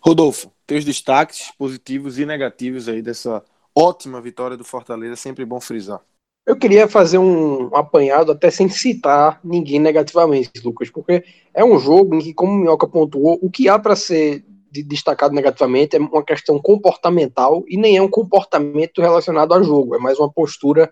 Rodolfo, 0.00 0.52
teus 0.66 0.84
destaques 0.84 1.52
positivos 1.56 2.18
e 2.18 2.26
negativos 2.26 2.88
aí 2.88 3.00
dessa 3.00 3.42
ótima 3.74 4.20
vitória 4.20 4.56
do 4.56 4.64
Fortaleza, 4.64 5.16
sempre 5.16 5.44
bom 5.44 5.60
frisar. 5.60 6.00
Eu 6.44 6.56
queria 6.56 6.88
fazer 6.88 7.18
um 7.18 7.74
apanhado 7.74 8.32
até 8.32 8.50
sem 8.50 8.68
citar 8.68 9.40
ninguém 9.44 9.78
negativamente, 9.78 10.50
Lucas, 10.64 10.90
porque 10.90 11.24
é 11.54 11.64
um 11.64 11.78
jogo 11.78 12.16
em 12.16 12.18
que, 12.18 12.34
como 12.34 12.52
o 12.52 12.56
Minhoca 12.56 12.88
pontuou, 12.88 13.38
o 13.40 13.48
que 13.48 13.68
há 13.68 13.78
para 13.78 13.94
ser 13.94 14.44
de, 14.72 14.82
destacado 14.82 15.34
negativamente 15.34 15.96
é 15.96 15.98
uma 15.98 16.24
questão 16.24 16.58
comportamental 16.58 17.62
e 17.68 17.76
nem 17.76 17.98
é 17.98 18.02
um 18.02 18.08
comportamento 18.08 19.02
relacionado 19.02 19.52
a 19.52 19.62
jogo, 19.62 19.94
é 19.94 19.98
mais 19.98 20.18
uma 20.18 20.32
postura 20.32 20.90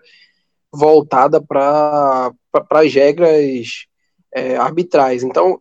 voltada 0.71 1.41
para 1.41 2.31
as 2.69 2.93
regras 2.93 3.87
é, 4.33 4.55
arbitrais. 4.55 5.23
Então, 5.23 5.59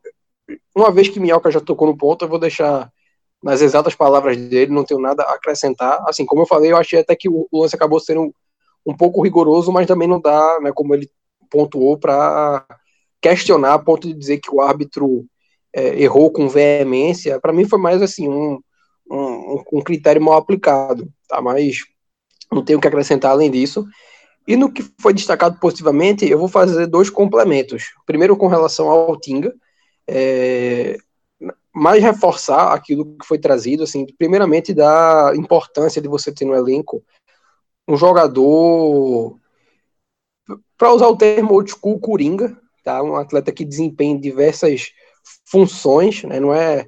uma 0.77 0.93
vez 0.93 1.09
que 1.09 1.19
Minhoca 1.19 1.51
já 1.51 1.61
tocou 1.61 1.89
no 1.89 1.97
ponto, 1.97 2.25
eu 2.25 2.29
vou 2.29 2.39
deixar 2.39 2.93
nas 3.43 3.63
exatas 3.63 3.95
palavras 3.95 4.37
dele, 4.37 4.71
não 4.71 4.85
tenho 4.85 5.01
nada 5.01 5.23
a 5.23 5.35
acrescentar. 5.35 6.05
Assim, 6.07 6.27
como 6.27 6.43
eu 6.43 6.47
falei, 6.47 6.71
eu 6.71 6.77
achei 6.77 7.01
até 7.01 7.17
que 7.17 7.29
o 7.29 7.49
lance 7.51 7.75
acabou 7.75 7.99
sendo 7.99 8.21
um, 8.21 8.33
um 8.87 8.95
pouco 8.95 9.23
rigoroso, 9.23 9.73
mas 9.73 9.87
também 9.87 10.07
não 10.07 10.21
dá, 10.21 10.61
né, 10.61 10.71
como 10.75 10.95
ele 10.95 11.11
pontuou, 11.51 11.99
para 11.99 12.65
questionar 13.21 13.75
a 13.75 13.79
ponto 13.79 14.07
de 14.07 14.15
dizer 14.15 14.39
que 14.39 14.55
o 14.55 14.61
árbitro 14.61 15.25
é, 15.73 16.03
errou 16.03 16.31
com 16.33 16.49
veemência, 16.49 17.41
para 17.41 17.53
mim 17.53 17.69
foi 17.69 17.79
mais 17.79 18.03
assim, 18.03 18.29
um, 18.29 18.61
um, 19.11 19.63
um, 19.73 19.83
critério 19.83 20.23
mal 20.23 20.37
aplicado, 20.37 21.09
tá? 21.29 21.41
Mas 21.41 21.85
não 22.53 22.65
tenho 22.65 22.79
o 22.79 22.83
que 22.83 22.89
acrescentar 22.89 23.33
além 23.33 23.51
disso. 23.51 23.87
E 24.47 24.57
no 24.57 24.73
que 24.73 24.85
foi 25.01 25.13
destacado 25.13 25.59
positivamente, 25.61 26.29
eu 26.29 26.39
vou 26.39 26.49
fazer 26.49 26.87
dois 26.87 27.11
complementos. 27.11 27.93
Primeiro 28.07 28.37
com 28.37 28.49
relação 28.49 28.89
ao 28.89 29.19
Tinga, 29.19 29.55
é, 30.09 30.97
mais 31.73 32.03
reforçar 32.03 32.73
aquilo 32.73 33.17
que 33.17 33.27
foi 33.27 33.39
trazido, 33.39 33.85
assim, 33.85 34.07
primeiramente 34.19 34.75
da 34.75 35.33
importância 35.37 36.03
de 36.03 36.09
você 36.09 36.33
ter 36.33 36.45
no 36.45 36.55
elenco 36.55 37.03
um 37.87 37.97
jogador, 37.97 39.37
para 40.77 40.93
usar 40.93 41.09
o 41.09 41.17
termo 41.17 41.55
old 41.55 41.71
school, 41.71 41.99
coringa, 42.01 42.57
tá? 42.83 43.03
Um 43.03 43.17
atleta 43.17 43.53
que 43.53 43.65
desempenha 43.65 44.19
diversas 44.19 44.93
funções, 45.47 46.23
né? 46.25 46.41
não 46.41 46.55
é 46.55 46.87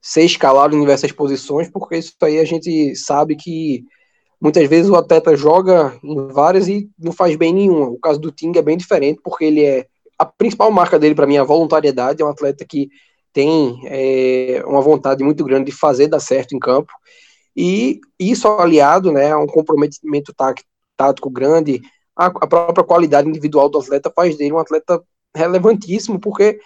ser 0.00 0.22
escalado 0.22 0.76
em 0.76 0.80
diversas 0.80 1.12
posições, 1.12 1.70
porque 1.70 1.96
isso 1.96 2.12
aí 2.22 2.38
a 2.38 2.44
gente 2.44 2.94
sabe 2.94 3.36
que 3.36 3.84
muitas 4.40 4.68
vezes 4.68 4.90
o 4.90 4.96
atleta 4.96 5.36
joga 5.36 5.98
em 6.04 6.28
várias 6.28 6.68
e 6.68 6.90
não 6.98 7.12
faz 7.12 7.34
bem 7.36 7.54
nenhuma. 7.54 7.88
O 7.88 7.98
caso 7.98 8.20
do 8.20 8.30
Ting 8.30 8.52
é 8.56 8.62
bem 8.62 8.76
diferente, 8.76 9.20
porque 9.22 9.46
ele 9.46 9.64
é 9.64 9.86
a 10.18 10.24
principal 10.24 10.70
marca 10.70 10.98
dele 10.98 11.14
para 11.14 11.26
mim 11.26 11.36
é 11.36 11.40
a 11.40 11.44
voluntariedade, 11.44 12.22
é 12.22 12.24
um 12.24 12.28
atleta 12.28 12.64
que 12.64 12.88
tem 13.32 13.80
é, 13.86 14.62
uma 14.66 14.80
vontade 14.80 15.24
muito 15.24 15.44
grande 15.44 15.66
de 15.66 15.72
fazer 15.72 16.06
dar 16.06 16.20
certo 16.20 16.54
em 16.54 16.58
campo, 16.58 16.92
e 17.56 18.00
isso 18.18 18.48
aliado 18.48 19.12
né, 19.12 19.32
a 19.32 19.38
um 19.38 19.46
comprometimento 19.46 20.32
tático 20.96 21.30
grande, 21.30 21.80
a, 22.16 22.26
a 22.26 22.46
própria 22.46 22.84
qualidade 22.84 23.28
individual 23.28 23.68
do 23.68 23.78
atleta 23.78 24.12
faz 24.14 24.36
dele 24.36 24.52
um 24.52 24.58
atleta 24.58 25.02
relevantíssimo, 25.34 26.20
porque 26.20 26.60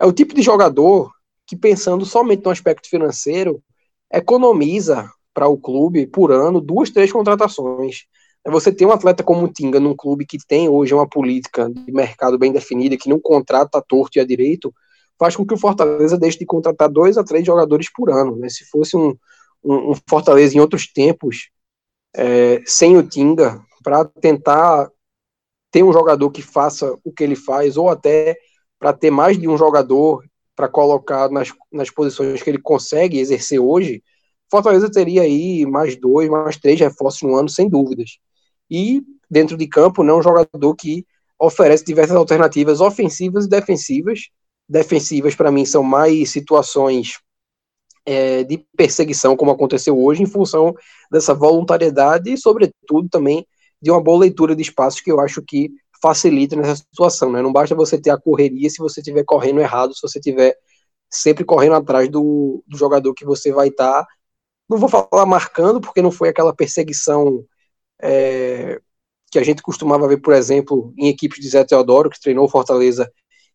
é 0.00 0.06
o 0.06 0.12
tipo 0.12 0.34
de 0.34 0.42
jogador 0.42 1.10
que, 1.46 1.56
pensando 1.56 2.04
somente 2.04 2.44
no 2.44 2.50
aspecto 2.50 2.88
financeiro, 2.88 3.62
economiza 4.12 5.10
para 5.32 5.48
o 5.48 5.58
clube 5.58 6.06
por 6.06 6.32
ano 6.32 6.60
duas, 6.60 6.90
três 6.90 7.12
contratações. 7.12 8.06
Você 8.46 8.72
tem 8.72 8.86
um 8.86 8.92
atleta 8.92 9.24
como 9.24 9.44
o 9.44 9.52
Tinga 9.52 9.80
num 9.80 9.94
clube 9.94 10.24
que 10.24 10.38
tem 10.46 10.68
hoje 10.68 10.94
uma 10.94 11.08
política 11.08 11.68
de 11.68 11.92
mercado 11.92 12.38
bem 12.38 12.52
definida, 12.52 12.96
que 12.96 13.08
não 13.08 13.18
contrata 13.20 13.78
a 13.78 13.82
torto 13.82 14.18
e 14.18 14.20
a 14.20 14.24
direito, 14.24 14.72
faz 15.18 15.34
com 15.34 15.44
que 15.44 15.54
o 15.54 15.58
Fortaleza 15.58 16.16
deixe 16.16 16.38
de 16.38 16.46
contratar 16.46 16.88
dois 16.88 17.18
a 17.18 17.24
três 17.24 17.44
jogadores 17.44 17.90
por 17.92 18.10
ano. 18.10 18.36
Né? 18.36 18.48
Se 18.48 18.64
fosse 18.66 18.96
um, 18.96 19.16
um, 19.64 19.90
um 19.90 19.94
Fortaleza 20.08 20.56
em 20.56 20.60
outros 20.60 20.86
tempos, 20.92 21.50
é, 22.14 22.62
sem 22.64 22.96
o 22.96 23.02
Tinga, 23.02 23.60
para 23.82 24.04
tentar 24.04 24.90
ter 25.70 25.82
um 25.82 25.92
jogador 25.92 26.30
que 26.30 26.42
faça 26.42 26.96
o 27.04 27.12
que 27.12 27.24
ele 27.24 27.36
faz, 27.36 27.76
ou 27.76 27.88
até 27.90 28.36
para 28.78 28.92
ter 28.92 29.10
mais 29.10 29.38
de 29.38 29.48
um 29.48 29.56
jogador 29.56 30.24
para 30.54 30.68
colocar 30.68 31.30
nas, 31.30 31.52
nas 31.70 31.90
posições 31.90 32.42
que 32.42 32.48
ele 32.48 32.60
consegue 32.60 33.18
exercer 33.18 33.60
hoje, 33.60 34.02
Fortaleza 34.50 34.90
teria 34.90 35.22
aí 35.22 35.66
mais 35.66 35.96
dois, 35.96 36.28
mais 36.28 36.56
três 36.56 36.78
reforços 36.78 37.22
no 37.22 37.34
ano, 37.34 37.48
sem 37.48 37.68
dúvidas. 37.68 38.18
E 38.70 39.02
dentro 39.30 39.56
de 39.56 39.66
campo, 39.66 40.02
não 40.02 40.14
é 40.14 40.18
um 40.18 40.22
jogador 40.22 40.74
que 40.74 41.04
oferece 41.38 41.84
diversas 41.84 42.16
alternativas 42.16 42.80
ofensivas 42.80 43.44
e 43.44 43.48
defensivas. 43.48 44.20
Defensivas, 44.68 45.34
para 45.34 45.50
mim, 45.50 45.64
são 45.64 45.82
mais 45.82 46.30
situações 46.30 47.18
é, 48.04 48.44
de 48.44 48.64
perseguição, 48.76 49.36
como 49.36 49.50
aconteceu 49.50 49.98
hoje, 49.98 50.22
em 50.22 50.26
função 50.26 50.74
dessa 51.10 51.34
voluntariedade 51.34 52.32
e, 52.32 52.38
sobretudo, 52.38 53.08
também 53.10 53.46
de 53.82 53.90
uma 53.90 54.02
boa 54.02 54.20
leitura 54.20 54.54
de 54.54 54.62
espaços 54.62 55.00
que 55.00 55.10
eu 55.10 55.20
acho 55.20 55.42
que 55.42 55.70
facilita 56.06 56.54
nessa 56.54 56.76
situação. 56.76 57.32
Né? 57.32 57.42
Não 57.42 57.52
basta 57.52 57.74
você 57.74 58.00
ter 58.00 58.10
a 58.10 58.18
correria 58.18 58.70
se 58.70 58.78
você 58.78 59.00
estiver 59.00 59.24
correndo 59.24 59.60
errado, 59.60 59.92
se 59.94 60.00
você 60.02 60.18
estiver 60.18 60.56
sempre 61.10 61.44
correndo 61.44 61.74
atrás 61.74 62.08
do, 62.08 62.62
do 62.66 62.78
jogador 62.78 63.12
que 63.12 63.24
você 63.24 63.50
vai 63.52 63.68
estar. 63.68 64.04
Tá, 64.04 64.08
não 64.68 64.78
vou 64.78 64.88
falar 64.88 65.26
marcando, 65.26 65.80
porque 65.80 66.02
não 66.02 66.10
foi 66.12 66.28
aquela 66.28 66.54
perseguição 66.54 67.44
é, 68.00 68.80
que 69.30 69.38
a 69.38 69.42
gente 69.42 69.62
costumava 69.62 70.06
ver, 70.06 70.18
por 70.18 70.32
exemplo, 70.32 70.92
em 70.96 71.08
equipes 71.08 71.40
de 71.40 71.48
Zé 71.48 71.64
Teodoro, 71.64 72.10
que 72.10 72.20
treinou 72.20 72.48
Fortaleza 72.48 73.10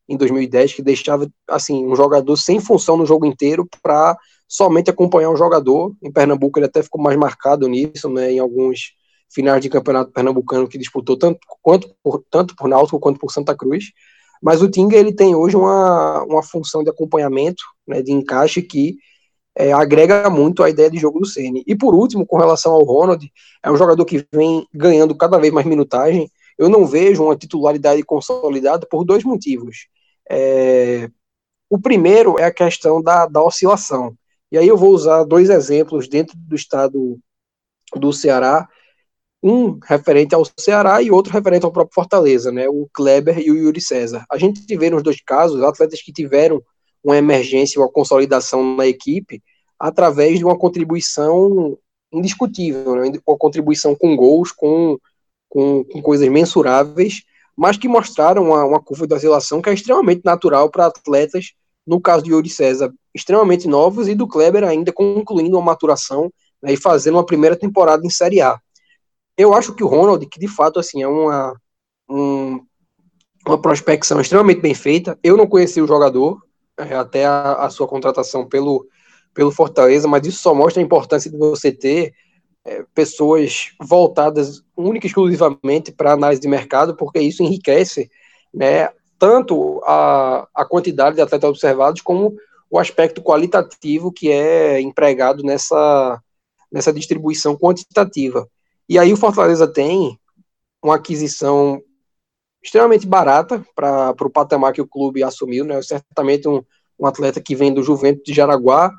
em 0.10 0.18
2010, 0.18 0.74
que 0.74 0.82
deixava 0.82 1.30
assim 1.48 1.86
um 1.86 1.96
jogador 1.96 2.36
sem 2.36 2.60
função 2.60 2.98
no 2.98 3.06
jogo 3.06 3.26
inteiro 3.26 3.68
para 3.82 4.18
somente 4.48 4.90
acompanhar 4.90 5.30
um 5.30 5.38
jogador. 5.38 5.94
Em 6.04 6.12
Pernambuco 6.12 6.60
ele 6.60 6.66
até 6.66 6.84
ficou 6.84 7.02
mais 7.02 7.18
marcado 7.18 7.68
nisso, 7.68 8.10
né, 8.10 8.32
em 8.32 8.40
alguns 8.40 8.94
finais 9.34 9.62
de 9.62 9.70
campeonato 9.70 10.12
pernambucano 10.12 10.68
que 10.68 10.78
disputou 10.78 11.18
tanto 11.18 11.40
quanto 11.62 11.96
por, 12.04 12.24
tanto 12.30 12.56
por 12.56 12.68
Náutico 12.68 13.00
quanto 13.00 13.20
por 13.20 13.32
Santa 13.32 13.56
Cruz. 13.56 13.86
Mas 14.42 14.62
o 14.62 14.70
Tinga 14.70 14.98
ele 14.98 15.14
tem 15.14 15.36
hoje 15.36 15.56
uma, 15.56 16.24
uma 16.24 16.44
função 16.44 16.84
de 16.84 16.90
acompanhamento, 16.90 17.64
né, 17.88 18.02
de 18.02 18.12
encaixe 18.12 18.62
que 18.62 18.98
é, 19.56 19.72
agrega 19.72 20.30
muito 20.30 20.64
a 20.64 20.70
ideia 20.70 20.90
de 20.90 20.98
jogo 20.98 21.20
do 21.20 21.26
Ceni. 21.26 21.64
E 21.68 21.76
por 21.76 21.94
último, 21.94 22.26
com 22.26 22.38
relação 22.38 22.74
ao 22.74 22.84
Ronald, 22.84 23.32
é 23.64 23.72
um 23.72 23.78
jogador 23.78 24.04
que 24.06 24.26
vem 24.32 24.66
ganhando 24.74 25.16
cada 25.16 25.38
vez 25.38 25.54
mais 25.54 25.66
minutagem. 25.66 26.30
Eu 26.58 26.70
não 26.70 26.86
vejo 26.86 27.24
uma 27.24 27.36
titularidade 27.36 28.04
consolidada 28.04 28.88
por 28.90 29.04
dois 29.04 29.24
motivos. 29.24 29.88
É, 30.30 31.10
o 31.70 31.80
primeiro 31.80 32.40
é 32.40 32.46
a 32.46 32.54
questão 32.54 33.02
da, 33.02 33.28
da 33.28 33.42
oscilação. 33.44 34.16
E 34.52 34.58
aí 34.58 34.68
eu 34.68 34.78
vou 34.78 34.92
usar 34.92 35.24
dois 35.24 35.50
exemplos 35.50 36.08
dentro 36.08 36.38
do 36.38 36.56
estado 36.56 37.20
do 37.96 38.12
Ceará, 38.12 38.68
um 39.44 39.80
referente 39.84 40.36
ao 40.36 40.44
Ceará 40.58 41.02
e 41.02 41.10
outro 41.10 41.34
referente 41.34 41.66
ao 41.66 41.72
próprio 41.72 41.96
Fortaleza, 41.96 42.52
né? 42.52 42.70
O 42.70 42.88
Kleber 42.94 43.40
e 43.40 43.52
o 43.52 43.56
Yuri 43.56 43.82
César. 43.82 44.24
A 44.30 44.38
gente 44.38 44.62
vê 44.78 44.90
nos 44.90 45.02
dois 45.02 45.20
casos 45.22 45.64
atletas 45.64 46.02
que 46.02 46.14
tiveram 46.14 46.62
uma 47.04 47.18
emergência, 47.18 47.82
uma 47.82 47.92
consolidação 47.92 48.76
na 48.76 48.86
equipe 48.86 49.42
através 49.80 50.38
de 50.38 50.46
uma 50.46 50.58
contribuição 50.58 51.78
indiscutível, 52.14 52.96
né? 52.96 53.12
uma 53.26 53.38
contribuição 53.38 53.96
com 53.96 54.16
gols, 54.16 54.52
com, 54.52 55.00
com, 55.50 55.84
com 55.86 56.02
coisas 56.02 56.28
mensuráveis, 56.28 57.24
mas 57.58 57.78
que 57.78 57.88
mostraram 57.88 58.44
uma, 58.44 58.64
uma 58.64 58.80
curva 58.80 59.08
de 59.08 59.16
oscilação 59.16 59.62
que 59.62 59.70
é 59.70 59.74
extremamente 59.74 60.22
natural 60.24 60.70
para 60.70 60.86
atletas, 60.86 61.54
no 61.86 62.00
caso 62.00 62.24
de 62.24 62.32
Yuri 62.32 62.50
César, 62.50 62.94
extremamente 63.14 63.68
novos, 63.68 64.08
e 64.08 64.14
do 64.14 64.28
Kleber 64.28 64.64
ainda 64.64 64.94
concluindo 64.94 65.58
uma 65.58 65.66
maturação 65.66 66.32
né, 66.62 66.74
e 66.74 66.78
fazendo 66.78 67.16
uma 67.16 67.26
primeira 67.26 67.56
temporada 67.56 68.06
em 68.06 68.10
Série 68.10 68.40
A. 68.42 68.60
Eu 69.38 69.54
acho 69.54 69.74
que 69.74 69.84
o 69.84 69.88
Ronald, 69.88 70.26
que 70.26 70.40
de 70.40 70.48
fato 70.48 70.80
assim, 70.80 71.02
é 71.02 71.08
uma, 71.08 71.56
um, 72.10 72.60
uma 73.48 73.60
prospecção 73.60 74.20
extremamente 74.20 74.62
bem 74.62 74.74
feita, 74.74 75.18
eu 75.24 75.38
não 75.38 75.48
conheci 75.48 75.82
o 75.82 75.88
jogador, 75.88 76.42
é, 76.78 76.96
até 76.96 77.26
a, 77.26 77.54
a, 77.54 77.70
sua 77.70 77.88
contratação 77.88 78.48
pelo, 78.48 78.88
pelo 79.34 79.52
Fortaleza, 79.52 80.08
mas 80.08 80.26
isso 80.26 80.42
só 80.42 80.54
mostra 80.54 80.82
a 80.82 80.86
importância 80.86 81.30
de 81.30 81.38
você 81.38 81.72
ter 81.72 82.14
é, 82.66 82.84
pessoas 82.94 83.72
voltadas 83.80 84.64
única 84.76 85.06
e 85.06 85.10
exclusivamente 85.10 85.92
para 85.92 86.14
análise 86.14 86.42
de 86.42 86.48
mercado, 86.48 86.96
porque 86.96 87.20
isso 87.20 87.44
enriquece 87.44 88.10
né, 88.54 88.90
tanto 89.18 89.82
a, 89.86 90.48
a 90.54 90.66
quantidade 90.66 91.16
de 91.16 91.22
atletas 91.22 91.50
observados 91.50 92.02
como 92.02 92.36
o 92.70 92.80
aspecto 92.80 93.22
qualitativo 93.22 94.12
que 94.12 94.32
é 94.32 94.80
empregado 94.80 95.44
nessa, 95.44 96.22
nessa 96.72 96.94
distribuição 96.94 97.58
quantitativa. 97.58 98.48
E 98.92 99.00
aí 99.00 99.14
o 99.14 99.16
Fortaleza 99.16 99.66
tem 99.66 100.20
uma 100.84 100.96
aquisição 100.96 101.82
extremamente 102.62 103.08
barata 103.08 103.66
para 103.74 104.14
o 104.20 104.30
patamar 104.30 104.74
que 104.74 104.82
o 104.82 104.86
clube 104.86 105.24
assumiu, 105.24 105.64
né? 105.64 105.82
Certamente 105.82 106.46
um, 106.46 106.62
um 107.00 107.06
atleta 107.06 107.40
que 107.40 107.56
vem 107.56 107.74
do 107.74 107.82
Juventus 107.82 108.22
de 108.26 108.34
Jaraguá, 108.34 108.92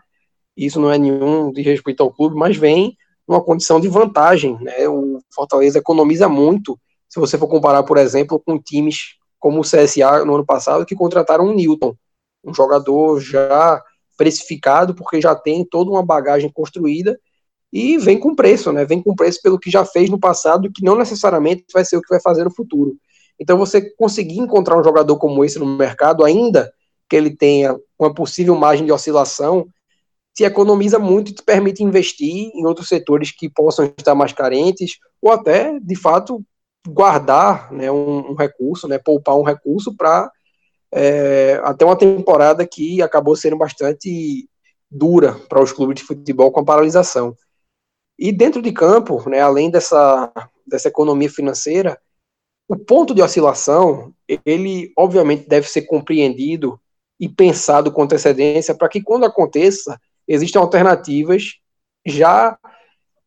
isso 0.57 0.80
não 0.80 0.90
é 0.90 0.97
nenhum 0.97 1.53
de 1.53 1.61
respeito 1.61 2.03
ao 2.03 2.11
clube, 2.11 2.34
mas 2.34 2.57
vem 2.57 2.97
numa 3.28 3.45
condição 3.45 3.78
de 3.78 3.86
vantagem, 3.86 4.57
né? 4.62 4.88
O 4.88 5.18
Fortaleza 5.30 5.78
economiza 5.78 6.26
muito, 6.26 6.80
se 7.07 7.20
você 7.20 7.36
for 7.36 7.47
comparar, 7.47 7.82
por 7.82 7.99
exemplo, 7.99 8.40
com 8.40 8.59
times 8.59 9.16
como 9.38 9.61
o 9.61 9.62
CSA 9.62 10.24
no 10.24 10.36
ano 10.36 10.47
passado, 10.47 10.86
que 10.86 10.97
contrataram 10.97 11.45
um 11.45 11.55
Newton, 11.55 11.95
um 12.43 12.55
jogador 12.55 13.20
já 13.20 13.78
precificado, 14.16 14.95
porque 14.95 15.20
já 15.20 15.34
tem 15.34 15.66
toda 15.66 15.90
uma 15.90 16.03
bagagem 16.03 16.51
construída 16.51 17.20
e 17.72 17.96
vem 17.96 18.18
com 18.18 18.34
preço, 18.34 18.70
né? 18.72 18.84
Vem 18.84 19.02
com 19.02 19.14
preço 19.14 19.40
pelo 19.42 19.58
que 19.58 19.70
já 19.70 19.84
fez 19.84 20.10
no 20.10 20.20
passado, 20.20 20.70
que 20.70 20.84
não 20.84 20.96
necessariamente 20.96 21.64
vai 21.72 21.84
ser 21.84 21.96
o 21.96 22.02
que 22.02 22.10
vai 22.10 22.20
fazer 22.20 22.44
no 22.44 22.54
futuro. 22.54 22.96
Então, 23.40 23.56
você 23.56 23.80
conseguir 23.96 24.38
encontrar 24.38 24.78
um 24.78 24.84
jogador 24.84 25.16
como 25.16 25.44
esse 25.44 25.58
no 25.58 25.66
mercado, 25.66 26.24
ainda 26.24 26.72
que 27.08 27.16
ele 27.16 27.34
tenha 27.34 27.76
uma 27.98 28.14
possível 28.14 28.54
margem 28.54 28.84
de 28.84 28.92
oscilação, 28.92 29.66
te 30.34 30.44
economiza 30.44 30.98
muito 30.98 31.30
e 31.30 31.34
te 31.34 31.42
permite 31.42 31.82
investir 31.82 32.50
em 32.54 32.64
outros 32.66 32.88
setores 32.88 33.30
que 33.30 33.48
possam 33.48 33.86
estar 33.96 34.14
mais 34.14 34.32
carentes, 34.32 34.98
ou 35.20 35.30
até, 35.30 35.78
de 35.80 35.96
fato, 35.96 36.42
guardar 36.86 37.72
né, 37.72 37.90
um, 37.90 38.32
um 38.32 38.34
recurso, 38.34 38.88
né, 38.88 38.98
poupar 38.98 39.36
um 39.36 39.42
recurso 39.42 39.94
para 39.96 40.30
é, 40.92 41.60
até 41.64 41.84
uma 41.84 41.96
temporada 41.96 42.66
que 42.66 43.00
acabou 43.00 43.34
sendo 43.34 43.56
bastante 43.56 44.48
dura 44.90 45.34
para 45.48 45.62
os 45.62 45.72
clubes 45.72 45.96
de 45.96 46.06
futebol 46.06 46.50
com 46.52 46.60
a 46.60 46.64
paralisação. 46.64 47.34
E 48.18 48.32
dentro 48.32 48.62
de 48.62 48.72
campo, 48.72 49.28
né, 49.28 49.40
além 49.40 49.70
dessa, 49.70 50.32
dessa 50.66 50.88
economia 50.88 51.30
financeira, 51.30 52.00
o 52.68 52.76
ponto 52.76 53.14
de 53.14 53.22
oscilação, 53.22 54.14
ele 54.46 54.92
obviamente 54.96 55.48
deve 55.48 55.68
ser 55.68 55.82
compreendido 55.82 56.80
e 57.20 57.28
pensado 57.28 57.92
com 57.92 58.02
antecedência 58.02 58.74
para 58.74 58.88
que 58.88 59.02
quando 59.02 59.24
aconteça, 59.24 60.00
existam 60.26 60.60
alternativas 60.60 61.56
já 62.06 62.58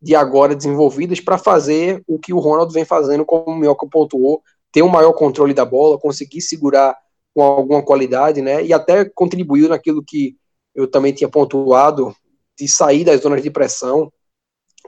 de 0.02 0.16
agora 0.16 0.56
desenvolvidas 0.56 1.20
para 1.20 1.38
fazer 1.38 2.04
o 2.08 2.20
que 2.20 2.34
o 2.34 2.40
Ronald 2.40 2.74
vem 2.74 2.86
fazendo, 2.86 3.26
como 3.26 3.52
o 3.52 3.56
Mioca 3.56 3.88
pontuou, 3.90 4.42
ter 4.72 4.82
um 4.82 4.90
maior 4.90 5.14
controle 5.14 5.54
da 5.54 5.66
bola, 5.66 6.00
conseguir 6.00 6.42
segurar 6.42 6.96
com 7.34 7.42
alguma 7.42 7.84
qualidade, 7.84 8.42
né? 8.42 8.64
E 8.64 8.74
até 8.74 9.06
contribuiu 9.06 9.70
naquilo 9.70 10.04
que 10.04 10.36
eu 10.74 10.90
também 10.90 11.14
tinha 11.14 11.30
pontuado 11.30 12.16
de 12.58 12.68
sair 12.68 13.04
das 13.04 13.22
zonas 13.22 13.42
de 13.42 13.50
pressão 13.50 14.12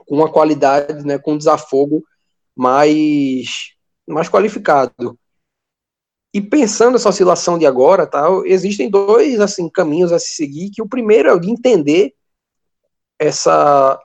com 0.08 0.16
uma 0.16 0.30
qualidade, 0.30 1.04
né, 1.04 1.18
com 1.18 1.34
um 1.34 1.38
desafogo 1.38 2.02
mais 2.56 3.74
mais 4.06 4.28
qualificado. 4.28 5.18
E 6.32 6.40
pensando 6.40 6.96
essa 6.96 7.10
oscilação 7.10 7.58
de 7.58 7.66
agora, 7.66 8.06
tá, 8.06 8.26
existem 8.46 8.88
dois 8.88 9.38
assim 9.40 9.68
caminhos 9.68 10.12
a 10.12 10.18
se 10.18 10.30
seguir, 10.30 10.70
que 10.70 10.82
o 10.82 10.88
primeiro 10.88 11.28
é 11.28 11.32
o 11.32 11.38
de 11.38 11.50
entender 11.50 12.14
essa 13.18 14.00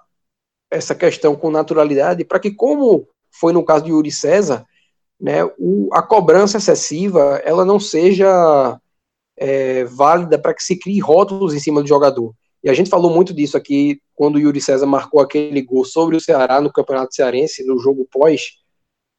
essa 0.70 0.96
questão 0.96 1.36
com 1.36 1.52
naturalidade, 1.52 2.26
para 2.26 2.40
que 2.40 2.52
como 2.52 3.08
foi 3.32 3.54
no 3.54 3.64
caso 3.64 3.86
de 3.86 3.92
Yuri 3.92 4.12
César, 4.12 4.66
né, 5.20 5.46
o, 5.58 5.88
a 5.94 6.02
cobrança 6.02 6.58
excessiva 6.58 7.40
ela 7.46 7.64
não 7.64 7.80
seja 7.80 8.80
é, 9.38 9.86
válida 9.86 10.38
para 10.40 10.54
que 10.54 10.64
se 10.64 10.78
crie 10.78 11.00
rótulos 11.00 11.54
em 11.54 11.60
cima 11.60 11.82
do 11.82 11.88
jogador. 11.88 12.34
E 12.64 12.70
a 12.70 12.74
gente 12.74 12.90
falou 12.90 13.12
muito 13.12 13.34
disso 13.34 13.58
aqui 13.58 14.00
quando 14.16 14.36
o 14.36 14.40
Yuri 14.40 14.62
César 14.62 14.86
marcou 14.86 15.20
aquele 15.20 15.62
gol 15.62 15.84
sobre 15.84 16.16
o 16.16 16.22
Ceará 16.22 16.62
no 16.62 16.72
Campeonato 16.72 17.14
Cearense, 17.14 17.66
no 17.66 17.78
jogo 17.78 18.08
pós, 18.10 18.54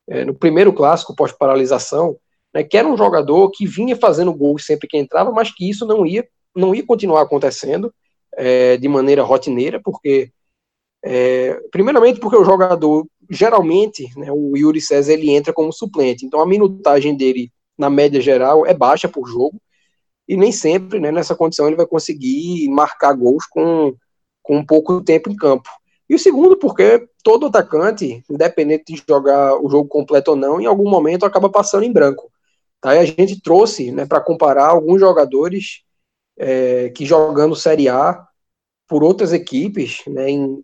é, 0.08 0.24
no 0.24 0.34
primeiro 0.34 0.72
clássico 0.72 1.14
pós-paralisação, 1.14 2.16
né, 2.54 2.62
que 2.62 2.76
era 2.76 2.88
um 2.88 2.96
jogador 2.96 3.50
que 3.50 3.66
vinha 3.66 3.96
fazendo 3.96 4.32
gols 4.32 4.64
sempre 4.64 4.88
que 4.88 4.96
entrava, 4.96 5.30
mas 5.30 5.54
que 5.54 5.68
isso 5.68 5.84
não 5.86 6.06
ia, 6.06 6.26
não 6.56 6.74
ia 6.74 6.86
continuar 6.86 7.22
acontecendo 7.22 7.92
é, 8.36 8.76
de 8.76 8.88
maneira 8.88 9.22
rotineira, 9.22 9.80
porque 9.82 10.30
é, 11.04 11.60
primeiramente 11.70 12.20
porque 12.20 12.36
o 12.36 12.44
jogador 12.44 13.06
geralmente, 13.28 14.08
né, 14.16 14.30
o 14.30 14.56
Yuri 14.56 14.80
César 14.80 15.12
ele 15.12 15.30
entra 15.30 15.52
como 15.52 15.72
suplente, 15.72 16.24
então 16.24 16.40
a 16.40 16.46
minutagem 16.46 17.14
dele 17.14 17.50
na 17.76 17.90
média 17.90 18.20
geral 18.20 18.64
é 18.64 18.72
baixa 18.72 19.08
por 19.08 19.26
jogo 19.26 19.60
e 20.28 20.36
nem 20.36 20.52
sempre, 20.52 20.98
né, 20.98 21.12
nessa 21.12 21.34
condição 21.34 21.66
ele 21.66 21.76
vai 21.76 21.86
conseguir 21.86 22.68
marcar 22.68 23.12
gols 23.12 23.46
com 23.46 23.94
com 24.44 24.64
pouco 24.64 25.00
tempo 25.00 25.30
em 25.30 25.34
campo. 25.34 25.68
E 26.08 26.14
o 26.14 26.18
segundo, 26.18 26.56
porque 26.56 27.08
todo 27.22 27.46
atacante, 27.46 28.22
independente 28.30 28.92
de 28.92 29.02
jogar 29.08 29.56
o 29.56 29.70
jogo 29.70 29.88
completo 29.88 30.32
ou 30.32 30.36
não, 30.36 30.60
em 30.60 30.66
algum 30.66 30.88
momento 30.88 31.24
acaba 31.24 31.48
passando 31.48 31.84
em 31.84 31.92
branco. 31.92 32.30
Tá? 32.78 32.94
E 32.94 32.98
a 32.98 33.04
gente 33.06 33.40
trouxe 33.40 33.90
né, 33.90 34.04
para 34.04 34.20
comparar 34.20 34.66
alguns 34.66 35.00
jogadores 35.00 35.82
é, 36.36 36.90
que 36.90 37.06
jogando 37.06 37.56
Série 37.56 37.88
A 37.88 38.22
por 38.86 39.02
outras 39.02 39.32
equipes, 39.32 40.02
né, 40.06 40.28
em, 40.28 40.62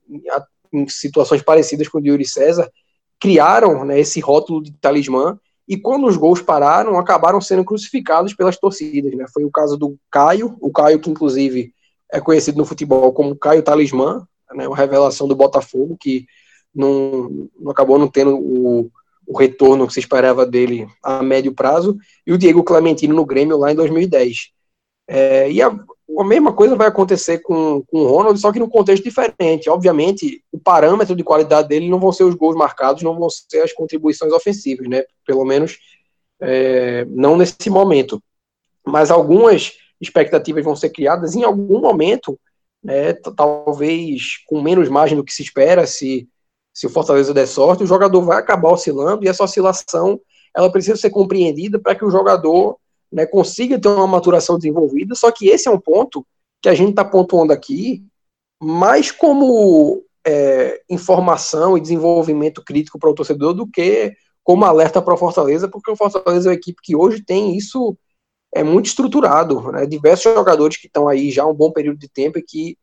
em, 0.72 0.86
situações 0.86 1.42
parecidas 1.42 1.88
com 1.88 1.98
o 1.98 2.02
de 2.02 2.10
Yuri 2.10 2.26
César, 2.26 2.70
criaram 3.18 3.82
né, 3.84 3.98
esse 3.98 4.20
rótulo 4.20 4.62
de 4.62 4.72
talismã 4.72 5.40
e 5.70 5.76
quando 5.76 6.08
os 6.08 6.16
gols 6.16 6.42
pararam, 6.42 6.98
acabaram 6.98 7.40
sendo 7.40 7.64
crucificados 7.64 8.34
pelas 8.34 8.58
torcidas. 8.58 9.14
Né? 9.14 9.24
Foi 9.32 9.44
o 9.44 9.50
caso 9.52 9.76
do 9.76 9.96
Caio, 10.10 10.56
o 10.60 10.72
Caio 10.72 10.98
que 10.98 11.08
inclusive 11.08 11.72
é 12.12 12.20
conhecido 12.20 12.58
no 12.58 12.64
futebol 12.64 13.12
como 13.12 13.36
Caio 13.36 13.62
Talismã, 13.62 14.26
né, 14.52 14.66
uma 14.66 14.76
revelação 14.76 15.28
do 15.28 15.36
Botafogo, 15.36 15.96
que 15.96 16.26
não, 16.74 17.48
não 17.56 17.70
acabou 17.70 18.00
não 18.00 18.08
tendo 18.08 18.36
o, 18.36 18.90
o, 19.24 19.38
retorno 19.38 19.86
que 19.86 19.92
se 19.92 20.00
esperava 20.00 20.44
dele 20.44 20.88
a 21.04 21.22
médio 21.22 21.54
prazo, 21.54 21.96
e 22.26 22.32
o 22.32 22.38
Diego 22.38 22.64
Clementino 22.64 23.14
no 23.14 23.24
Grêmio 23.24 23.56
lá 23.56 23.70
em 23.70 23.76
2010. 23.76 24.50
É, 25.06 25.52
e 25.52 25.62
a, 25.62 25.72
a, 26.18 26.24
mesma 26.24 26.52
coisa 26.52 26.76
vai 26.76 26.88
acontecer 26.88 27.38
com, 27.38 27.82
com 27.86 27.98
o 27.98 28.06
Ronald, 28.06 28.38
só 28.38 28.52
que 28.52 28.58
num 28.58 28.68
contexto 28.68 29.04
diferente. 29.04 29.70
Obviamente, 29.70 30.42
o 30.52 30.58
parâmetro 30.58 31.14
de 31.14 31.24
qualidade 31.24 31.68
dele 31.68 31.88
não 31.88 32.00
vão 32.00 32.12
ser 32.12 32.24
os 32.24 32.34
gols 32.34 32.56
marcados, 32.56 33.02
não 33.02 33.18
vão 33.18 33.28
ser 33.30 33.62
as 33.62 33.72
contribuições 33.72 34.32
ofensivas, 34.32 34.88
né? 34.88 35.04
Pelo 35.26 35.44
menos 35.44 35.78
é, 36.40 37.04
não 37.08 37.36
nesse 37.36 37.70
momento. 37.70 38.22
Mas 38.86 39.10
algumas 39.10 39.72
expectativas 40.00 40.64
vão 40.64 40.74
ser 40.74 40.90
criadas 40.90 41.34
em 41.34 41.44
algum 41.44 41.80
momento 41.80 42.38
né, 42.82 43.12
talvez 43.12 44.42
com 44.46 44.60
menos 44.60 44.88
margem 44.88 45.16
do 45.16 45.24
que 45.24 45.32
se 45.32 45.42
espera, 45.42 45.86
se, 45.86 46.28
se 46.72 46.86
o 46.86 46.90
Fortaleza 46.90 47.34
der 47.34 47.46
sorte, 47.46 47.84
o 47.84 47.86
jogador 47.86 48.22
vai 48.22 48.38
acabar 48.38 48.70
oscilando 48.70 49.24
e 49.24 49.28
essa 49.28 49.44
oscilação 49.44 50.20
ela 50.56 50.72
precisa 50.72 50.96
ser 50.96 51.10
compreendida 51.10 51.78
para 51.78 51.94
que 51.94 52.04
o 52.04 52.10
jogador 52.10 52.76
né, 53.12 53.26
consiga 53.26 53.80
ter 53.80 53.88
uma 53.88 54.06
maturação 54.06 54.56
desenvolvida. 54.56 55.14
Só 55.14 55.30
que 55.30 55.48
esse 55.48 55.68
é 55.68 55.70
um 55.70 55.80
ponto 55.80 56.26
que 56.62 56.68
a 56.68 56.74
gente 56.74 56.90
está 56.90 57.04
pontuando 57.04 57.52
aqui, 57.52 58.04
mais 58.62 59.10
como 59.10 60.02
é, 60.26 60.82
informação 60.88 61.76
e 61.76 61.80
desenvolvimento 61.80 62.62
crítico 62.62 62.98
para 62.98 63.10
o 63.10 63.14
torcedor 63.14 63.54
do 63.54 63.66
que 63.66 64.14
como 64.44 64.64
alerta 64.64 65.00
para 65.00 65.14
o 65.14 65.16
Fortaleza, 65.16 65.68
porque 65.68 65.90
o 65.90 65.96
Fortaleza 65.96 66.48
é 66.48 66.50
uma 66.50 66.56
equipe 66.56 66.80
que 66.82 66.96
hoje 66.96 67.22
tem 67.22 67.56
isso 67.56 67.96
é 68.52 68.64
muito 68.64 68.86
estruturado, 68.86 69.70
né? 69.70 69.86
Diversos 69.86 70.34
jogadores 70.34 70.76
que 70.76 70.86
estão 70.86 71.06
aí 71.06 71.30
já 71.30 71.44
há 71.44 71.46
um 71.46 71.54
bom 71.54 71.70
período 71.70 71.98
de 71.98 72.08
tempo 72.08 72.38
e 72.38 72.42
que 72.42 72.76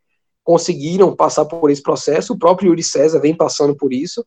conseguiram 0.44 1.14
passar 1.14 1.46
por 1.46 1.70
esse 1.70 1.84
processo. 1.84 2.34
O 2.34 2.40
próprio 2.40 2.70
Yuri 2.70 2.84
César 2.84 3.20
vem 3.20 3.36
passando 3.36 3.76
por 3.76 3.92
isso, 3.92 4.26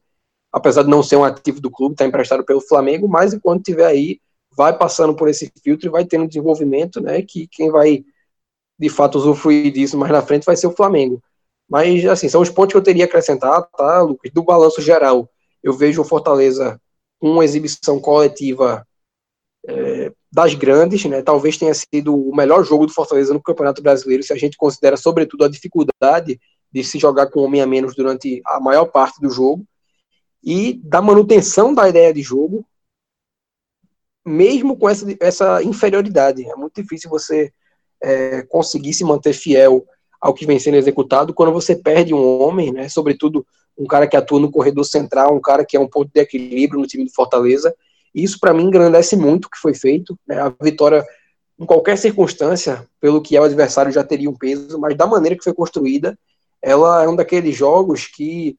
apesar 0.53 0.83
de 0.83 0.91
não 0.91 1.03
ser 1.03 1.17
um 1.17 1.25
ativo 1.25 1.61
do 1.61 1.71
clube, 1.71 1.95
está 1.95 2.05
emprestado 2.05 2.45
pelo 2.45 2.61
Flamengo, 2.61 3.09
mas 3.09 3.33
enquanto 3.33 3.61
estiver 3.61 3.87
aí, 3.87 4.21
vai 4.61 4.77
passando 4.77 5.15
por 5.15 5.27
esse 5.27 5.51
filtro 5.65 5.89
e 5.89 5.91
vai 5.91 6.05
tendo 6.05 6.29
desenvolvimento, 6.29 7.01
né? 7.01 7.23
Que 7.23 7.47
quem 7.47 7.71
vai 7.71 8.05
de 8.79 8.91
fato 8.91 9.17
usufruir 9.17 9.73
disso 9.73 9.97
mais 9.97 10.13
na 10.13 10.21
frente 10.21 10.45
vai 10.45 10.55
ser 10.55 10.67
o 10.67 10.77
Flamengo. 10.77 11.23
Mas, 11.67 12.05
assim, 12.05 12.29
são 12.29 12.43
os 12.43 12.51
pontos 12.51 12.73
que 12.73 12.77
eu 12.77 12.83
teria 12.83 13.05
a 13.05 13.07
acrescentar, 13.07 13.67
tá, 13.75 14.03
Lucas? 14.03 14.31
Do 14.31 14.43
balanço 14.43 14.83
geral, 14.83 15.31
eu 15.63 15.73
vejo 15.73 16.03
o 16.03 16.05
Fortaleza 16.05 16.79
com 17.19 17.31
uma 17.31 17.43
exibição 17.43 17.99
coletiva 17.99 18.87
é, 19.67 20.13
das 20.31 20.53
grandes, 20.53 21.07
né? 21.07 21.23
Talvez 21.23 21.57
tenha 21.57 21.73
sido 21.73 22.15
o 22.15 22.37
melhor 22.37 22.63
jogo 22.63 22.85
do 22.85 22.93
Fortaleza 22.93 23.33
no 23.33 23.43
Campeonato 23.43 23.81
Brasileiro, 23.81 24.23
se 24.23 24.35
a 24.35 24.37
gente 24.37 24.59
considera, 24.59 24.99
sobretudo, 24.99 25.45
a 25.45 25.49
dificuldade 25.49 26.39
de 26.71 26.85
se 26.85 26.99
jogar 26.99 27.29
com 27.29 27.41
um 27.41 27.45
homem 27.45 27.63
a 27.63 27.67
menos 27.67 27.95
durante 27.95 28.43
a 28.45 28.61
maior 28.61 28.85
parte 28.85 29.23
do 29.23 29.31
jogo 29.31 29.65
e 30.45 30.79
da 30.85 31.01
manutenção 31.01 31.73
da 31.73 31.89
ideia 31.89 32.13
de 32.13 32.21
jogo, 32.21 32.67
mesmo 34.25 34.77
com 34.77 34.89
essa, 34.89 35.07
essa 35.21 35.63
inferioridade. 35.63 36.49
É 36.49 36.55
muito 36.55 36.81
difícil 36.81 37.11
você 37.11 37.53
é, 38.03 38.43
conseguir 38.43 38.93
se 38.93 39.05
manter 39.05 39.33
fiel 39.33 39.85
ao 40.21 40.35
que 40.35 40.47
vem 40.47 40.59
sendo 40.59 40.77
executado 40.77 41.33
quando 41.33 41.53
você 41.53 41.75
perde 41.75 42.13
um 42.13 42.41
homem, 42.41 42.73
né? 42.73 42.89
Sobretudo 42.89 43.47
um 43.79 43.87
cara 43.87 44.07
que 44.07 44.17
atua 44.17 44.39
no 44.39 44.51
corredor 44.51 44.85
central, 44.85 45.35
um 45.35 45.41
cara 45.41 45.65
que 45.65 45.77
é 45.77 45.81
um 45.81 45.89
ponto 45.89 46.11
de 46.13 46.21
equilíbrio 46.21 46.81
no 46.81 46.87
time 46.87 47.05
do 47.05 47.13
Fortaleza 47.13 47.75
isso, 48.15 48.39
para 48.41 48.53
mim, 48.53 48.65
engrandece 48.65 49.17
muito 49.17 49.47
o 49.47 49.51
que 49.51 49.59
foi 49.59 49.75
feito. 49.75 50.19
Né? 50.27 50.41
A 50.41 50.53
vitória, 50.63 51.05
em 51.59 51.65
qualquer 51.65 51.97
circunstância, 51.97 52.87
pelo 53.01 53.23
que 53.23 53.37
é 53.37 53.41
o 53.41 53.45
adversário, 53.45 53.93
já 53.93 54.05
teria 54.05 54.29
um 54.29 54.37
peso, 54.37 54.79
mas 54.79 54.97
da 54.97 55.07
maneira 55.07 55.37
que 55.37 55.45
foi 55.45 55.55
construída, 55.55 56.19
ela 56.61 57.05
é 57.05 57.09
um 57.09 57.17
daqueles 57.17 57.57
jogos 57.57 58.07
que 58.07 58.57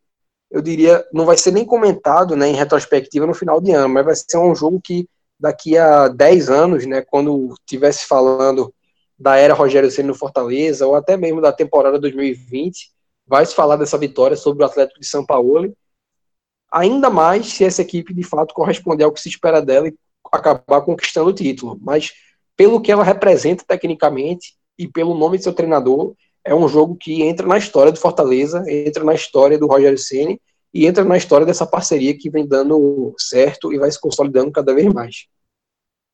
eu 0.49 0.61
diria 0.61 1.05
não 1.13 1.25
vai 1.25 1.37
ser 1.37 1.51
nem 1.51 1.63
comentado 1.63 2.35
né, 2.35 2.49
em 2.49 2.55
retrospectiva 2.55 3.25
no 3.25 3.33
final 3.33 3.61
de 3.61 3.71
ano, 3.71 3.93
mas 3.93 4.05
vai 4.05 4.15
ser 4.15 4.37
um 4.37 4.53
jogo 4.53 4.81
que 4.83 5.07
daqui 5.41 5.75
a 5.75 6.07
10 6.07 6.49
anos, 6.49 6.85
né, 6.85 7.01
quando 7.01 7.55
tivesse 7.65 8.05
falando 8.05 8.71
da 9.17 9.35
era 9.35 9.55
Rogério 9.55 9.89
Ceni 9.89 10.07
no 10.07 10.15
Fortaleza, 10.15 10.85
ou 10.85 10.95
até 10.95 11.17
mesmo 11.17 11.41
da 11.41 11.51
temporada 11.51 11.99
2020, 11.99 12.91
vai 13.25 13.45
se 13.45 13.55
falar 13.55 13.75
dessa 13.75 13.97
vitória 13.97 14.37
sobre 14.37 14.63
o 14.63 14.65
Atlético 14.65 14.99
de 14.99 15.07
São 15.07 15.25
Paulo, 15.25 15.75
ainda 16.71 17.09
mais 17.09 17.47
se 17.47 17.65
essa 17.65 17.81
equipe 17.81 18.13
de 18.13 18.23
fato 18.23 18.53
corresponder 18.53 19.03
ao 19.03 19.11
que 19.11 19.19
se 19.19 19.29
espera 19.29 19.61
dela 19.61 19.87
e 19.87 19.95
acabar 20.31 20.81
conquistando 20.81 21.31
o 21.31 21.33
título. 21.33 21.77
Mas 21.81 22.11
pelo 22.55 22.79
que 22.79 22.91
ela 22.91 23.03
representa 23.03 23.63
tecnicamente 23.67 24.55
e 24.77 24.87
pelo 24.87 25.15
nome 25.15 25.37
de 25.37 25.43
seu 25.43 25.53
treinador, 25.53 26.13
é 26.45 26.53
um 26.53 26.67
jogo 26.67 26.95
que 26.95 27.23
entra 27.23 27.47
na 27.47 27.57
história 27.57 27.91
do 27.91 27.99
Fortaleza, 27.99 28.63
entra 28.67 29.03
na 29.03 29.13
história 29.13 29.57
do 29.57 29.67
Rogério 29.67 29.97
Ceni 29.97 30.39
e 30.73 30.85
entra 30.85 31.03
na 31.03 31.17
história 31.17 31.45
dessa 31.45 31.65
parceria 31.65 32.17
que 32.17 32.29
vem 32.29 32.47
dando 32.47 33.13
certo 33.17 33.73
e 33.73 33.77
vai 33.77 33.91
se 33.91 33.99
consolidando 33.99 34.51
cada 34.51 34.73
vez 34.73 34.91
mais. 34.93 35.27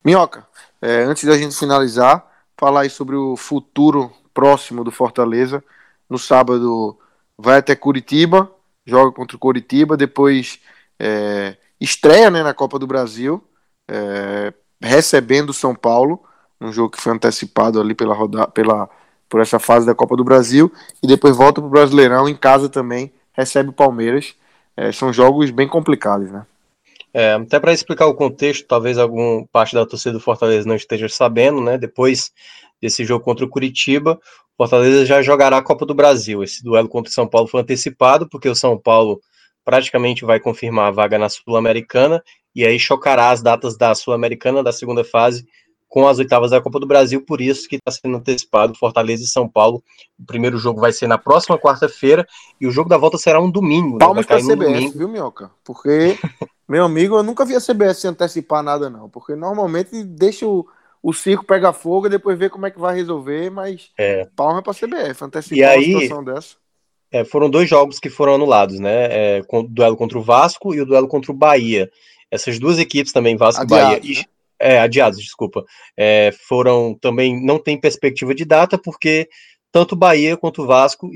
Minhoca, 0.04 0.48
é, 0.82 1.04
antes 1.04 1.24
da 1.26 1.38
gente 1.38 1.56
finalizar, 1.56 2.26
falar 2.58 2.82
aí 2.82 2.90
sobre 2.90 3.16
o 3.16 3.36
futuro 3.36 4.12
próximo 4.34 4.84
do 4.84 4.92
Fortaleza. 4.92 5.64
No 6.10 6.18
sábado 6.18 6.98
vai 7.38 7.58
até 7.58 7.76
Curitiba, 7.76 8.52
joga 8.86 9.12
contra 9.12 9.36
o 9.36 9.40
Coritiba, 9.40 9.98
depois 9.98 10.60
é, 11.00 11.58
estreia 11.80 12.32
né, 12.32 12.42
na 12.42 12.54
Copa 12.54 12.80
do 12.80 12.88
Brasil, 12.88 13.44
é, 13.88 14.54
recebendo 14.82 15.50
o 15.50 15.54
São 15.54 15.76
Paulo, 15.76 16.24
um 16.60 16.72
jogo 16.72 16.92
que 16.92 17.02
foi 17.02 17.14
antecipado 17.14 17.80
ali 17.80 17.94
pela, 17.94 18.16
roda, 18.16 18.48
pela 18.48 18.90
por 19.30 19.42
essa 19.42 19.60
fase 19.60 19.86
da 19.86 19.94
Copa 19.94 20.16
do 20.16 20.24
Brasil, 20.24 20.72
e 21.04 21.08
depois 21.08 21.36
volta 21.36 21.62
para 21.62 21.68
o 21.68 21.72
Brasileirão 21.72 22.30
em 22.30 22.36
casa 22.36 22.70
também, 22.70 23.12
recebe 23.34 23.70
o 23.70 23.74
Palmeiras. 23.74 24.36
É, 24.78 24.92
são 24.92 25.12
jogos 25.12 25.50
bem 25.50 25.68
complicados, 25.68 26.32
né? 26.32 26.46
É, 27.14 27.34
até 27.34 27.60
para 27.60 27.74
explicar 27.74 28.06
o 28.06 28.14
contexto, 28.14 28.68
talvez 28.68 29.00
alguma 29.00 29.44
parte 29.52 29.74
da 29.74 29.86
torcida 29.86 30.14
do 30.14 30.20
Fortaleza 30.20 30.68
não 30.68 30.76
esteja 30.76 31.10
sabendo, 31.10 31.60
né? 31.60 31.78
Depois 31.78 32.32
desse 32.80 33.04
jogo 33.04 33.26
contra 33.26 33.44
o 33.44 33.50
Curitiba, 33.50 34.20
Fortaleza 34.56 35.06
já 35.06 35.22
jogará 35.22 35.58
a 35.58 35.64
Copa 35.64 35.86
do 35.86 35.96
Brasil. 35.96 36.44
Esse 36.44 36.64
duelo 36.64 36.88
contra 36.88 37.10
o 37.10 37.14
São 37.14 37.28
Paulo 37.28 37.48
foi 37.48 37.62
antecipado, 37.62 38.30
porque 38.30 38.48
o 38.48 38.56
São 38.56 38.78
Paulo 38.78 39.20
praticamente 39.66 40.26
vai 40.26 40.40
confirmar 40.40 40.88
a 40.88 40.92
vaga 40.92 41.18
na 41.18 41.28
Sul-Americana, 41.28 42.24
e 42.56 42.66
aí 42.66 42.80
chocará 42.80 43.32
as 43.32 43.42
datas 43.42 43.78
da 43.78 43.94
Sul-Americana 43.94 44.64
da 44.64 44.72
segunda 44.72 45.04
fase 45.04 45.46
com 45.88 46.08
as 46.08 46.20
oitavas 46.20 46.52
da 46.52 46.62
Copa 46.62 46.80
do 46.80 46.88
Brasil, 46.88 47.22
por 47.22 47.40
isso 47.40 47.68
que 47.68 47.78
está 47.78 47.92
sendo 47.92 48.18
antecipado 48.18 48.76
Fortaleza 48.76 49.24
e 49.24 49.28
São 49.28 49.48
Paulo. 49.48 49.82
O 50.20 50.26
primeiro 50.26 50.58
jogo 50.58 50.82
vai 50.82 50.92
ser 50.92 51.08
na 51.08 51.18
próxima 51.18 51.58
quarta-feira 51.58 52.28
e 52.60 52.68
o 52.68 52.72
jogo 52.72 52.90
da 52.90 52.98
volta 52.98 53.18
será 53.18 53.42
um 53.42 53.50
domingo. 53.50 53.94
Né? 53.94 54.00
Palmas 54.00 54.26
para 54.26 54.38
a 54.38 54.42
CBS, 54.42 54.58
domingo. 54.58 54.98
viu, 54.98 55.08
Minhoca? 55.08 55.52
Porque, 55.64 56.18
meu 56.68 56.84
amigo, 56.84 57.16
eu 57.16 57.24
nunca 57.24 57.46
vi 57.46 57.56
a 57.56 57.62
CBS 57.62 58.06
antecipar 58.06 58.62
nada, 58.62 58.90
não. 58.90 59.10
Porque 59.10 59.36
normalmente 59.36 60.04
deixa 60.04 60.46
o, 60.46 60.68
o 61.02 61.14
circo 61.14 61.46
pega 61.46 61.72
fogo 61.72 62.08
e 62.08 62.10
depois 62.10 62.38
vê 62.38 62.50
como 62.50 62.66
é 62.66 62.72
que 62.72 62.80
vai 62.80 62.96
resolver, 62.96 63.50
mas 63.50 63.92
é. 63.98 64.28
palma 64.36 64.62
para 64.62 64.74
a 64.74 64.76
CBF, 64.76 65.24
antecipar 65.24 65.58
e 65.58 65.64
aí, 65.64 65.94
uma 65.94 66.02
situação 66.02 66.24
dessa. 66.24 66.56
É, 67.10 67.24
foram 67.24 67.50
dois 67.50 67.70
jogos 67.70 68.00
que 68.00 68.10
foram 68.10 68.36
anulados, 68.36 68.80
né? 68.80 69.38
É, 69.38 69.42
o 69.50 69.64
duelo 69.64 69.96
contra 69.96 70.18
o 70.18 70.22
Vasco 70.22 70.76
e 70.76 70.82
o 70.82 70.86
duelo 70.86 71.08
contra 71.08 71.32
o 71.32 71.36
Bahia. 71.36 71.90
Essas 72.30 72.60
duas 72.60 72.78
equipes 72.78 73.14
também, 73.14 73.38
Vasco 73.38 73.64
e 73.64 73.68
Bahia, 73.68 74.02
né? 74.02 74.26
É, 74.60 74.80
adiados, 74.80 75.20
desculpa, 75.20 75.64
é, 75.96 76.32
foram 76.48 76.98
também, 77.00 77.44
não 77.44 77.60
tem 77.60 77.80
perspectiva 77.80 78.34
de 78.34 78.46
data, 78.46 78.78
porque 78.78 79.28
tanto 79.72 79.96
Bahia 79.96 80.38
quanto 80.38 80.66
Vasco 80.66 81.10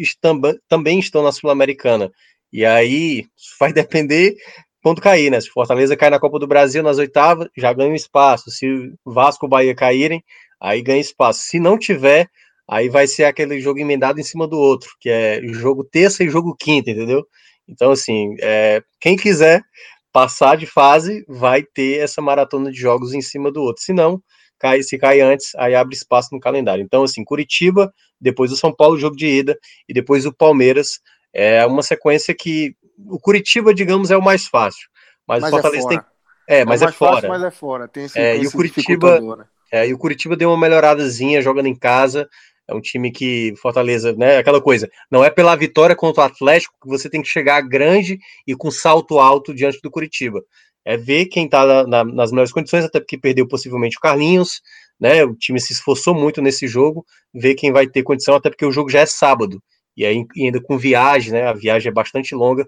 também 0.68 1.00
estão 1.00 1.24
na 1.24 1.32
Sul-Americana. 1.32 2.12
E 2.52 2.66
aí 2.66 3.26
vai 3.60 3.72
depender 3.74 4.36
quando 4.84 5.02
cair, 5.02 5.30
né? 5.30 5.40
Se 5.40 5.50
Fortaleza 5.50 5.96
cair 5.96 6.10
na 6.10 6.20
Copa 6.20 6.40
do 6.40 6.48
Brasil 6.48 6.84
nas 6.84 6.98
oitavas, 6.98 7.48
já 7.56 7.72
ganha 7.72 7.96
espaço. 7.96 8.50
Se 8.50 8.68
Vasco 9.06 9.46
e 9.46 9.50
Bahia 9.50 9.76
caírem, 9.76 10.24
aí 10.60 10.82
ganha 10.82 11.00
espaço. 11.00 11.42
Se 11.44 11.60
não 11.60 11.78
tiver, 11.78 12.28
aí 12.68 12.90
vai 12.90 13.08
ser 13.08 13.26
aquele 13.26 13.60
jogo 13.62 13.80
emendado 13.80 14.20
em 14.20 14.24
cima 14.24 14.48
do 14.48 14.58
outro, 14.58 14.90
que 15.00 15.10
é 15.10 15.42
jogo 15.48 15.84
terça 15.84 16.24
e 16.24 16.30
jogo 16.30 16.56
quinta, 16.60 16.90
entendeu? 16.92 17.26
Então, 17.68 17.92
assim, 17.92 18.36
é, 18.42 18.82
quem 19.00 19.16
quiser 19.16 19.62
passar 20.12 20.58
de 20.58 20.66
fase 20.66 21.26
vai 21.28 21.64
ter 21.64 22.00
essa 22.00 22.22
maratona 22.22 22.72
de 22.72 22.78
jogos 22.78 23.14
em 23.14 23.22
cima 23.22 23.52
do 23.52 23.62
outro. 23.62 23.84
Se 23.84 23.94
não, 23.94 24.22
cai, 24.60 24.84
se 24.84 24.98
cai 24.98 25.22
antes, 25.22 25.56
aí 25.56 25.74
abre 25.74 25.96
espaço 25.96 26.30
no 26.32 26.40
calendário. 26.40 26.84
Então, 26.84 27.04
assim, 27.04 27.24
Curitiba, 27.24 27.92
depois 28.20 28.52
o 28.52 28.58
São 28.58 28.74
Paulo, 28.74 28.98
jogo 28.98 29.16
de 29.16 29.26
ida, 29.26 29.58
e 29.90 29.94
depois 29.94 30.26
o 30.26 30.34
Palmeiras. 30.34 31.00
É 31.34 31.66
uma 31.66 31.82
sequência 31.82 32.36
que 32.38 32.76
o 32.98 33.18
Curitiba, 33.18 33.74
digamos, 33.74 34.12
é 34.12 34.18
o 34.18 34.22
mais 34.22 34.46
fácil. 34.48 34.90
Mas, 35.26 35.42
mas 35.42 35.54
o 35.54 35.58
é 35.58 35.62
Fortaleza 35.62 35.88
é 35.88 35.90
tem. 35.90 36.02
É, 36.48 36.66
mas 36.66 36.82
é, 36.82 36.86
é 36.86 36.92
fora. 36.92 37.14
Fácil, 37.14 37.30
mas 37.30 37.44
é 37.44 37.52
fora. 37.52 37.88
Tem 37.88 38.04
esse, 38.04 38.20
é, 38.20 38.38
e 38.38 38.46
o 38.46 38.52
Curitiba. 38.52 39.48
É, 39.72 39.88
e 39.88 39.94
o 39.94 39.98
Curitiba 39.98 40.36
deu 40.36 40.50
uma 40.50 40.58
melhoradazinha 40.58 41.42
jogando 41.42 41.68
em 41.68 41.76
casa. 41.76 42.28
É 42.72 42.76
um 42.76 42.82
time 42.82 43.12
que 43.12 43.54
Fortaleza, 43.58 44.14
né? 44.14 44.38
Aquela 44.38 44.62
coisa, 44.62 44.90
não 45.12 45.24
é 45.24 45.30
pela 45.30 45.56
vitória 45.56 45.96
contra 45.96 46.24
o 46.24 46.26
Atlético 46.26 46.74
que 46.82 46.88
você 46.88 47.10
tem 47.10 47.22
que 47.22 47.28
chegar 47.28 47.62
grande 47.62 48.18
e 48.48 48.56
com 48.56 48.72
salto 48.72 49.20
alto 49.20 49.54
diante 49.54 49.82
do 49.82 49.92
Curitiba. 49.92 50.42
É 50.86 50.96
ver 50.96 51.26
quem 51.26 51.48
tá 51.48 51.86
na, 51.86 52.04
nas 52.04 52.32
melhores 52.32 52.52
condições, 52.52 52.86
até 52.86 53.00
porque 53.00 53.18
perdeu 53.18 53.48
possivelmente 53.48 53.98
o 53.98 54.00
Carlinhos, 54.00 54.62
né? 55.00 55.24
O 55.26 55.36
time 55.36 55.60
se 55.60 55.74
esforçou 55.74 56.16
muito 56.16 56.42
nesse 56.42 56.66
jogo, 56.68 57.06
ver 57.34 57.56
quem 57.56 57.72
vai 57.72 57.88
ter 57.88 58.04
condição, 58.04 58.36
até 58.36 58.50
porque 58.50 58.66
o 58.66 58.72
jogo 58.72 58.90
já 58.90 59.02
é 59.02 59.06
sábado. 59.06 59.62
E 59.96 60.06
aí, 60.06 60.26
ainda 60.38 60.62
com 60.62 60.78
viagem, 60.78 61.34
né? 61.34 61.48
A 61.48 61.54
viagem 61.54 61.90
é 61.90 61.94
bastante 61.94 62.34
longa. 62.34 62.66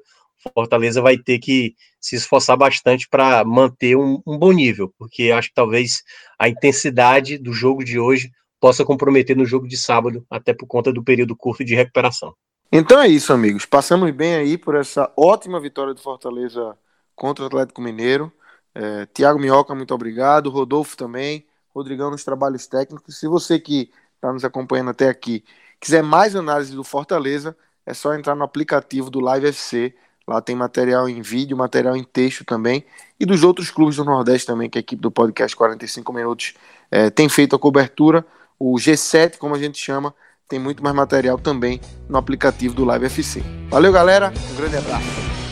Fortaleza 0.53 1.01
vai 1.01 1.17
ter 1.17 1.39
que 1.39 1.73
se 2.01 2.17
esforçar 2.17 2.57
bastante 2.57 3.07
para 3.07 3.45
manter 3.45 3.95
um, 3.95 4.21
um, 4.27 4.37
bom 4.37 4.51
nível, 4.51 4.93
porque 4.97 5.31
acho 5.31 5.47
que 5.47 5.55
talvez 5.55 6.03
a 6.37 6.49
intensidade 6.49 7.37
do 7.37 7.53
jogo 7.53 7.83
de 7.83 7.97
hoje 7.97 8.29
possa 8.63 8.85
comprometer 8.85 9.35
no 9.35 9.45
jogo 9.45 9.67
de 9.67 9.75
sábado, 9.75 10.25
até 10.29 10.53
por 10.53 10.65
conta 10.65 10.93
do 10.93 11.03
período 11.03 11.35
curto 11.35 11.65
de 11.65 11.75
recuperação. 11.75 12.33
Então 12.71 12.97
é 13.01 13.09
isso, 13.09 13.33
amigos. 13.33 13.65
Passamos 13.65 14.09
bem 14.11 14.35
aí 14.35 14.57
por 14.57 14.73
essa 14.75 15.11
ótima 15.17 15.59
vitória 15.59 15.93
do 15.93 15.99
Fortaleza 15.99 16.77
contra 17.13 17.43
o 17.43 17.47
Atlético 17.47 17.81
Mineiro. 17.81 18.31
É, 18.73 19.05
Tiago 19.07 19.37
Minhoca, 19.37 19.75
muito 19.75 19.93
obrigado. 19.93 20.49
Rodolfo 20.49 20.95
também. 20.95 21.45
Rodrigão 21.75 22.09
nos 22.09 22.23
trabalhos 22.23 22.65
técnicos. 22.65 23.19
Se 23.19 23.27
você 23.27 23.59
que 23.59 23.91
está 24.15 24.31
nos 24.31 24.45
acompanhando 24.45 24.91
até 24.91 25.09
aqui 25.09 25.43
quiser 25.77 26.01
mais 26.01 26.33
análise 26.33 26.73
do 26.73 26.85
Fortaleza, 26.85 27.57
é 27.85 27.93
só 27.93 28.13
entrar 28.13 28.33
no 28.33 28.45
aplicativo 28.45 29.09
do 29.09 29.19
Live 29.19 29.47
FC. 29.47 29.93
Lá 30.25 30.39
tem 30.39 30.55
material 30.55 31.09
em 31.09 31.21
vídeo, 31.21 31.57
material 31.57 31.97
em 31.97 32.03
texto 32.05 32.45
também. 32.45 32.85
E 33.19 33.25
dos 33.25 33.43
outros 33.43 33.69
clubes 33.69 33.97
do 33.97 34.05
Nordeste 34.05 34.47
também, 34.47 34.69
que 34.69 34.77
a 34.77 34.79
equipe 34.79 35.01
do 35.01 35.11
podcast 35.11 35.53
45 35.53 36.13
Minutos 36.13 36.53
é, 36.89 37.09
tem 37.09 37.27
feito 37.27 37.57
a 37.57 37.59
cobertura. 37.59 38.25
O 38.65 38.75
G7, 38.75 39.37
como 39.37 39.53
a 39.53 39.57
gente 39.57 39.77
chama, 39.77 40.15
tem 40.47 40.57
muito 40.57 40.81
mais 40.81 40.95
material 40.95 41.37
também 41.37 41.81
no 42.07 42.17
aplicativo 42.17 42.73
do 42.73 42.85
Live 42.85 43.07
FC. 43.07 43.43
Valeu, 43.69 43.91
galera. 43.91 44.31
Um 44.53 44.55
grande 44.55 44.77
abraço. 44.77 45.42